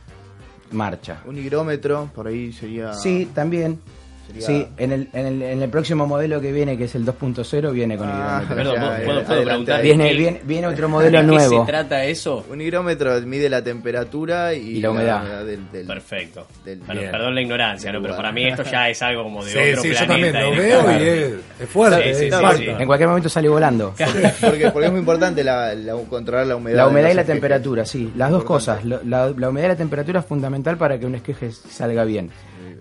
marcha. 0.72 1.22
Un 1.26 1.38
higrómetro, 1.38 2.10
por 2.14 2.28
ahí 2.28 2.52
sería... 2.52 2.94
Sí, 2.94 3.30
también. 3.34 3.80
Sería- 4.28 4.46
Sí, 4.46 4.68
en 4.78 4.92
el, 4.92 5.08
en, 5.14 5.26
el, 5.28 5.42
en 5.44 5.62
el 5.62 5.70
próximo 5.70 6.08
modelo 6.08 6.42
que 6.42 6.52
viene, 6.52 6.78
que 6.78 6.86
es 6.86 6.96
el 6.96 7.06
2.0, 7.06 7.72
viene 7.72 7.96
con 7.98 8.08
Ah, 8.10 8.42
hidrómetro. 8.44 8.56
Perdón, 8.56 8.76
¿puedo, 8.76 9.06
puedo 9.06 9.20
adelante 9.20 9.44
preguntar? 9.46 9.82
Viene, 9.82 10.10
¿qué- 10.10 10.16
viene, 10.16 10.42
viene 10.44 10.68
otro 10.68 10.90
modelo 10.90 11.18
¿De 11.20 11.24
qué 11.26 11.32
nuevo. 11.32 11.66
se 11.66 11.72
trata 11.72 12.04
eso? 12.06 12.46
Un 12.50 12.60
higrómetro 12.62 13.22
mide 13.22 13.50
la 13.50 13.64
temperatura 13.64 14.54
y, 14.54 14.78
Y 14.78 14.82
la 14.82 14.92
humedad. 14.92 15.46
del, 15.46 15.72
del- 15.72 15.86
Perfecto. 15.88 16.48
del- 16.66 16.80
Perdón, 16.80 17.36
la 17.36 17.42
ignorancia, 17.42 17.92
¿no? 17.92 18.02
pero 18.02 18.16
para 18.16 18.32
mí 18.32 18.46
esto 18.48 18.64
ya 18.64 18.90
es 18.90 19.02
algo 19.02 19.24
como 19.24 19.44
de 19.46 19.52
Sí, 19.52 19.58
otro 19.72 19.82
sí, 19.84 19.90
yo 19.90 20.06
planeta. 20.06 20.40
también 20.40 20.56
lo 20.56 20.62
veo 20.62 20.92
y 20.92 21.04
es, 21.08 21.34
es 21.62 21.70
fuerte, 21.70 21.98
Sí, 21.98 22.04
sí, 22.04 22.10
es 22.10 22.18
sí, 22.18 22.26
impacta. 22.26 22.58
sí. 22.58 22.66
En 22.68 22.86
cualquier 22.88 23.08
momento 23.10 23.30
sale 23.30 23.48
volando. 23.50 23.94
Porque, 24.42 24.70
porque 24.72 24.86
es 24.88 24.92
muy 24.92 25.00
importante 25.00 25.44
la, 25.44 25.74
la- 25.76 25.94
controlar 26.10 26.48
la 26.48 26.56
humedad. 26.56 26.78
La 26.78 26.88
humedad 26.88 27.12
y 27.12 27.14
la 27.14 27.24
temperatura, 27.24 27.86
sí, 27.86 28.12
las 28.16 28.32
dos 28.32 28.44
cosas. 28.44 28.84
La 28.84 29.28
humedad 29.50 29.66
y 29.66 29.70
la 29.70 29.76
temperatura 29.76 30.20
es 30.22 30.26
fundamental 30.26 30.78
para 30.78 31.00
que 31.00 31.06
un 31.06 31.16
esqueje 31.16 31.52
salga 31.52 32.04
bien. 32.04 32.30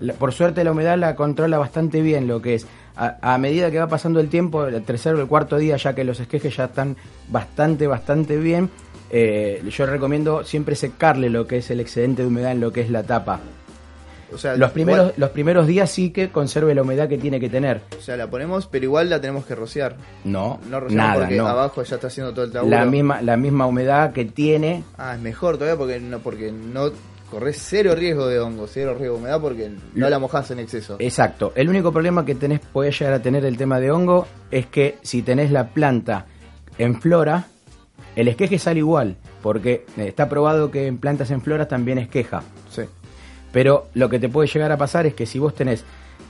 La- 0.01 0.15
por 0.15 0.33
suerte 0.33 0.65
la 0.65 0.73
humedad 0.73 0.99
la 0.99 1.15
controla 1.17 1.59
bastante 1.59 2.01
bien 2.03 2.27
lo 2.29 2.41
que 2.43 2.55
es. 2.55 2.67
A, 2.97 3.17
a 3.35 3.39
medida 3.39 3.71
que 3.71 3.79
va 3.79 3.89
pasando 3.89 4.21
el 4.21 4.29
tiempo, 4.29 4.65
el 4.67 4.83
tercero 4.85 5.19
o 5.19 5.21
el 5.21 5.27
cuarto 5.27 5.57
día, 5.57 5.77
ya 5.77 5.95
que 5.95 6.05
los 6.05 6.21
esquejes 6.21 6.57
ya 6.57 6.65
están 6.67 6.97
bastante, 7.29 7.87
bastante 7.87 8.37
bien, 8.37 8.71
eh, 9.11 9.63
yo 9.69 9.87
recomiendo 9.87 10.45
siempre 10.45 10.77
secarle 10.77 11.29
lo 11.31 11.47
que 11.47 11.59
es 11.59 11.71
el 11.71 11.81
excedente 11.81 12.23
de 12.23 12.29
humedad 12.29 12.53
en 12.53 12.61
lo 12.61 12.73
que 12.73 12.81
es 12.83 12.91
la 12.91 13.03
tapa. 13.03 13.41
O 14.33 14.39
sea, 14.39 14.57
Los 14.57 14.73
primeros, 14.73 15.07
igual- 15.07 15.15
los 15.19 15.31
primeros 15.31 15.67
días 15.69 15.91
sí 15.91 16.11
que 16.11 16.31
conserve 16.31 16.75
la 16.75 16.83
humedad 16.83 17.09
que 17.09 17.19
tiene 17.19 17.39
que 17.39 17.49
tener. 17.49 17.83
o 17.97 18.01
sea, 18.01 18.17
la 18.17 18.29
ponemos, 18.29 18.67
pero 18.67 18.85
igual 18.85 19.09
la 19.11 19.21
tenemos 19.21 19.45
que 19.45 19.55
rociar. 19.55 19.97
No, 20.25 20.59
No 20.69 20.81
rociamos 20.81 21.07
nada, 21.09 21.21
porque 21.21 21.37
no. 21.37 21.47
abajo 21.47 21.83
ya 21.85 21.95
está 21.97 22.09
haciendo 22.09 22.33
todo 22.35 22.45
el 22.47 22.53
laburo. 22.53 22.77
La 22.77 22.85
misma, 22.85 23.23
la 23.23 23.37
misma 23.37 23.67
humedad 23.67 24.13
que 24.13 24.25
tiene 24.25 24.83
Ah, 24.99 25.15
es 25.15 25.21
mejor 25.21 25.57
todavía 25.59 25.79
porque 25.79 26.01
no, 26.01 26.19
porque 26.19 26.51
no 26.51 26.91
corres 27.31 27.57
cero 27.61 27.95
riesgo 27.95 28.27
de 28.27 28.39
hongo, 28.39 28.67
cero 28.67 28.95
riesgo 28.97 29.17
de 29.17 29.21
humedad 29.21 29.41
porque 29.41 29.73
no 29.95 30.09
la 30.09 30.19
mojas 30.19 30.51
en 30.51 30.61
exceso. 30.61 30.97
Exacto. 30.99 31.53
El 31.57 31.69
único 31.69 31.93
problema 31.93 32.25
que 32.25 32.35
tenés, 32.35 32.61
puede 32.61 32.91
llegar 32.91 33.15
a 33.15 33.23
tener 33.23 33.45
el 33.45 33.57
tema 33.57 33.81
de 33.81 33.91
hongo 33.91 34.27
es 34.51 34.67
que 34.67 34.99
si 35.03 35.23
tenés 35.23 35.51
la 35.51 35.69
planta 35.69 36.27
en 36.79 37.01
flora, 37.01 37.47
el 38.17 38.29
esqueje 38.29 38.59
sale 38.59 38.79
igual, 38.79 39.17
porque 39.43 39.85
está 39.97 40.29
probado 40.29 40.71
que 40.71 40.87
en 40.87 40.99
plantas 40.99 41.31
en 41.31 41.41
flora 41.41 41.67
también 41.69 41.99
esqueja. 41.99 42.43
Sí. 42.71 42.83
Pero 43.53 43.89
lo 43.95 44.09
que 44.09 44.19
te 44.19 44.29
puede 44.29 44.49
llegar 44.49 44.73
a 44.73 44.77
pasar 44.77 45.07
es 45.07 45.15
que 45.15 45.27
si 45.27 45.39
vos 45.39 45.55
tenés 45.55 45.85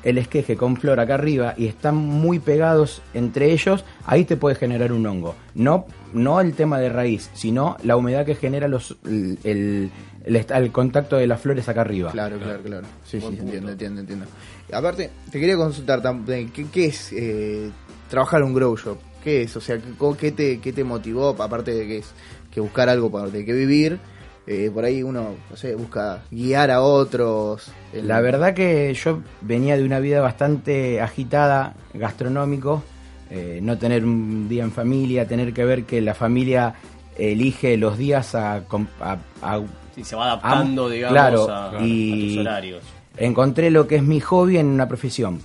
el 0.05 0.19
esqueje 0.19 0.57
con 0.57 0.77
flor 0.77 1.01
acá 1.01 1.15
arriba 1.15 1.55
y 1.57 1.67
están 1.67 1.97
muy 1.97 2.39
pegados 2.39 3.03
entre 3.15 3.53
ellos, 3.53 3.85
ahí 4.07 4.25
te 4.25 4.37
puede 4.37 4.55
generar 4.57 4.93
un 4.93 5.07
hongo. 5.07 5.35
No, 5.55 5.87
no 6.13 6.41
el 6.41 6.55
tema 6.55 6.79
de 6.79 6.91
raíz, 6.91 7.31
sino 7.33 7.77
la 7.83 7.97
humedad 7.97 8.27
que 8.27 8.35
genera 8.35 8.69
los, 8.69 8.97
el, 9.05 9.91
el- 10.25 10.73
contacto 10.73 11.17
de 11.17 11.27
las 11.27 11.41
flores 11.41 11.69
acá 11.69 11.83
arriba. 11.83 12.11
Claro, 12.13 12.39
claro, 12.39 12.63
claro. 12.63 12.87
Sí, 13.05 13.21
sí, 13.21 13.27
entiendo, 13.39 13.71
entiendo, 13.73 14.01
entiendo. 14.01 14.27
Aparte, 14.73 15.11
te 15.31 15.39
quería 15.39 15.57
consultar, 15.57 16.03
tam- 16.03 16.25
de 16.25 16.47
¿qué, 16.51 16.67
qué 16.73 16.87
es 16.87 17.13
eh, 17.13 17.71
trabajar 18.09 18.43
un 18.43 18.55
grow 18.55 18.77
shop? 18.77 18.99
¿Qué 19.23 19.43
es? 19.43 19.57
O 19.57 19.61
sea, 19.61 19.77
¿qué, 19.79 19.85
qué 20.19 20.33
te, 20.33 20.59
¿qué 20.61 20.73
te 20.73 20.85
motivó? 20.85 21.31
Aparte 21.41 21.73
de 21.75 21.87
que 21.87 21.99
es 21.99 22.13
que 22.51 22.61
buscar 22.61 22.89
algo 22.89 23.11
para 23.11 23.29
de 23.29 23.45
que 23.45 23.53
vivir, 23.53 23.99
eh, 24.47 24.71
por 24.73 24.85
ahí 24.85 25.03
uno, 25.03 25.35
no 25.51 25.57
sé, 25.57 25.75
busca 25.75 26.23
guiar 26.31 26.71
a 26.71 26.83
otros. 26.83 27.71
el- 27.93 28.07
La 28.09 28.21
verdad 28.21 28.55
que 28.55 28.93
yo 28.95 29.21
venía 29.41 29.77
de 29.77 29.85
una 29.85 29.99
vida 30.01 30.21
bastante 30.21 31.01
agitada, 31.01 31.75
gastronómico, 31.95 32.83
eh, 33.31 33.61
no 33.63 33.79
tener 33.79 34.05
un 34.05 34.49
día 34.49 34.63
en 34.65 34.73
familia, 34.73 35.27
tener 35.27 35.53
que 35.55 35.65
ver 35.65 35.85
que 35.85 36.01
la 36.03 36.15
familia 36.15 36.75
elige 37.17 37.77
los 37.77 37.97
días 37.99 38.35
a... 38.35 38.57
a- 39.01 39.19
a- 39.43 39.63
Sí, 39.95 40.05
se 40.05 40.17
va 40.17 40.25
adaptando, 40.27 40.87
a- 40.87 40.91
digamos, 40.91 41.13
claro, 41.13 41.49
a, 41.51 41.71
a 41.79 41.87
y 41.87 42.35
tus 42.37 42.39
horarios. 42.47 42.83
encontré 43.17 43.71
lo 43.71 43.87
que 43.87 43.97
es 43.97 44.03
mi 44.03 44.21
hobby 44.21 44.59
en 44.59 44.67
una 44.67 44.89
profesión. 44.89 45.41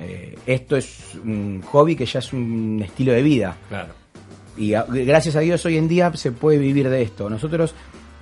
Eh, 0.00 0.38
esto 0.46 0.76
es 0.76 1.14
un 1.22 1.60
hobby 1.70 1.94
que 1.96 2.06
ya 2.06 2.20
es 2.20 2.32
un 2.32 2.80
estilo 2.82 3.12
de 3.12 3.22
vida. 3.22 3.56
Claro. 3.68 3.92
Y 4.56 4.74
a- 4.74 4.84
gracias 4.88 5.36
a 5.36 5.40
Dios 5.40 5.64
hoy 5.66 5.76
en 5.76 5.88
día 5.88 6.10
se 6.14 6.32
puede 6.32 6.58
vivir 6.58 6.88
de 6.88 7.02
esto. 7.02 7.28
Nosotros 7.28 7.74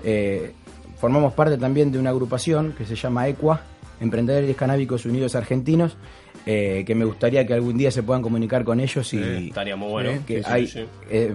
eh, 0.05 0.53
formamos 0.99 1.33
parte 1.35 1.57
también 1.59 1.93
de 1.93 1.99
una 1.99 2.11
agrupación 2.11 2.73
que 2.77 2.85
se 2.85 2.97
llama 2.97 3.29
ECUA, 3.29 3.61
Emprendedores 4.01 4.57
Canábicos 4.57 5.05
Unidos 5.07 5.35
Argentinos, 5.37 5.97
eh, 6.51 6.83
que 6.87 6.95
me 6.95 7.05
gustaría 7.05 7.47
que 7.47 7.53
algún 7.53 7.77
día 7.77 7.91
se 7.91 8.03
puedan 8.03 8.23
comunicar 8.23 8.65
con 8.65 8.81
ellos 8.81 9.13
y 9.13 9.19
Sí, 9.23 9.47
estaría 9.49 9.77
muy 9.77 9.91
bueno. 9.91 10.11
eh, 10.13 10.21
que 10.27 10.39
Sí, 10.43 10.49
hay- 10.51 10.67
sí. 10.67 10.85
eh, 11.11 11.35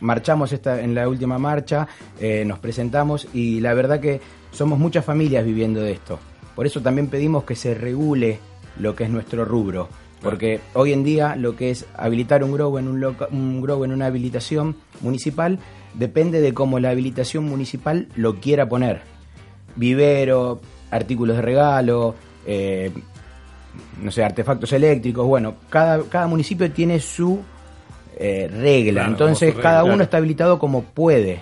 marchamos 0.00 0.50
esta, 0.50 0.80
en 0.80 0.94
la 0.94 1.06
última 1.10 1.38
marcha, 1.38 1.86
eh, 2.18 2.42
nos 2.46 2.58
presentamos 2.58 3.28
y 3.34 3.60
la 3.60 3.74
verdad 3.74 4.00
que 4.00 4.18
somos 4.52 4.78
muchas 4.78 5.04
familias 5.04 5.44
viviendo 5.44 5.82
de 5.82 5.92
esto. 5.92 6.18
Por 6.54 6.64
eso 6.64 6.80
también 6.80 7.08
pedimos 7.08 7.44
que 7.44 7.54
se 7.54 7.74
regule 7.74 8.38
lo 8.80 8.96
que 8.96 9.04
es 9.04 9.10
nuestro 9.10 9.44
rubro. 9.44 9.88
Porque 10.22 10.60
hoy 10.72 10.94
en 10.94 11.04
día 11.04 11.36
lo 11.36 11.54
que 11.54 11.70
es 11.70 11.84
habilitar 11.94 12.42
un 12.42 12.52
grow 12.52 12.78
en 12.78 12.88
un, 12.88 12.98
loca- 13.00 13.28
un 13.30 13.60
grow 13.60 13.84
en 13.84 13.92
una 13.92 14.06
habilitación 14.06 14.74
municipal 15.02 15.58
depende 15.92 16.40
de 16.40 16.54
cómo 16.54 16.80
la 16.80 16.88
habilitación 16.88 17.44
municipal 17.44 18.08
lo 18.16 18.36
quiera 18.40 18.66
poner. 18.70 19.02
Vivero, 19.76 20.60
artículos 20.90 21.36
de 21.36 21.42
regalo, 21.42 22.14
eh, 22.46 22.90
no 24.02 24.10
sé, 24.10 24.24
artefactos 24.24 24.72
eléctricos. 24.72 25.26
Bueno, 25.26 25.54
cada, 25.70 26.02
cada 26.04 26.26
municipio 26.26 26.70
tiene 26.70 27.00
su 27.00 27.40
eh, 28.18 28.48
regla. 28.52 29.00
Claro, 29.02 29.10
Entonces 29.12 29.54
cada 29.54 29.84
uno 29.84 30.02
está 30.02 30.16
habilitado 30.18 30.58
como 30.58 30.82
puede, 30.82 31.40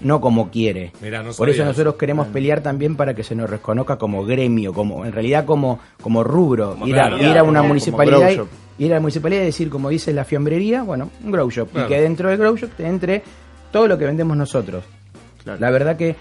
no 0.00 0.20
como 0.20 0.50
quiere. 0.50 0.92
Mirá, 1.02 1.22
no 1.22 1.32
Por 1.32 1.48
eso 1.50 1.64
nosotros 1.64 1.94
eso. 1.94 1.98
queremos 1.98 2.26
pelear 2.28 2.62
también 2.62 2.96
para 2.96 3.14
que 3.14 3.22
se 3.22 3.34
nos 3.34 3.48
reconozca 3.50 3.96
como 3.96 4.24
gremio, 4.24 4.72
como 4.72 5.04
en 5.04 5.12
realidad 5.12 5.44
como, 5.44 5.78
como 6.02 6.24
rubro. 6.24 6.72
Como 6.72 6.86
ir, 6.86 6.98
a, 6.98 7.10
calidad, 7.10 7.30
ir 7.30 7.38
a 7.38 7.42
una 7.42 7.60
como- 7.60 7.68
municipalidad 7.68 8.36
como 8.36 8.48
y, 8.78 8.84
ir 8.84 8.92
a 8.92 8.96
la 8.96 9.00
municipalidad 9.00 9.42
y 9.42 9.46
decir, 9.46 9.70
como 9.70 9.88
dice 9.88 10.12
la 10.12 10.24
fiambrería, 10.24 10.82
bueno, 10.82 11.10
un 11.24 11.30
grow 11.32 11.50
shop. 11.50 11.70
Claro. 11.70 11.86
Y 11.86 11.88
que 11.90 12.00
dentro 12.00 12.28
del 12.28 12.38
grow 12.38 12.56
shop 12.56 12.70
te 12.76 12.86
entre 12.86 13.22
todo 13.72 13.86
lo 13.88 13.98
que 13.98 14.04
vendemos 14.04 14.36
nosotros. 14.36 14.84
La 15.60 15.70
verdad 15.70 15.96
que 15.96 16.16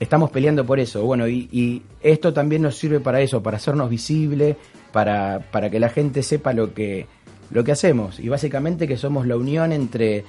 estamos 0.00 0.30
peleando 0.30 0.64
por 0.64 0.80
eso. 0.80 1.04
Bueno, 1.04 1.28
y, 1.28 1.48
y 1.52 1.82
esto 2.02 2.32
también 2.32 2.62
nos 2.62 2.76
sirve 2.76 3.00
para 3.00 3.20
eso, 3.20 3.42
para 3.42 3.56
hacernos 3.56 3.90
visible, 3.90 4.56
para, 4.92 5.40
para 5.50 5.70
que 5.70 5.80
la 5.80 5.88
gente 5.88 6.22
sepa 6.22 6.52
lo 6.52 6.74
que, 6.74 7.06
lo 7.50 7.64
que 7.64 7.72
hacemos. 7.72 8.20
Y 8.20 8.28
básicamente 8.28 8.88
que 8.88 8.96
somos 8.96 9.26
la 9.26 9.36
unión 9.36 9.72
entre, 9.72 10.24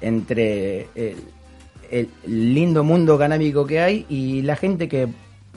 entre 0.00 0.88
el, 0.94 1.16
el 1.90 2.08
lindo 2.54 2.84
mundo 2.84 3.18
canábico 3.18 3.66
que 3.66 3.80
hay 3.80 4.06
y 4.08 4.42
la 4.42 4.56
gente 4.56 4.88
que 4.88 5.08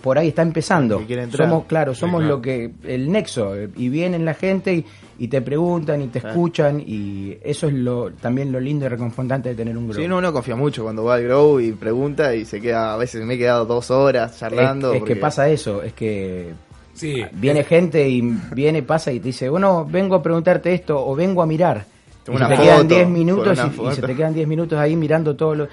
por 0.01 0.17
ahí 0.17 0.29
está 0.29 0.41
empezando. 0.41 1.01
Somos, 1.35 1.65
claro, 1.65 1.93
Sí, 1.93 1.99
somos 1.99 2.21
claro. 2.21 2.35
lo 2.37 2.41
que, 2.41 2.71
el 2.83 3.11
nexo, 3.11 3.55
eh, 3.55 3.69
y 3.75 3.89
vienen 3.89 4.25
la 4.25 4.33
gente 4.33 4.73
y, 4.73 4.85
y 5.19 5.27
te 5.27 5.41
preguntan 5.41 6.01
y 6.01 6.07
te 6.07 6.19
Claro. 6.19 6.35
escuchan 6.35 6.79
y 6.85 7.37
eso 7.43 7.67
es 7.67 7.73
lo 7.73 8.11
también 8.11 8.51
lo 8.51 8.59
lindo 8.59 8.85
y 8.85 8.89
reconfortante 8.89 9.49
de 9.49 9.55
tener 9.55 9.77
un 9.77 9.85
grupo. 9.87 10.01
Sí, 10.01 10.07
no, 10.07 10.17
uno 10.17 10.31
confía 10.33 10.55
mucho 10.55 10.83
cuando 10.83 11.03
va 11.03 11.15
al 11.15 11.23
grow 11.23 11.59
y 11.59 11.71
pregunta 11.73 12.33
y 12.35 12.45
se 12.45 12.59
queda, 12.61 12.93
a 12.93 12.97
veces 12.97 13.23
me 13.25 13.35
he 13.35 13.37
quedado 13.37 13.65
dos 13.65 13.91
horas 13.91 14.37
charlando. 14.39 14.89
Es, 14.89 14.95
es 14.95 14.99
porque- 15.01 15.13
que 15.13 15.19
pasa 15.19 15.49
eso, 15.49 15.83
es 15.83 15.93
que 15.93 16.53
Sí. 16.93 17.23
viene 17.33 17.63
gente 17.63 18.09
y 18.09 18.21
viene, 18.53 18.83
pasa 18.83 19.11
y 19.11 19.19
te 19.19 19.27
dice, 19.27 19.47
bueno, 19.49 19.85
vengo 19.89 20.15
a 20.15 20.23
preguntarte 20.23 20.73
esto 20.73 21.05
o 21.05 21.15
vengo 21.15 21.41
a 21.41 21.45
mirar. 21.45 21.85
Y 22.27 22.37
se 22.37 22.45
te 22.45 22.57
quedan 22.61 22.77
foto, 22.83 22.95
10 22.95 23.07
minutos 23.09 23.57
y, 23.57 23.87
y 23.87 23.91
se 23.95 24.01
te 24.03 24.15
quedan 24.15 24.33
10 24.33 24.47
minutos 24.47 24.77
ahí 24.77 24.95
mirando 24.95 25.35
todo 25.35 25.55
lo... 25.55 25.67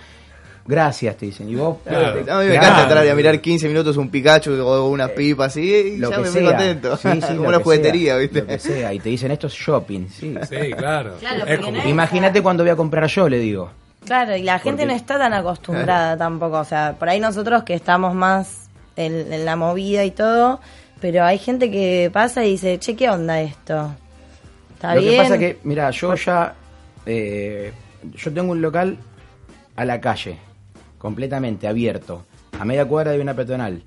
Gracias, 0.68 1.16
te 1.16 1.26
dicen. 1.26 1.48
Y 1.48 1.54
vos... 1.54 1.76
Claro. 1.84 2.08
A 2.08 2.12
mí 2.14 2.18
me 2.18 2.24
Claro. 2.24 2.42
encanta 2.52 2.82
entrar 2.82 3.06
y 3.06 3.08
a 3.08 3.14
mirar 3.14 3.40
15 3.40 3.68
minutos 3.68 3.96
un 3.96 4.08
Pikachu 4.10 4.52
o 4.60 4.88
unas 4.88 5.10
pipas 5.10 5.48
así 5.48 5.60
y 5.62 5.96
lo 5.98 6.10
ya 6.10 6.16
que 6.16 6.22
me 6.22 6.28
sea. 6.28 6.44
contento. 6.48 6.96
Sí, 6.96 7.08
sí, 7.20 7.20
Como 7.36 7.48
una 7.48 7.60
juguetería, 7.60 8.12
sea, 8.12 8.18
¿viste? 8.20 8.40
Lo 8.40 8.46
que 8.46 8.58
sea. 8.58 8.92
Y 8.94 8.98
te 9.00 9.08
dicen 9.10 9.30
esto 9.30 9.46
es 9.46 9.52
shopping, 9.52 10.08
sí. 10.08 10.34
Sí, 10.48 10.72
claro. 10.76 11.14
No 11.60 11.88
Imagínate 11.88 12.42
cuando 12.42 12.64
voy 12.64 12.70
a 12.72 12.76
comprar 12.76 13.06
yo, 13.08 13.28
le 13.28 13.38
digo. 13.38 13.70
Claro, 14.04 14.36
y 14.36 14.42
la 14.42 14.58
gente 14.58 14.82
Porque- 14.82 14.86
no 14.92 14.96
está 14.96 15.18
tan 15.18 15.32
acostumbrada 15.32 16.16
tampoco. 16.16 16.58
O 16.58 16.64
sea, 16.64 16.94
por 16.98 17.08
ahí 17.08 17.20
nosotros 17.20 17.62
que 17.64 17.74
estamos 17.74 18.14
más 18.14 18.68
en, 18.96 19.32
en 19.32 19.44
la 19.44 19.56
movida 19.56 20.04
y 20.04 20.10
todo, 20.10 20.60
pero 21.00 21.24
hay 21.24 21.38
gente 21.38 21.70
que 21.70 22.10
pasa 22.12 22.44
y 22.44 22.50
dice, 22.52 22.78
che, 22.78 22.94
¿qué 22.96 23.08
onda 23.10 23.40
esto? 23.40 23.94
¿Está 24.74 24.94
Lo 24.94 25.00
bien? 25.00 25.12
que 25.14 25.18
pasa 25.22 25.38
que, 25.38 25.58
mira, 25.64 25.90
yo 25.90 26.14
ya. 26.14 26.54
eh, 27.06 27.72
yo 28.14 28.32
tengo 28.32 28.52
un 28.52 28.62
local 28.62 28.96
a 29.74 29.84
la 29.84 30.00
calle, 30.00 30.38
completamente 31.06 31.68
abierto, 31.68 32.26
a 32.58 32.64
media 32.64 32.84
cuadra 32.84 33.12
de 33.12 33.20
una 33.20 33.32
peatonal. 33.34 33.80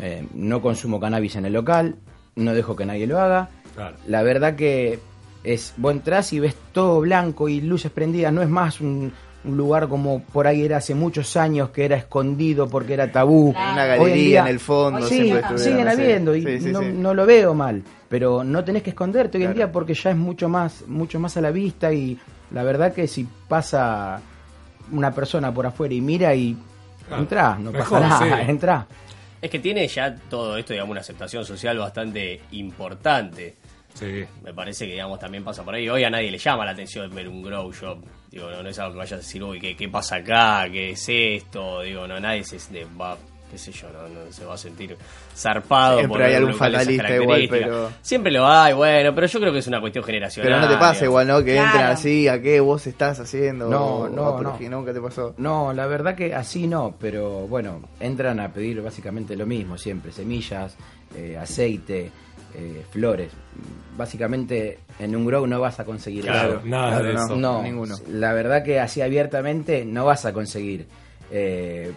Eh, 0.00 0.24
no 0.34 0.62
consumo 0.62 1.00
cannabis 1.00 1.34
en 1.34 1.46
el 1.46 1.52
local, 1.52 1.96
no 2.36 2.54
dejo 2.54 2.76
que 2.76 2.86
nadie 2.86 3.08
lo 3.08 3.18
haga. 3.18 3.48
Claro. 3.74 3.96
La 4.06 4.22
verdad 4.22 4.54
que 4.54 5.00
es. 5.42 5.74
Vos 5.78 5.90
entrás 5.92 6.32
y 6.32 6.38
ves 6.38 6.54
todo 6.72 7.00
blanco 7.00 7.48
y 7.48 7.60
luces 7.60 7.90
prendidas, 7.90 8.32
no 8.32 8.40
es 8.42 8.48
más 8.48 8.80
un, 8.80 9.12
un 9.44 9.56
lugar 9.56 9.88
como 9.88 10.22
por 10.22 10.46
ahí 10.46 10.62
era 10.64 10.76
hace 10.76 10.94
muchos 10.94 11.36
años 11.36 11.70
que 11.70 11.84
era 11.86 11.96
escondido 11.96 12.68
porque 12.68 12.94
era 12.94 13.10
tabú. 13.10 13.48
Una 13.50 13.82
Hoy 13.82 13.88
galería 13.88 14.14
día- 14.14 14.40
en 14.42 14.46
el 14.46 14.60
fondo. 14.60 15.02
Sí, 15.08 15.32
siguen 15.56 15.88
habiendo 15.88 16.36
y 16.36 16.42
Sí, 16.44 16.60
sí, 16.60 16.70
no, 16.72 16.82
sí. 16.82 16.92
no 16.94 17.14
lo 17.14 17.26
veo 17.26 17.52
mal, 17.52 17.82
pero 18.08 18.44
no 18.44 18.62
tenés 18.62 18.84
que 18.84 18.90
esconderte 18.90 19.38
hoy 19.38 19.44
en 19.44 19.54
día 19.54 19.72
porque 19.72 19.94
ya 19.94 20.10
es 20.10 20.16
mucho 20.16 20.48
más, 20.48 20.84
mucho 20.86 21.18
más 21.18 21.36
a 21.36 21.40
la 21.40 21.50
vista 21.50 21.92
y 21.92 22.16
la 22.52 22.62
verdad 22.62 22.92
que 22.92 23.08
si 23.08 23.26
pasa 23.48 24.20
una 24.92 25.12
persona 25.14 25.52
por 25.52 25.66
afuera 25.66 25.94
y 25.94 26.00
mira 26.00 26.34
y 26.34 26.56
Claro. 27.06 27.22
entra, 27.22 27.56
no 27.58 27.72
Mejor, 27.72 28.02
pasa 28.02 28.20
nada, 28.26 28.44
sí. 28.44 28.44
entra. 28.50 28.86
Es 29.40 29.50
que 29.50 29.58
tiene 29.60 29.86
ya 29.88 30.14
todo 30.28 30.56
esto, 30.58 30.72
digamos, 30.72 30.90
una 30.90 31.00
aceptación 31.00 31.44
social 31.44 31.78
bastante 31.78 32.40
importante. 32.50 33.54
Sí. 33.94 34.24
Me 34.42 34.52
parece 34.52 34.84
que, 34.86 34.92
digamos, 34.92 35.18
también 35.18 35.42
pasa 35.42 35.64
por 35.64 35.74
ahí. 35.74 35.88
Hoy 35.88 36.04
a 36.04 36.10
nadie 36.10 36.30
le 36.30 36.38
llama 36.38 36.64
la 36.64 36.72
atención 36.72 37.12
ver 37.14 37.28
un 37.28 37.42
grow 37.42 37.72
shop. 37.72 38.04
Digo, 38.30 38.50
no, 38.50 38.62
no 38.62 38.68
es 38.68 38.78
algo 38.78 38.92
que 38.92 38.98
vayas 38.98 39.12
a 39.14 39.16
decir, 39.16 39.42
uy, 39.42 39.58
¿qué, 39.58 39.74
qué 39.76 39.88
pasa 39.88 40.16
acá? 40.16 40.66
¿Qué 40.70 40.90
es 40.90 41.04
esto? 41.08 41.80
Digo, 41.82 42.06
no, 42.06 42.20
nadie 42.20 42.44
se 42.44 42.58
va, 43.00 43.16
qué 43.50 43.58
sé 43.58 43.72
yo, 43.72 43.88
no, 43.90 44.02
no 44.08 44.32
se 44.32 44.44
va 44.44 44.54
a 44.54 44.58
sentir 44.58 44.96
zarpado. 45.36 45.98
Siempre 45.98 46.18
por 46.18 46.26
hay 46.26 46.34
algún 46.34 46.54
fatalista 46.54 47.16
igual, 47.16 47.46
pero- 47.50 47.90
Siempre 48.02 48.32
lo 48.32 48.46
hay, 48.46 48.74
bueno, 48.74 49.14
pero 49.14 49.26
yo 49.26 49.40
creo 49.40 49.52
que 49.52 49.58
es 49.60 49.66
una 49.66 49.80
cuestión 49.80 50.04
generacional. 50.04 50.50
Pero 50.52 50.60
no 50.60 50.68
te 50.72 50.78
pasa 50.78 51.04
igual, 51.04 51.26
¿no? 51.26 51.42
Que 51.44 51.54
Claro. 51.54 51.66
entren 51.70 51.86
así, 51.86 52.28
¿a 52.28 52.40
qué 52.42 52.60
vos 52.60 52.86
estás 52.86 53.20
haciendo? 53.20 53.68
No, 53.68 54.08
no, 54.08 54.40
no. 54.42 54.58
Nunca 54.60 54.92
te 54.92 55.00
pasó. 55.00 55.34
No, 55.38 55.72
la 55.72 55.86
verdad 55.86 56.14
que 56.14 56.34
así 56.34 56.66
no, 56.66 56.94
pero 57.00 57.46
bueno, 57.48 57.80
entran 58.00 58.38
a 58.40 58.52
pedir 58.52 58.80
básicamente 58.82 59.34
lo 59.36 59.46
mismo 59.46 59.78
siempre, 59.78 60.12
semillas, 60.12 60.76
eh, 61.16 61.36
aceite, 61.38 62.10
eh, 62.54 62.84
flores. 62.90 63.32
Básicamente 63.96 64.78
en 64.98 65.16
un 65.16 65.26
grow 65.26 65.46
no 65.46 65.60
vas 65.60 65.80
a 65.80 65.84
conseguir 65.84 66.24
Claro, 66.24 66.58
eso. 66.58 66.66
nada 66.66 67.02
de 67.02 67.12
no. 67.14 67.24
eso. 67.24 67.36
No, 67.36 67.62
ninguno. 67.62 67.96
la 68.08 68.32
verdad 68.32 68.62
que 68.62 68.78
así 68.80 69.00
abiertamente 69.02 69.84
no 69.84 70.04
vas 70.04 70.24
a 70.24 70.32
conseguir. 70.32 70.86
Eh, 71.30 71.92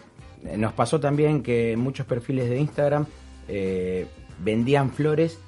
nos 0.57 0.73
pasó 0.73 0.99
también 0.99 1.43
que 1.43 1.75
muchos 1.77 2.05
perfiles 2.05 2.49
de 2.49 2.57
Instagram 2.59 3.05
eh, 3.47 4.07
vendían 4.39 4.91
flores 4.91 5.39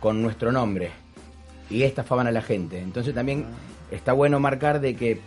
con 0.00 0.22
nuestro 0.22 0.52
nombre 0.52 0.90
y 1.70 1.82
estafaban 1.82 2.26
a 2.26 2.30
la 2.30 2.42
gente. 2.42 2.78
Entonces 2.80 3.14
también 3.14 3.46
está 3.90 4.12
bueno 4.12 4.38
marcar 4.40 4.80
de 4.80 4.94
que 4.96 5.20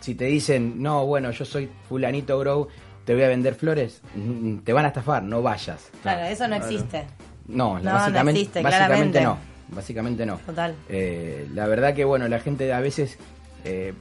si 0.00 0.14
te 0.14 0.26
dicen, 0.26 0.82
no, 0.82 1.04
bueno, 1.06 1.30
yo 1.30 1.44
soy 1.44 1.68
fulanito 1.88 2.38
grow, 2.38 2.68
te 3.04 3.14
voy 3.14 3.22
a 3.24 3.28
vender 3.28 3.54
flores, 3.54 4.00
te 4.64 4.72
van 4.72 4.84
a 4.84 4.88
estafar, 4.88 5.22
no 5.22 5.42
vayas. 5.42 5.90
Claro, 6.02 6.26
eso 6.26 6.46
no 6.48 6.56
existe. 6.56 7.04
No, 7.46 7.74
No, 7.78 7.82
no 7.84 7.92
básicamente, 7.92 8.40
existe, 8.40 8.62
básicamente 8.62 9.18
claramente. 9.18 9.20
no. 9.22 9.38
Básicamente 9.70 10.24
no. 10.26 10.36
Total. 10.46 10.74
Eh, 10.88 11.46
la 11.52 11.66
verdad 11.66 11.94
que 11.94 12.04
bueno, 12.04 12.26
la 12.28 12.40
gente 12.40 12.72
a 12.72 12.80
veces 12.80 13.18
eh, 13.64 13.92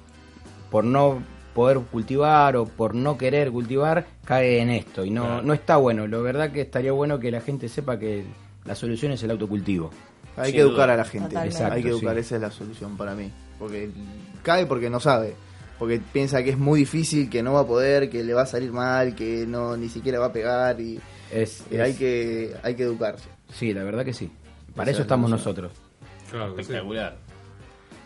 por 0.71 0.85
no 0.85 1.21
poder 1.57 1.79
cultivar 1.79 2.55
o 2.55 2.65
por 2.65 2.93
no 2.93 3.17
querer 3.17 3.51
cultivar 3.51 4.05
cae 4.23 4.59
en 4.61 4.69
esto 4.69 5.03
y 5.03 5.09
no, 5.09 5.23
Claro. 5.25 5.41
no 5.41 5.53
está 5.55 5.77
bueno. 5.77 6.05
La 6.05 6.19
verdad 6.19 6.51
que 6.51 6.61
estaría 6.61 6.91
bueno 6.91 7.19
que 7.19 7.31
la 7.31 7.41
gente 7.41 7.67
sepa 7.67 7.97
que 7.97 8.25
la 8.63 8.75
solución 8.75 9.11
es 9.13 9.23
el 9.23 9.31
autocultivo. 9.31 9.89
Hay 10.35 10.45
Sin 10.51 10.53
que 10.55 10.61
educar 10.61 10.85
duda. 10.85 10.93
a 10.93 10.97
la 10.97 11.03
gente. 11.05 11.29
Totalmente. 11.29 11.57
Hay 11.63 11.71
que 11.71 11.73
Exacto, 11.79 11.87
educar, 11.89 12.13
sí. 12.13 12.19
esa 12.21 12.35
es 12.35 12.41
la 12.41 12.51
solución 12.51 12.95
para 12.95 13.15
mí. 13.15 13.31
Porque 13.57 13.89
cae 14.43 14.67
porque 14.67 14.87
no 14.91 14.99
sabe. 14.99 15.33
Porque 15.79 15.99
piensa 16.13 16.43
que 16.43 16.51
es 16.51 16.59
muy 16.59 16.81
difícil, 16.81 17.27
que 17.27 17.41
no 17.41 17.53
va 17.53 17.61
a 17.61 17.65
poder, 17.67 18.07
que 18.11 18.23
le 18.23 18.35
va 18.35 18.43
a 18.43 18.45
salir 18.45 18.71
mal, 18.71 19.15
que 19.15 19.45
no 19.47 19.75
ni 19.77 19.89
siquiera 19.89 20.19
va 20.19 20.27
a 20.27 20.31
pegar 20.33 20.79
y, 20.79 20.99
Es, 21.31 21.63
y 21.71 21.75
es- 21.75 21.81
hay 21.81 21.93
que 21.95 22.53
hay 22.61 22.75
que 22.75 22.83
educarse. 22.83 23.29
Sí, 23.51 23.73
la 23.73 23.83
verdad 23.83 24.05
que 24.05 24.13
sí. 24.13 24.29
Para 24.75 24.91
Esa 24.91 24.91
eso 24.91 25.01
es 25.01 25.05
estamos 25.05 25.29
nosotros. 25.31 25.71
Claro 26.29 26.55
sí. 26.61 26.73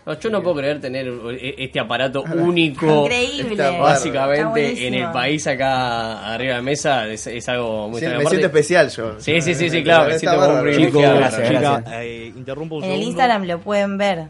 No, 0.05 0.19
yo 0.19 0.29
no 0.31 0.41
puedo 0.41 0.55
creer 0.57 0.81
tener 0.81 1.07
e- 1.39 1.55
este 1.59 1.79
aparato 1.79 2.23
único. 2.23 3.03
Increíble. 3.05 3.55
Básicamente 3.79 4.87
en 4.87 4.93
el 4.95 5.11
país 5.11 5.45
acá 5.47 6.33
arriba 6.33 6.53
de 6.53 6.57
la 6.57 6.63
mesa 6.63 7.07
es, 7.07 7.27
es 7.27 7.47
algo 7.49 7.89
muy 7.89 7.99
Sí, 7.99 8.05
me 8.07 8.13
Aparte- 8.13 8.29
siento 8.29 8.47
especial 8.47 8.89
yo. 8.89 9.19
Sí, 9.19 9.41
sí, 9.41 9.53
sí, 9.53 9.69
sí, 9.69 9.83
claro, 9.83 10.09
me 10.09 10.17
siento 10.19 10.39
como 10.39 10.53
un 10.55 10.61
privilegiado. 10.61 11.17
Gracias, 11.17 11.47
chica, 11.47 11.59
gracias. 11.61 11.93
eh, 12.01 12.33
interrumpo 12.35 12.75
un 12.77 12.83
En 12.83 12.91
el. 12.91 13.03
Instagram 13.03 13.43
lo 13.45 13.59
pueden 13.59 13.97
ver. 13.97 14.27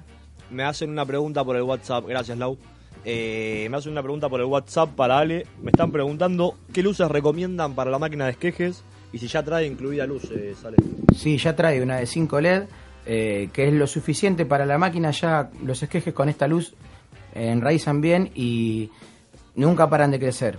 Me 0.49 0.63
hacen 0.63 0.89
una 0.89 1.05
pregunta 1.05 1.43
por 1.45 1.55
el 1.55 1.61
WhatsApp. 1.63 2.05
Gracias, 2.07 2.37
Lau. 2.37 2.57
Eh, 3.05 3.67
me 3.71 3.77
hacen 3.77 3.93
una 3.93 4.03
pregunta 4.03 4.27
por 4.29 4.41
el 4.41 4.45
WhatsApp 4.47 4.89
para 4.95 5.19
Ale. 5.19 5.47
Me 5.61 5.71
están 5.71 5.91
preguntando 5.91 6.55
qué 6.73 6.83
luces 6.83 7.07
recomiendan 7.09 7.73
para 7.73 7.89
la 7.89 7.97
máquina 7.97 8.25
de 8.25 8.31
esquejes 8.31 8.83
y 9.13 9.17
si 9.17 9.27
ya 9.27 9.41
trae 9.43 9.65
incluida 9.65 10.05
luz, 10.05 10.29
eh, 10.31 10.53
sale. 10.61 10.75
Sí, 11.15 11.37
ya 11.37 11.55
trae 11.55 11.81
una 11.81 11.97
de 11.97 12.05
5 12.05 12.39
LED, 12.41 12.63
eh, 13.05 13.49
que 13.53 13.67
es 13.67 13.73
lo 13.73 13.87
suficiente 13.87 14.45
para 14.45 14.65
la 14.65 14.77
máquina. 14.77 15.11
Ya 15.11 15.49
los 15.63 15.81
esquejes 15.83 16.13
con 16.13 16.29
esta 16.29 16.47
luz 16.47 16.73
enraizan 17.33 18.01
bien 18.01 18.29
y 18.35 18.89
nunca 19.55 19.89
paran 19.89 20.11
de 20.11 20.19
crecer. 20.19 20.57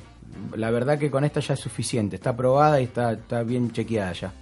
La 0.57 0.71
verdad 0.71 0.99
que 0.99 1.11
con 1.11 1.25
esta 1.25 1.41
ya 1.41 1.55
es 1.55 1.61
suficiente. 1.61 2.17
Está 2.17 2.35
probada 2.37 2.81
y 2.81 2.85
está, 2.85 3.13
está 3.13 3.43
bien 3.43 3.71
chequeada 3.71 4.13
ya. 4.13 4.33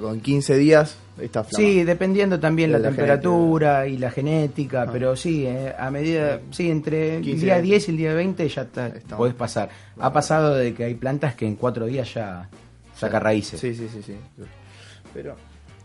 Con 0.00 0.20
15 0.20 0.56
días 0.56 0.96
está 1.20 1.44
flama. 1.44 1.64
Sí, 1.64 1.84
dependiendo 1.84 2.40
también 2.40 2.72
De 2.72 2.78
la, 2.78 2.82
la 2.84 2.88
temperatura 2.88 3.86
y 3.86 3.98
la 3.98 4.10
genética, 4.10 4.82
Ah. 4.82 4.88
pero 4.90 5.14
sí, 5.14 5.46
eh, 5.46 5.72
a 5.78 5.90
medida, 5.90 6.40
sí, 6.50 6.70
entre 6.70 7.16
el 7.18 7.22
15 7.22 7.44
día 7.44 7.54
días. 7.60 7.62
10 7.84 7.88
y 7.88 7.90
el 7.92 7.96
día 7.98 8.14
20 8.14 8.48
ya 8.48 8.62
está, 8.62 8.86
Estamos. 8.88 9.16
podés 9.18 9.34
pasar. 9.34 9.68
Ha 9.98 10.12
pasado 10.12 10.54
de 10.54 10.74
que 10.74 10.84
hay 10.84 10.94
plantas 10.94 11.34
que 11.34 11.46
en 11.46 11.54
cuatro 11.56 11.86
días 11.86 12.12
ya 12.14 12.48
saca 12.96 13.20
raíces. 13.20 13.60
Sí, 13.60 13.74
sí, 13.74 13.88
sí, 13.92 14.02
sí. 14.02 14.16
Pero, 15.14 15.36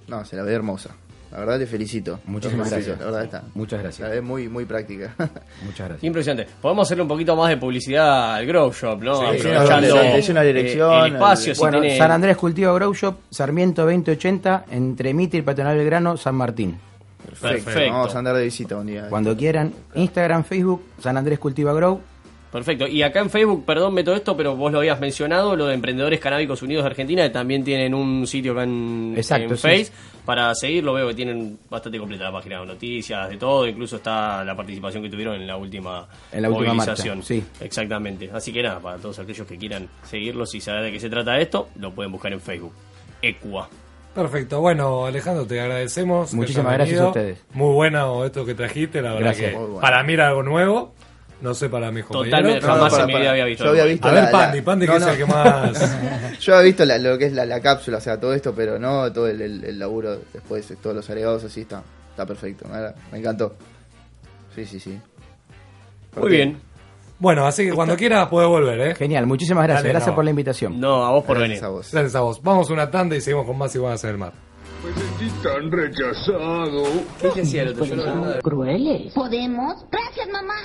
no, 0.08 0.26
se 0.26 0.36
la 0.36 0.44
ve 0.44 0.54
hermosa. 0.54 0.90
La 1.32 1.40
verdad 1.40 1.60
te 1.60 1.66
felicito. 1.66 2.20
Muchísimas 2.26 2.70
gracias. 2.70 3.00
La 3.00 3.06
verdad 3.06 3.24
está. 3.24 3.44
Muchas 3.54 3.78
La 3.80 3.84
gracias. 3.84 4.10
ve 4.12 4.22
muy, 4.22 4.50
muy 4.50 4.66
práctica. 4.66 5.14
Muchas 5.64 5.88
gracias. 5.88 6.04
Impresionante. 6.04 6.52
Podemos 6.62 6.88
hacerle 6.88 7.04
un 7.04 7.08
poquito 7.08 7.36
más 7.36 7.50
de 7.50 7.58
publicidad 7.58 8.36
al 8.36 8.46
Grow 8.46 8.72
Shop, 8.74 9.02
¿no? 9.02 9.16
Sí, 9.32 9.38
Aprovechando 9.48 9.88
sí, 10.02 10.08
decí 10.10 10.32
una 10.32 10.44
eh, 10.44 10.48
dirección, 10.48 11.06
el 11.06 11.14
espacio, 11.14 11.52
el- 11.52 11.56
si 11.56 11.62
Bueno, 11.62 11.80
tiene... 11.82 11.98
San 11.98 12.12
Andrés 12.12 12.36
Cultivo 12.38 12.74
Grow 12.74 12.94
Shop, 12.94 13.16
Sarmiento 13.30 13.84
2080, 13.84 14.66
entre 14.72 15.14
Mitre 15.14 15.40
y 15.40 15.42
Patronal 15.44 15.78
Belgrano, 15.78 16.18
San 16.18 16.36
Martín. 16.36 16.78
Perfecto. 17.26 17.66
Perfecto. 17.66 17.94
Vamos 17.94 18.16
a 18.16 18.20
andar 18.20 18.36
de 18.36 18.44
visita 18.44 18.76
un 18.78 18.88
día. 18.88 19.08
Cuando 19.08 19.38
quieran. 19.38 19.74
Instagram, 19.96 20.44
Facebook, 20.44 20.84
San 21.02 21.16
Andrés 21.18 21.40
Cultiva 21.40 21.72
Grow. 21.74 22.02
Perfecto. 22.52 22.86
Y 22.86 23.02
acá 23.02 23.22
en 23.22 23.30
Facebook, 23.30 23.64
perdón, 23.66 23.94
meto 23.94 24.14
esto, 24.14 24.36
pero 24.36 24.58
vos 24.58 24.72
lo 24.74 24.80
habías 24.80 25.00
mencionado, 25.00 25.56
lo 25.56 25.68
de 25.68 25.74
Emprendedores 25.74 26.20
Canábicos 26.20 26.62
Unidos 26.62 26.84
de 26.84 26.90
Argentina, 26.90 27.24
que 27.24 27.30
también 27.30 27.64
tienen 27.64 27.94
un 27.94 28.28
sitio 28.28 28.52
acá 28.52 28.64
en, 28.64 29.14
Exacto, 29.16 29.52
en 29.54 29.58
sí. 29.58 29.62
Face. 29.68 29.92
Para 30.26 30.54
seguirlo, 30.54 30.94
veo 30.94 31.08
que 31.08 31.14
tienen 31.14 31.58
bastante 31.70 31.98
completa 31.98 32.26
la 32.26 32.32
página 32.34 32.60
de 32.60 32.66
noticias, 32.66 33.30
de 33.30 33.38
todo. 33.38 33.66
Incluso 33.66 33.96
está 33.96 34.44
la 34.44 34.56
participación 34.56 35.02
que 35.02 35.10
tuvieron 35.10 35.36
en 35.36 35.48
la 35.48 35.56
última, 35.56 36.08
En 36.32 36.42
la 36.42 36.50
última 36.50 36.74
movilización. 36.74 37.20
marcha, 37.20 37.28
sí. 37.28 37.44
Exactamente. 37.62 38.30
Así 38.34 38.52
que 38.52 38.62
nada, 38.62 38.80
para 38.80 38.98
todos 38.98 39.18
aquellos 39.20 39.48
que 39.48 39.58
quieran 39.58 39.88
seguirlos 40.04 40.54
y 40.54 40.60
saber 40.62 40.84
de 40.84 40.92
qué 40.92 41.00
se 41.00 41.10
trata 41.10 41.40
esto, 41.40 41.70
lo 41.80 41.92
pueden 41.92 42.12
buscar 42.12 42.34
en 42.34 42.42
Facebook. 42.42 42.74
Ecua. 43.22 43.70
Perfecto, 44.14 44.60
bueno 44.60 45.06
Alejandro, 45.06 45.46
te 45.48 45.62
agradecemos. 45.62 46.34
Muchísimas 46.34 46.74
gracias 46.74 47.00
a 47.00 47.08
ustedes. 47.08 47.42
Muy 47.54 47.74
bueno 47.74 48.26
esto 48.26 48.46
que 48.46 48.54
trajiste, 48.54 49.02
la 49.02 49.14
verdad 49.14 49.28
Gracias. 49.28 49.52
que 49.52 49.58
bueno. 49.58 49.80
para 49.80 50.04
mí 50.04 50.14
era 50.14 50.28
algo 50.28 50.44
nuevo, 50.44 50.94
no 51.42 51.54
sé 51.54 51.70
para 51.70 51.88
compañeros. 51.88 52.24
Totalmente, 52.26 52.62
No, 52.62 52.68
no, 52.68 52.74
jamás 52.76 52.92
para, 52.92 53.04
en 53.04 53.08
mi 53.08 53.14
para. 53.14 53.22
vida 53.24 53.32
había 53.32 53.46
visto. 53.46 53.64
Yo 53.64 53.70
había 53.72 53.86
visto 53.86 54.08
A 54.08 54.12
la- 54.12 54.22
ver, 54.22 54.32
la- 54.32 54.40
Pandi, 54.40 54.62
Pandi, 54.62 54.86
no, 54.88 54.94
que 54.94 55.00
no. 55.00 55.06
es 55.08 55.12
el 55.12 55.18
que 55.18 55.26
más... 55.26 56.40
Yo 56.40 56.54
había 56.56 56.66
visto 56.66 56.86
la- 56.86 56.98
lo 56.98 57.18
que 57.18 57.26
es 57.26 57.34
la, 57.34 57.46
la 57.46 57.60
cápsula, 57.62 57.98
o 57.98 58.02
sea, 58.02 58.20
todo 58.20 58.34
esto, 58.34 58.54
pero 58.56 58.80
no 58.80 59.12
todo 59.12 59.28
el, 59.28 59.42
el- 59.42 59.64
el 59.64 59.80
laburo 59.80 60.18
después, 60.34 60.74
todos 60.82 60.96
los 60.96 61.10
agregados 61.10 61.44
así, 61.44 61.62
está, 61.62 61.84
está 62.12 62.26
perfecto. 62.26 62.68
Me, 62.68 62.80
me 63.12 63.18
encantó. 63.20 63.56
Sí, 64.56 64.66
sí, 64.66 64.80
sí. 64.80 65.00
Muy 66.18 66.30
bien. 66.30 66.60
Bueno, 67.20 67.46
así 67.46 67.66
que 67.66 67.74
cuando 67.74 67.96
quieras 67.96 68.28
puedes 68.30 68.50
volver, 68.50 68.80
¿eh? 68.82 68.96
Genial, 68.96 69.28
muchísimas 69.28 69.64
gracias. 69.64 69.84
Dale, 69.84 69.94
gracias 69.94 70.10
no. 70.10 70.16
por 70.16 70.24
la 70.26 70.30
invitación. 70.32 70.80
No, 70.80 71.06
a 71.06 71.12
vos 71.12 71.24
por 71.24 71.38
Gracias 71.38 71.60
venir. 71.62 71.66
a 71.66 71.70
vos. 71.70 71.92
Gracias 71.92 72.16
a 72.16 72.22
vos. 72.22 72.42
Vamos 72.42 72.70
a 72.70 72.74
una 72.74 72.90
tanda 72.90 73.16
y 73.16 73.22
seguimos 73.22 73.46
con 73.46 73.58
más 73.60 73.74
iguanas 73.76 74.04
en 74.04 74.10
el 74.10 74.18
mar. 74.18 74.34
Me 74.84 74.92
sentí 75.00 75.30
tan 75.44 75.72
rechazado. 75.72 76.84
¿Qué 77.22 77.30
te 77.30 77.42
hacía 77.44 77.62
el 77.62 77.80
otro? 77.80 78.40
¿Crueles? 78.42 79.14
¿Podemos? 79.14 79.86
Gracias, 79.92 80.28
mamá. 80.32 80.56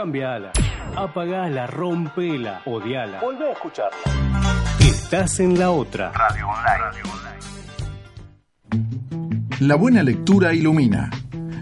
Cambiala, 0.00 0.50
apagala, 0.96 1.66
rompela, 1.66 2.62
odiala. 2.64 3.20
Volvé 3.20 3.50
a 3.50 3.52
escucharla. 3.52 3.98
Estás 4.80 5.40
en 5.40 5.58
la 5.58 5.70
otra. 5.70 6.10
Radio 6.12 6.46
La 9.60 9.74
buena 9.74 10.02
lectura 10.02 10.54
ilumina. 10.54 11.10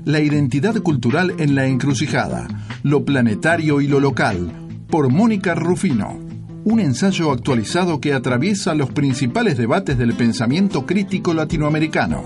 La 0.04 0.20
identidad 0.20 0.80
cultural 0.82 1.34
en 1.38 1.54
la 1.54 1.66
encrucijada. 1.66 2.46
Lo 2.82 3.04
planetario 3.04 3.80
y 3.80 3.88
lo 3.88 4.00
local. 4.00 4.50
Por 4.88 5.10
Mónica 5.10 5.54
Rufino. 5.54 6.18
Un 6.64 6.80
ensayo 6.80 7.30
actualizado 7.30 8.00
que 8.00 8.12
atraviesa 8.12 8.74
los 8.74 8.90
principales 8.90 9.56
debates 9.56 9.98
del 9.98 10.14
pensamiento 10.14 10.86
crítico 10.86 11.34
latinoamericano. 11.34 12.24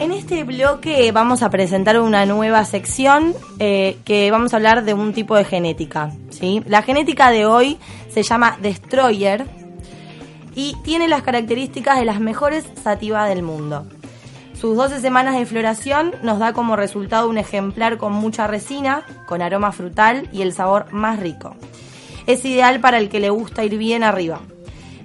en 0.00 0.12
este 0.12 0.44
bloque 0.44 1.12
vamos 1.12 1.42
a 1.42 1.50
presentar 1.50 2.00
una 2.00 2.24
nueva 2.24 2.64
sección 2.64 3.34
eh, 3.58 3.98
que 4.04 4.30
vamos 4.30 4.52
a 4.52 4.56
hablar 4.56 4.82
de 4.84 4.94
un 4.94 5.12
tipo 5.12 5.36
de 5.36 5.44
genética. 5.44 6.10
¿sí? 6.30 6.62
La 6.66 6.82
genética 6.82 7.30
de 7.30 7.44
hoy 7.44 7.78
se 8.08 8.22
llama 8.22 8.56
Destroyer 8.62 9.46
y 10.54 10.74
tiene 10.84 11.06
las 11.06 11.22
características 11.22 11.98
de 11.98 12.06
las 12.06 12.18
mejores 12.18 12.64
sativas 12.82 13.28
del 13.28 13.42
mundo. 13.42 13.86
Sus 14.58 14.74
12 14.74 15.00
semanas 15.00 15.38
de 15.38 15.44
floración 15.44 16.14
nos 16.22 16.38
da 16.38 16.54
como 16.54 16.76
resultado 16.76 17.28
un 17.28 17.36
ejemplar 17.36 17.98
con 17.98 18.14
mucha 18.14 18.46
resina, 18.46 19.04
con 19.26 19.42
aroma 19.42 19.70
frutal 19.70 20.30
y 20.32 20.40
el 20.40 20.54
sabor 20.54 20.90
más 20.92 21.20
rico. 21.20 21.56
Es 22.26 22.44
ideal 22.46 22.80
para 22.80 22.98
el 22.98 23.10
que 23.10 23.20
le 23.20 23.28
gusta 23.28 23.64
ir 23.64 23.76
bien 23.76 24.02
arriba. 24.02 24.40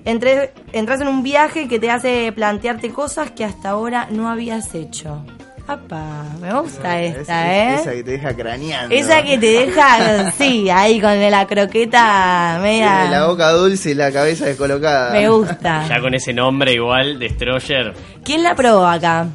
Entré- 0.06 0.51
entras 0.72 1.01
en 1.01 1.08
un 1.08 1.24
viaje 1.24 1.68
que 1.68 1.80
te 1.80 1.89
hace 1.91 2.32
plantearte 2.32 2.91
cosas 2.91 3.32
que 3.32 3.43
hasta 3.43 3.70
ahora 3.70 4.08
no 4.12 4.30
habías 4.30 4.74
hecho. 4.76 5.26
¡Apa! 5.68 6.24
Me 6.39 6.53
gusta 6.53 7.01
esta, 7.01 7.51
¿eh? 7.56 7.74
Esa 7.74 7.91
que 7.93 8.03
te 8.03 8.12
deja 8.12 8.36
craneando. 8.36 8.93
Esa 8.95 9.24
que 9.24 9.36
te 9.39 9.47
deja, 9.47 10.30
sí, 10.38 10.70
ahí 10.70 11.01
con 11.01 11.20
la 11.20 11.47
croqueta 11.47 12.60
Tiene 12.62 12.86
la 12.86 12.99
media. 13.10 13.26
boca 13.26 13.49
dulce 13.49 13.89
y 13.89 13.93
la 13.95 14.12
cabeza 14.12 14.45
descolocada. 14.45 15.12
Me 15.14 15.28
gusta. 15.28 15.88
Ya 15.89 15.99
con 15.99 16.14
ese 16.14 16.34
nombre 16.34 16.72
igual, 16.74 17.18
Destroyer, 17.18 17.93
¿Quién 18.24 18.43
la 18.43 18.53
probó 18.53 18.86
acá? 18.86 19.26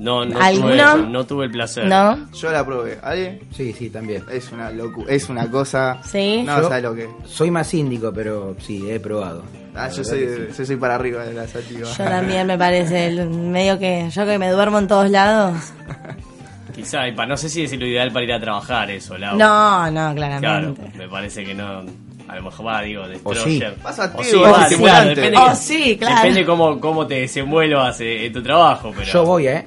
No, 0.00 0.24
no, 0.24 0.40
¿Alguno? 0.40 0.92
tuve, 0.96 1.06
no 1.08 1.26
tuve 1.26 1.44
el 1.44 1.50
placer. 1.52 1.84
¿No? 1.86 2.28
Yo 2.32 2.50
la 2.50 2.64
probé. 2.66 2.98
¿Ale? 3.02 3.40
Sí, 3.56 3.72
sí, 3.72 3.90
también. 3.90 4.24
Es 4.32 4.50
una 4.50 4.70
locu 4.70 5.04
es 5.08 5.28
una 5.28 5.48
cosa. 5.50 6.00
Sí. 6.04 6.42
No, 6.44 6.60
Yo 6.60 6.68
¿sabes 6.68 6.82
lo 6.82 6.94
que? 6.94 7.08
Soy 7.26 7.50
más 7.50 7.66
síndico, 7.68 8.12
pero 8.12 8.56
sí, 8.60 8.90
he 8.90 8.98
probado. 8.98 9.44
Ah, 9.74 9.88
yo 9.88 10.02
soy, 10.02 10.20
sí. 10.20 10.54
yo 10.58 10.64
soy 10.64 10.76
para 10.76 10.96
arriba 10.96 11.24
de 11.24 11.34
la 11.34 11.46
sativa. 11.46 11.88
Yo 11.88 12.04
también 12.04 12.46
me 12.46 12.58
parece 12.58 13.06
el- 13.06 13.28
medio 13.30 13.78
que 13.78 14.10
yo 14.10 14.26
que 14.26 14.36
me 14.38 14.50
duermo 14.50 14.78
en 14.80 14.88
todos 14.88 15.08
lados. 15.10 15.56
Quizá, 16.74 17.06
y 17.08 17.12
pa- 17.12 17.26
no 17.26 17.36
sé 17.36 17.48
si 17.48 17.64
es 17.64 17.78
lo 17.78 17.86
ideal 17.86 18.10
para 18.12 18.24
ir 18.24 18.32
a 18.32 18.40
trabajar 18.40 18.90
eso, 18.90 19.18
Lau. 19.18 19.36
No, 19.36 19.90
no, 19.90 20.14
Claro, 20.14 20.14
claramente. 20.40 20.92
me 20.96 21.08
parece 21.08 21.44
que 21.44 21.54
no. 21.54 21.84
A 22.28 22.36
lo 22.36 22.42
mejor 22.44 22.66
va, 22.66 22.80
digo, 22.82 23.02
O 23.02 23.08
Destroyer. 23.08 23.76
sí. 23.76 24.16
O 24.16 24.22
sí, 24.22 24.36
va, 24.36 24.66
claro, 24.78 25.08
depende, 25.08 25.36
Oh, 25.36 25.54
sí, 25.56 25.96
claro. 25.98 26.14
depende 26.16 26.46
cómo, 26.46 26.78
cómo 26.80 27.04
te 27.06 27.14
desenvuelvas 27.22 28.00
eh, 28.02 28.26
en 28.26 28.32
tu 28.32 28.40
trabajo. 28.40 28.92
Pero... 28.96 29.04
Yo 29.12 29.24
voy, 29.24 29.48
¿eh? 29.48 29.64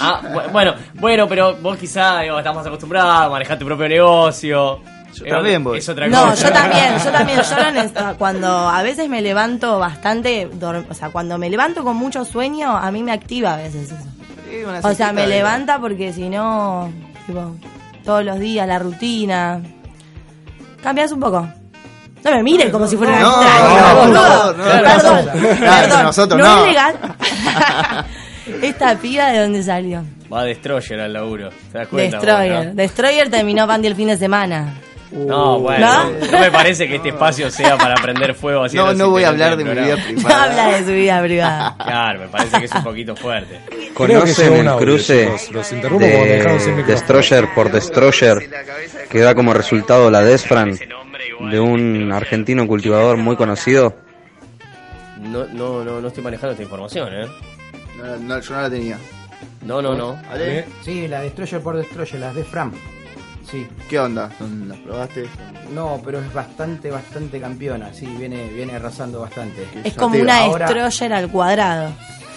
Ah, 0.00 0.20
bu- 0.22 0.50
bueno, 0.52 0.74
bueno, 0.94 1.28
pero 1.28 1.56
vos 1.56 1.76
quizá 1.78 2.20
digo, 2.20 2.38
estás 2.38 2.54
más 2.54 2.66
acostumbrado 2.66 3.10
a 3.10 3.28
manejar 3.28 3.58
tu 3.58 3.64
propio 3.66 3.88
negocio. 3.88 4.80
Yo 5.14 5.24
también 5.26 5.62
voy. 5.62 5.78
Es 5.78 5.88
otra 5.88 6.08
No, 6.08 6.30
cosa. 6.30 6.48
yo 6.48 6.52
también, 6.52 6.98
yo 6.98 7.10
también, 7.12 7.40
yo 7.40 7.70
necesito. 7.72 8.16
cuando 8.18 8.48
a 8.68 8.82
veces 8.82 9.08
me 9.08 9.22
levanto 9.22 9.78
bastante, 9.78 10.48
dor- 10.52 10.84
o 10.90 10.94
sea, 10.94 11.10
cuando 11.10 11.38
me 11.38 11.48
levanto 11.48 11.84
con 11.84 11.96
mucho 11.96 12.24
sueño, 12.24 12.76
a 12.76 12.90
mí 12.90 13.02
me 13.04 13.12
activa 13.12 13.54
a 13.54 13.56
veces 13.58 13.92
eso. 13.92 13.96
Sí, 14.50 14.64
una 14.64 14.78
O 14.78 14.82
sea, 14.82 14.90
cestita 14.90 15.12
me 15.12 15.22
de- 15.22 15.28
levanta 15.28 15.78
porque 15.78 16.12
si 16.12 16.28
no, 16.28 16.90
tipo, 17.26 17.54
todos 18.04 18.24
los 18.24 18.40
días, 18.40 18.66
la 18.66 18.80
rutina. 18.80 19.60
Cambias 20.82 21.12
un 21.12 21.20
poco. 21.20 21.48
No 22.24 22.30
me 22.32 22.42
miren 22.42 22.70
como 22.72 22.86
si 22.88 22.96
fuera 22.96 23.12
una 23.12 23.20
No, 23.22 23.42
extraña, 23.42 23.80
no, 23.92 23.96
boludo. 24.00 24.12
no, 24.14 24.52
no, 24.52 24.64
Perdón, 24.64 24.82
nosotros- 24.84 25.58
perdón. 25.60 26.02
nosotros 26.04 26.40
no, 26.40 26.46
no. 26.56 26.60
es 26.62 26.66
legal. 26.68 26.96
Esta 28.62 28.96
piba 28.98 29.30
de 29.30 29.40
dónde 29.40 29.62
salió. 29.62 30.04
Va 30.32 30.44
Destroyer 30.44 31.00
al 31.00 31.12
laburo. 31.12 31.50
¿Te 31.72 31.78
das 31.78 31.88
cuenta? 31.88 32.18
Destroyer. 32.18 32.56
vos, 32.56 32.66
no? 32.66 32.74
Destroyer 32.74 33.30
terminó 33.30 33.66
Pandy 33.66 33.88
el 33.88 33.96
fin 33.96 34.08
de 34.08 34.16
semana. 34.16 34.74
No, 35.12 35.60
bueno, 35.60 35.86
¿No? 35.86 36.10
¿No? 36.32 36.40
me 36.40 36.50
parece 36.50 36.88
que 36.88 36.96
este 36.96 37.10
espacio 37.10 37.48
sea 37.48 37.76
para 37.76 37.94
prender 37.94 38.34
fuego 38.34 38.64
hacia 38.64 38.80
No, 38.80 38.94
no 38.94 39.10
voy 39.10 39.22
a 39.22 39.28
hablar 39.28 39.56
de 39.56 39.64
mi 39.64 39.70
vida 39.70 39.94
programa. 39.96 40.28
No 40.28 40.34
habla 40.34 40.68
de 40.76 40.84
su 40.84 40.90
vida 40.90 41.22
privada. 41.22 41.76
Claro, 41.78 42.20
me 42.20 42.28
parece 42.28 42.58
que 42.58 42.64
es 42.64 42.74
un 42.74 42.82
poquito 42.82 43.14
fuerte. 43.14 43.60
¿Conocen 43.94 44.66
el 44.66 44.76
cruce. 44.76 45.30
Los 45.52 45.70
de. 45.70 46.84
Destroyer 46.86 47.54
por 47.54 47.70
Destroyer 47.70 48.50
que 49.08 49.20
da 49.20 49.34
como 49.36 49.54
resultado 49.54 50.10
la 50.10 50.22
Desfran 50.22 50.76
de 51.50 51.60
un 51.60 52.10
argentino 52.12 52.66
cultivador 52.66 53.16
muy 53.16 53.36
conocido? 53.36 53.94
No, 55.20 55.44
no, 55.46 55.84
no, 55.84 56.00
no 56.00 56.08
estoy 56.08 56.24
manejando 56.24 56.52
esta 56.52 56.62
información, 56.64 57.08
¿eh? 57.14 57.26
No, 58.04 58.16
no, 58.18 58.40
yo 58.40 58.54
no 58.54 58.62
la 58.62 58.70
tenía. 58.70 58.98
No, 59.62 59.80
no, 59.82 59.94
no. 59.94 60.18
¿Ale? 60.30 60.66
Sí, 60.84 61.08
la 61.08 61.20
Destroyer 61.20 61.60
por 61.62 61.76
Destroyer, 61.76 62.20
las 62.20 62.34
de 62.34 62.44
Fram. 62.44 62.72
Sí. 63.50 63.66
¿Qué 63.88 63.98
onda? 63.98 64.30
¿Son- 64.38 64.68
¿Las 64.68 64.78
probaste? 64.78 65.26
No, 65.72 66.00
pero 66.04 66.18
es 66.20 66.32
bastante, 66.32 66.90
bastante 66.90 67.40
campeona. 67.40 67.92
Sí, 67.94 68.06
viene, 68.18 68.48
viene 68.48 68.74
arrasando 68.74 69.20
bastante. 69.20 69.66
Es 69.84 69.94
como 69.94 70.18
una 70.18 70.38
Ahora- 70.38 70.66
Destroyer 70.66 71.12
al 71.14 71.30
cuadrado. 71.30 71.92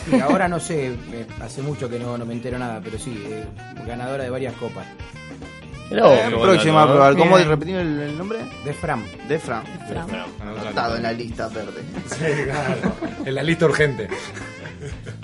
Sí, 0.09 0.20
ahora 0.22 0.47
no 0.47 0.59
sé, 0.59 0.88
eh, 0.88 1.28
hace 1.41 1.61
mucho 1.61 1.89
que 1.89 1.99
no, 1.99 2.18
no 2.18 2.26
me 2.26 2.34
entero 2.34 2.57
nada, 2.57 2.80
pero 2.82 2.97
sí, 2.97 3.22
eh, 3.28 3.43
ganadora 3.86 4.24
de 4.24 4.30
varias 4.30 4.53
copas. 4.53 4.86
Eh, 5.89 5.95
buen 6.30 6.41
próxima 6.41 6.84
a 6.84 6.86
¿no? 6.86 6.91
probar. 6.93 7.15
¿Cómo 7.18 7.38
repetir 7.38 7.76
el, 7.76 7.99
el 7.99 8.18
nombre? 8.18 8.39
De 8.65 8.74
Fram. 8.74 9.03
De 9.28 9.39
Fran. 9.39 9.63
Fran. 9.89 10.07
Anotado 10.41 10.97
en 10.97 11.03
la 11.03 11.11
lista 11.13 11.47
verde. 11.49 11.82
Sí, 12.09 12.43
claro. 12.45 12.93
En 13.26 13.36
la 13.36 13.43
lista 13.43 13.65
urgente. 13.65 14.07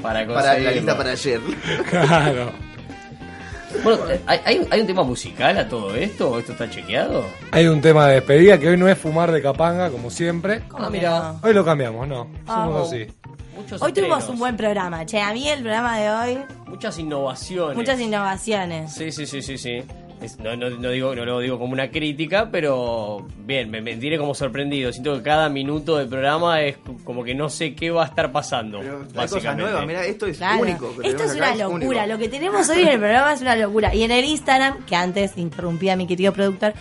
Para, 0.01 0.26
Para 0.28 0.58
la 0.60 0.72
lista 0.72 0.97
para 0.97 1.12
ayer. 1.12 1.39
Claro. 1.89 2.51
Bueno, 3.84 4.04
¿hay, 4.28 4.39
hay, 4.45 4.68
hay 4.70 4.82
un 4.82 4.88
tema 4.88 5.04
musical 5.04 5.58
a 5.58 5.68
todo 5.68 5.95
esto? 5.95 6.30
¿O 6.32 6.39
¿Esto 6.39 6.51
está 6.51 6.70
chequeado? 6.70 7.26
Hay 7.51 7.68
un 7.68 7.82
tema 7.82 8.08
de 8.08 8.16
despedida 8.16 8.60
que 8.60 8.70
hoy 8.70 8.78
no 8.78 8.88
es 8.88 8.97
fumar 8.97 9.32
de 9.32 9.41
capanga, 9.41 9.89
como 9.89 10.10
siempre. 10.12 10.62
Ah, 10.78 10.89
mira. 10.91 11.36
Hoy 11.41 11.54
lo 11.54 11.66
cambiamos, 11.66 12.08
no. 12.08 12.28
Somos 12.45 12.88
así. 12.88 13.08
Muchos 13.56 13.82
Hoy 13.82 13.91
tuvimos 13.93 14.20
estrenos, 14.20 14.30
un 14.30 14.39
buen 14.39 14.58
programa. 14.58 15.06
Che, 15.06 15.20
a 15.20 15.34
mí 15.34 15.47
el 15.49 15.62
programa 15.62 15.97
de 15.99 16.10
hoy, 16.10 16.39
Muchas 16.68 16.97
innovaciones. 16.99 17.76
muchas 17.78 17.99
innovaciones. 17.99 18.93
Sí, 18.93 19.12
sí, 19.12 19.26
sí, 19.26 19.41
sí, 19.41 19.58
sí. 19.58 19.84
Es- 20.22 20.39
no, 20.39 20.55
no, 20.55 20.70
no 20.70 20.89
digo, 20.89 21.14
no 21.16 21.26
lo 21.26 21.39
digo 21.39 21.59
como 21.59 21.74
una 21.74 21.89
crítica, 21.89 22.49
pero 22.51 23.28
bien, 23.45 23.70
me, 23.70 23.82
me 23.82 23.95
tiene 23.97 24.18
como 24.18 24.34
sorprendido. 24.34 24.91
Siento 24.91 25.16
que 25.16 25.24
cada 25.24 25.49
minuto 25.49 25.97
del 25.97 26.07
programa 26.07 26.61
es 26.61 26.78
como 27.03 27.24
que 27.24 27.36
no 27.36 27.49
sé 27.49 27.76
qué 27.76 27.91
va 27.91 28.03
a 28.03 28.07
estar 28.07 28.32
pasando. 28.32 28.80
Hay 28.80 28.86
cosas 28.88 29.14
básicamente. 29.14 29.64
nuevas, 29.64 29.86
mira, 29.88 30.05
esto 30.05 30.26
es 30.28 30.38
Claro. 30.38 30.61
único. 30.61 30.93
Esto 31.03 31.24
es 31.24 31.36
una 31.36 31.55
locura. 31.55 32.07
Lo 32.07 32.18
que 32.18 32.30
tenemos 32.30 32.70
hoy 32.70 32.82
en 32.82 32.88
el 32.89 32.99
programa 32.99 33.34
es 33.34 33.41
una 33.41 33.55
locura. 33.55 33.93
Y 33.93 34.03
en 34.03 34.11
el 34.11 34.24
Instagram, 34.26 34.86
que 34.86 34.95
antes 34.95 35.38
interrumpí 35.38 35.89
a 35.89 35.95
mi 35.95 36.07
querido 36.07 36.32
productor, 36.34 36.74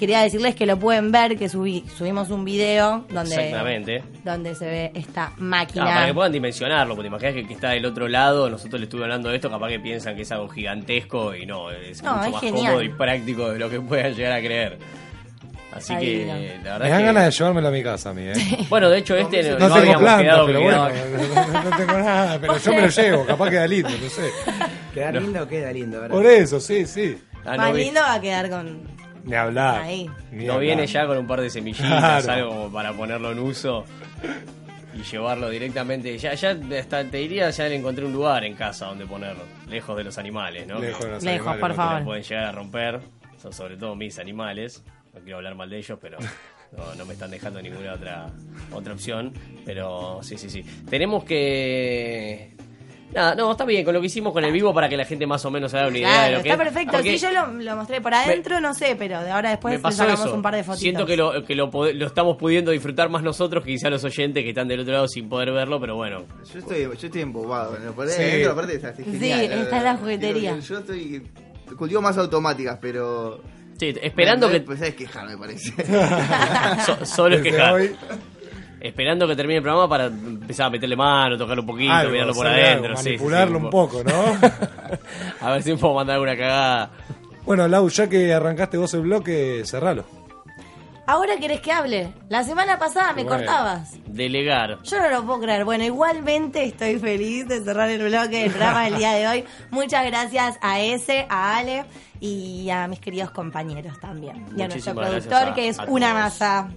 quería 0.00 0.20
decirles 0.22 0.56
que 0.56 0.66
lo 0.66 0.76
pueden 0.78 1.12
ver, 1.12 1.36
que 1.38 1.48
subí, 1.48 1.84
subimos 1.96 2.30
un 2.30 2.44
video 2.44 3.04
donde, 3.08 3.34
Exactamente. 3.36 4.02
donde 4.24 4.54
se 4.56 4.66
ve 4.66 4.90
esta 4.94 5.26
Ah, 5.26 5.32
máquina. 5.38 5.84
para 5.84 6.06
que 6.06 6.14
puedan 6.14 6.32
dimensionarlo, 6.32 6.96
porque 6.96 7.08
te 7.08 7.14
imaginas 7.14 7.34
que, 7.34 7.46
que 7.46 7.54
está 7.54 7.70
del 7.70 7.84
otro 7.86 8.08
lado, 8.08 8.50
nosotros 8.50 8.80
le 8.80 8.84
estuve 8.86 9.02
hablando 9.04 9.28
de 9.28 9.36
esto, 9.36 9.48
capaz 9.48 9.68
que 9.68 9.78
piensan 9.78 10.16
que 10.16 10.22
es 10.22 10.32
algo 10.32 10.48
gigantesco 10.48 11.34
y 11.36 11.46
no, 11.46 11.70
es 11.70 12.02
No, 12.02 12.14
mucho 12.16 12.24
es 12.26 12.32
más 12.32 12.40
genial. 12.40 12.66
cómodo 12.66 12.82
y 12.82 12.88
práctico 12.88 13.50
de 13.52 13.58
lo 13.60 13.70
que 13.70 13.80
puedan 13.80 14.14
llegar 14.14 14.32
a 14.32 14.40
creer. 14.40 14.78
Así 15.72 15.94
que 15.98 16.24
la 16.26 16.34
Me 16.34 16.48
verdad 16.48 16.78
dan 16.80 16.98
que... 16.98 17.04
ganas 17.04 17.24
de 17.26 17.30
llevármelo 17.30 17.68
a 17.68 17.70
mi 17.70 17.82
casa 17.84 18.10
a 18.10 18.12
mí, 18.12 18.22
¿eh? 18.24 18.32
Bueno, 18.68 18.90
de 18.90 18.98
hecho 18.98 19.14
este 19.16 19.42
no, 19.42 19.50
No, 19.50 19.58
no 19.58 19.66
tengo 19.66 19.74
habíamos 19.76 20.02
planta, 20.02 20.22
quedado 20.24 20.46
pero 20.46 20.60
bueno, 20.62 20.88
no, 20.88 21.62
no 21.70 21.76
tengo 21.76 21.92
nada, 21.92 22.38
pero 22.40 22.56
yo 22.58 22.72
me 22.72 22.80
lo 22.82 22.88
llevo, 22.88 23.24
capaz 23.26 23.50
queda 23.50 23.66
lindo, 23.68 23.88
no 23.90 24.08
sé. 24.08 24.30
¿Queda 24.92 25.12
lindo 25.12 25.42
o 25.44 25.46
queda 25.46 25.72
lindo? 25.72 26.00
¿verdad? 26.00 26.16
Por 26.16 26.26
eso, 26.26 26.58
sí, 26.58 26.86
sí. 26.86 27.16
Ah, 27.44 27.52
no 27.52 27.62
Más 27.62 27.72
vi- 27.74 27.84
lindo 27.84 28.00
va 28.00 28.14
a 28.14 28.20
quedar 28.20 28.50
con. 28.50 28.80
Ni 29.24 29.34
hablar. 29.34 29.82
Ahí. 29.82 30.10
Ni 30.32 30.44
No 30.46 30.54
hablar. 30.54 30.60
viene 30.66 30.86
ya 30.86 31.06
con 31.06 31.18
un 31.18 31.26
par 31.26 31.40
de 31.40 31.50
semillitas, 31.50 32.24
Claro. 32.24 32.32
algo 32.32 32.50
como 32.50 32.72
para 32.72 32.92
ponerlo 32.92 33.32
en 33.32 33.38
uso 33.38 33.84
y 34.94 35.02
llevarlo 35.02 35.48
directamente. 35.50 36.16
Ya, 36.18 36.34
ya 36.34 36.56
hasta 36.78 37.04
te 37.04 37.18
diría, 37.18 37.50
ya 37.50 37.68
le 37.68 37.76
encontré 37.76 38.04
un 38.04 38.12
lugar 38.12 38.44
en 38.44 38.54
casa 38.54 38.86
donde 38.86 39.06
ponerlo, 39.06 39.42
lejos 39.68 39.96
de 39.96 40.04
los 40.04 40.18
animales, 40.18 40.66
¿no? 40.66 40.78
Lejos 40.78 41.04
de 41.04 41.10
los 41.12 41.22
Lejos, 41.22 41.46
animales, 41.48 41.60
por 41.60 41.68
no 41.70 41.74
favor. 41.76 42.04
Pueden 42.04 42.22
llegar 42.22 42.44
a 42.46 42.52
romper, 42.52 43.00
son 43.40 43.52
sobre 43.52 43.76
todo 43.76 43.94
mis 43.94 44.18
animales. 44.18 44.82
No 45.14 45.20
quiero 45.20 45.36
hablar 45.38 45.54
mal 45.54 45.68
de 45.70 45.78
ellos, 45.78 45.98
pero 46.00 46.18
no, 46.76 46.94
no 46.96 47.04
me 47.06 47.12
están 47.14 47.30
dejando 47.30 47.60
ninguna 47.62 47.94
otra 47.94 48.26
otra 48.72 48.92
opción. 48.94 49.32
Pero 49.64 50.20
sí, 50.22 50.36
sí, 50.38 50.48
sí. 50.50 50.62
Tenemos 50.88 51.24
que. 51.24 52.54
Nada, 53.12 53.34
no, 53.34 53.50
está 53.50 53.64
bien 53.64 53.84
con 53.84 53.92
lo 53.92 54.00
que 54.00 54.06
hicimos 54.06 54.32
con 54.32 54.44
el 54.44 54.52
vivo 54.52 54.72
para 54.72 54.88
que 54.88 54.96
la 54.96 55.04
gente 55.04 55.26
más 55.26 55.44
o 55.44 55.50
menos 55.50 55.72
se 55.72 55.78
haga 55.78 55.88
una 55.88 55.98
idea 55.98 56.22
de 56.26 56.30
lo 56.36 56.42
que 56.42 56.48
está 56.50 56.62
es. 56.62 56.68
perfecto. 56.70 56.92
Porque- 56.92 57.18
Si 57.18 57.24
yo 57.26 57.30
lo, 57.32 57.46
lo 57.60 57.76
mostré 57.76 58.00
por 58.00 58.14
adentro, 58.14 58.60
no 58.60 58.72
sé, 58.72 58.94
pero 58.96 59.20
de 59.22 59.30
ahora 59.30 59.50
después 59.50 59.74
le 59.82 59.90
sacamos 59.92 60.20
eso. 60.20 60.34
un 60.34 60.42
par 60.42 60.54
de 60.54 60.62
fotitos. 60.62 60.80
Siento 60.80 61.06
que, 61.06 61.16
lo, 61.16 61.44
que 61.44 61.54
lo, 61.56 61.70
estamos 62.06 62.36
pudiendo 62.36 62.70
disfrutar 62.70 63.08
más 63.08 63.22
nosotros 63.24 63.64
que 63.64 63.72
quizá 63.72 63.90
los 63.90 64.04
oyentes 64.04 64.44
que 64.44 64.50
están 64.50 64.68
del 64.68 64.80
otro 64.80 64.92
lado 64.92 65.08
sin 65.08 65.28
poder 65.28 65.50
verlo, 65.50 65.80
pero 65.80 65.96
bueno. 65.96 66.24
Yo 66.52 66.58
estoy, 66.60 66.82
yo 66.82 66.92
estoy 67.06 67.20
embobado. 67.22 67.76
¿no? 67.84 67.92
Por 67.92 68.06
ahí 68.06 68.12
Sí. 68.14 68.22
adentro, 68.22 68.52
aparte, 68.52 68.74
está, 68.76 68.90
está 68.90 69.02
Sí, 69.04 69.10
genial, 69.10 69.52
está 69.52 69.76
en 69.78 69.84
la 69.84 69.96
juguetería. 69.96 70.58
Yo 70.60 70.78
estoy. 70.78 71.22
Cultivo 71.76 72.00
más 72.02 72.16
automáticas, 72.16 72.78
pero. 72.80 73.42
Sí, 73.78 73.94
esperando 74.02 74.46
me 74.46 74.52
que. 74.52 74.58
empecé 74.58 74.86
a 74.88 74.92
quejar, 74.96 75.26
me 75.28 75.36
parece. 75.36 75.72
so- 76.86 77.04
solo 77.06 77.36
es 77.36 77.42
quejar. 77.42 77.72
hoy, 77.74 77.90
Esperando 78.80 79.28
que 79.28 79.36
termine 79.36 79.58
el 79.58 79.62
programa 79.62 79.88
para 79.88 80.06
empezar 80.06 80.66
a 80.66 80.70
meterle 80.70 80.96
mano, 80.96 81.36
tocarlo 81.36 81.62
un 81.62 81.66
poquito, 81.68 81.92
algo, 81.92 82.12
mirarlo 82.12 82.32
por 82.34 82.46
adentro. 82.46 82.86
algo, 82.88 82.96
sí, 82.96 83.02
sí, 83.02 83.02
sí, 83.02 83.08
manipularlo 83.16 83.58
un 83.58 83.70
poco, 83.70 84.02
¿no? 84.02 84.38
a 85.46 85.50
ver 85.52 85.62
si 85.62 85.72
me 85.72 85.76
puedo 85.78 85.94
mandar 85.94 86.14
alguna 86.14 86.36
cagada. 86.36 86.90
bueno, 87.44 87.68
Lau, 87.68 87.88
ya 87.90 88.08
que 88.08 88.32
arrancaste 88.32 88.78
vos 88.78 88.94
el 88.94 89.02
bloque, 89.02 89.62
cerralo. 89.66 90.04
Ahora 91.06 91.36
querés 91.38 91.60
que 91.60 91.72
hable. 91.72 92.12
La 92.28 92.44
semana 92.44 92.78
pasada 92.78 93.12
me 93.12 93.24
Bueno. 93.24 93.38
cortabas. 93.38 93.98
Delegar. 94.06 94.78
Yo 94.84 94.98
no 95.00 95.10
lo 95.10 95.24
puedo 95.26 95.40
creer. 95.40 95.64
Bueno, 95.64 95.82
igualmente 95.84 96.62
estoy 96.62 97.00
feliz 97.00 97.48
de 97.48 97.62
cerrar 97.64 97.90
el 97.90 98.00
bloque 98.08 98.42
del 98.42 98.50
programa 98.50 98.84
del 98.84 98.96
día 98.96 99.12
de 99.14 99.26
hoy. 99.26 99.44
Muchas 99.70 100.06
gracias 100.06 100.56
a 100.62 100.78
ese, 100.78 101.26
a 101.28 101.56
Ale 101.56 101.84
y 102.20 102.70
a 102.70 102.86
mis 102.86 103.00
queridos 103.00 103.32
compañeros 103.32 103.98
también. 103.98 104.46
Y 104.56 104.62
a 104.62 104.68
nuestro 104.68 104.94
productor, 104.94 105.48
a- 105.48 105.54
que 105.54 105.66
es 105.68 105.78
una 105.88 106.10
todos. 106.10 106.22
masa. 106.22 106.68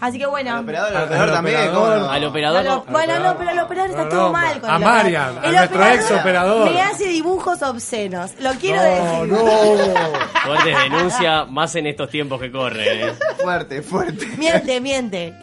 Así 0.00 0.18
que 0.18 0.26
bueno. 0.26 0.58
Operador, 0.60 0.96
Al- 0.96 1.04
operador 1.04 1.28
al 1.28 1.34
también, 1.34 1.56
operador. 1.56 1.82
¿cómo 1.92 1.96
no? 2.06 2.10
Al 2.10 2.24
operador. 2.24 2.64
No, 2.64 2.70
no, 2.76 2.84
bueno, 2.90 3.18
no, 3.20 3.36
pero 3.38 3.50
el 3.50 3.58
operador 3.58 3.90
está 3.90 4.02
No, 4.04 4.08
todo 4.08 4.20
no, 4.26 4.32
mal 4.32 4.60
con 4.60 4.70
a. 4.70 4.78
Marian, 4.78 5.38
a 5.38 5.44
El 5.46 5.54
nuestro 5.56 5.86
ex 5.86 6.10
operador. 6.10 6.70
Me 6.72 6.80
hace 6.80 7.08
dibujos 7.08 7.62
obscenos. 7.62 8.30
Lo 8.40 8.50
quiero 8.54 8.82
No, 8.82 9.24
decir. 9.24 9.32
no. 9.32 9.38
Fuertes 10.46 10.76
denuncia, 10.84 11.44
más 11.44 11.74
en 11.76 11.86
estos 11.86 12.08
tiempos 12.08 12.40
que 12.40 12.50
corren. 12.50 13.08
¿eh? 13.08 13.12
Fuerte, 13.42 13.82
fuerte. 13.82 14.26
Miente, 14.38 14.80
miente. 14.80 15.34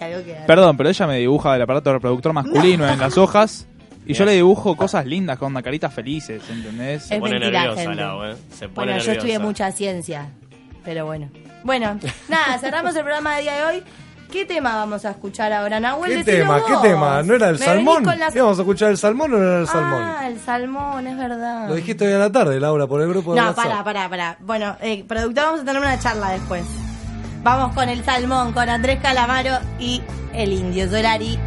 Perdón, 0.48 0.76
pero 0.76 0.90
ella 0.90 1.08
me 1.08 1.18
dibuja 1.20 1.56
el 1.56 1.62
aparato 1.62 1.94
reproductor 1.94 2.34
masculino 2.34 2.88
en 2.88 3.00
las 3.00 3.18
hojas. 3.18 3.68
Y 4.08 4.14
yo 4.14 4.24
le 4.26 4.32
dibujo 4.32 4.76
cosas 4.78 5.06
lindas 5.06 5.38
con 5.38 5.54
caritas 5.62 5.94
felices, 5.94 6.42
¿entendés? 6.50 7.12
Es 7.12 7.20
pone 7.20 7.34
mentira, 7.40 7.62
nerviosa, 7.64 7.82
gente. 7.82 7.96
Lau, 7.98 8.24
¿eh? 8.24 8.36
Se 8.58 8.70
pone 8.70 8.88
Bueno, 8.94 9.04
yo 9.06 9.12
estudié 9.12 9.34
nerviosa. 9.34 9.46
mucha 9.46 9.72
ciencia, 9.74 10.30
pero 10.86 11.06
bueno. 11.06 11.30
Bueno, 11.64 12.00
nada, 12.30 12.58
cerramos 12.58 12.96
el 12.96 13.02
programa 13.04 13.36
de 13.36 13.42
día 13.42 13.54
de 13.58 13.64
hoy. 13.66 13.84
¿Qué 14.32 14.46
tema 14.46 14.76
vamos 14.76 15.06
a 15.06 15.12
escuchar 15.12 15.54
ahora, 15.54 15.80
Nahuel? 15.80 16.18
¿Qué 16.18 16.24
tema? 16.24 16.62
¿Qué 16.66 16.74
tema? 16.82 17.24
¿No 17.24 17.34
era 17.36 17.50
el 17.50 17.58
salmón? 17.58 18.04
las- 18.04 18.36
¿Íbamos 18.36 18.58
a 18.60 18.62
escuchar 18.62 18.90
el 18.92 18.98
salmón 18.98 19.34
o 19.34 19.38
no 19.38 19.44
era 19.44 19.60
el 19.62 19.68
salmón? 19.68 20.04
Ah, 20.04 20.28
el 20.28 20.40
salmón, 20.40 21.08
es 21.08 21.18
verdad. 21.18 21.70
Lo 21.70 21.76
dijiste 21.76 22.06
hoy 22.06 22.14
a 22.14 22.18
la 22.18 22.32
tarde, 22.32 22.60
Laura, 22.60 22.88
por 22.88 23.02
el 23.02 23.08
grupo 23.08 23.34
de 23.34 23.40
No, 23.40 23.48
WhatsApp. 23.48 23.64
pará, 23.66 23.84
pará, 23.86 24.10
pará. 24.10 24.38
Bueno, 24.42 24.76
eh, 24.82 25.06
productor, 25.08 25.46
vamos 25.46 25.62
a 25.62 25.66
tener 25.66 25.82
una 25.82 25.98
charla 25.98 26.32
después. 26.32 26.64
Vamos 27.44 27.74
con 27.74 27.88
el 27.88 28.04
salmón, 28.04 28.52
con 28.52 28.68
Andrés 28.68 29.00
Calamaro 29.02 29.60
y 29.80 30.02
el 30.34 30.52
Indio 30.52 30.90
Solari. 30.90 31.40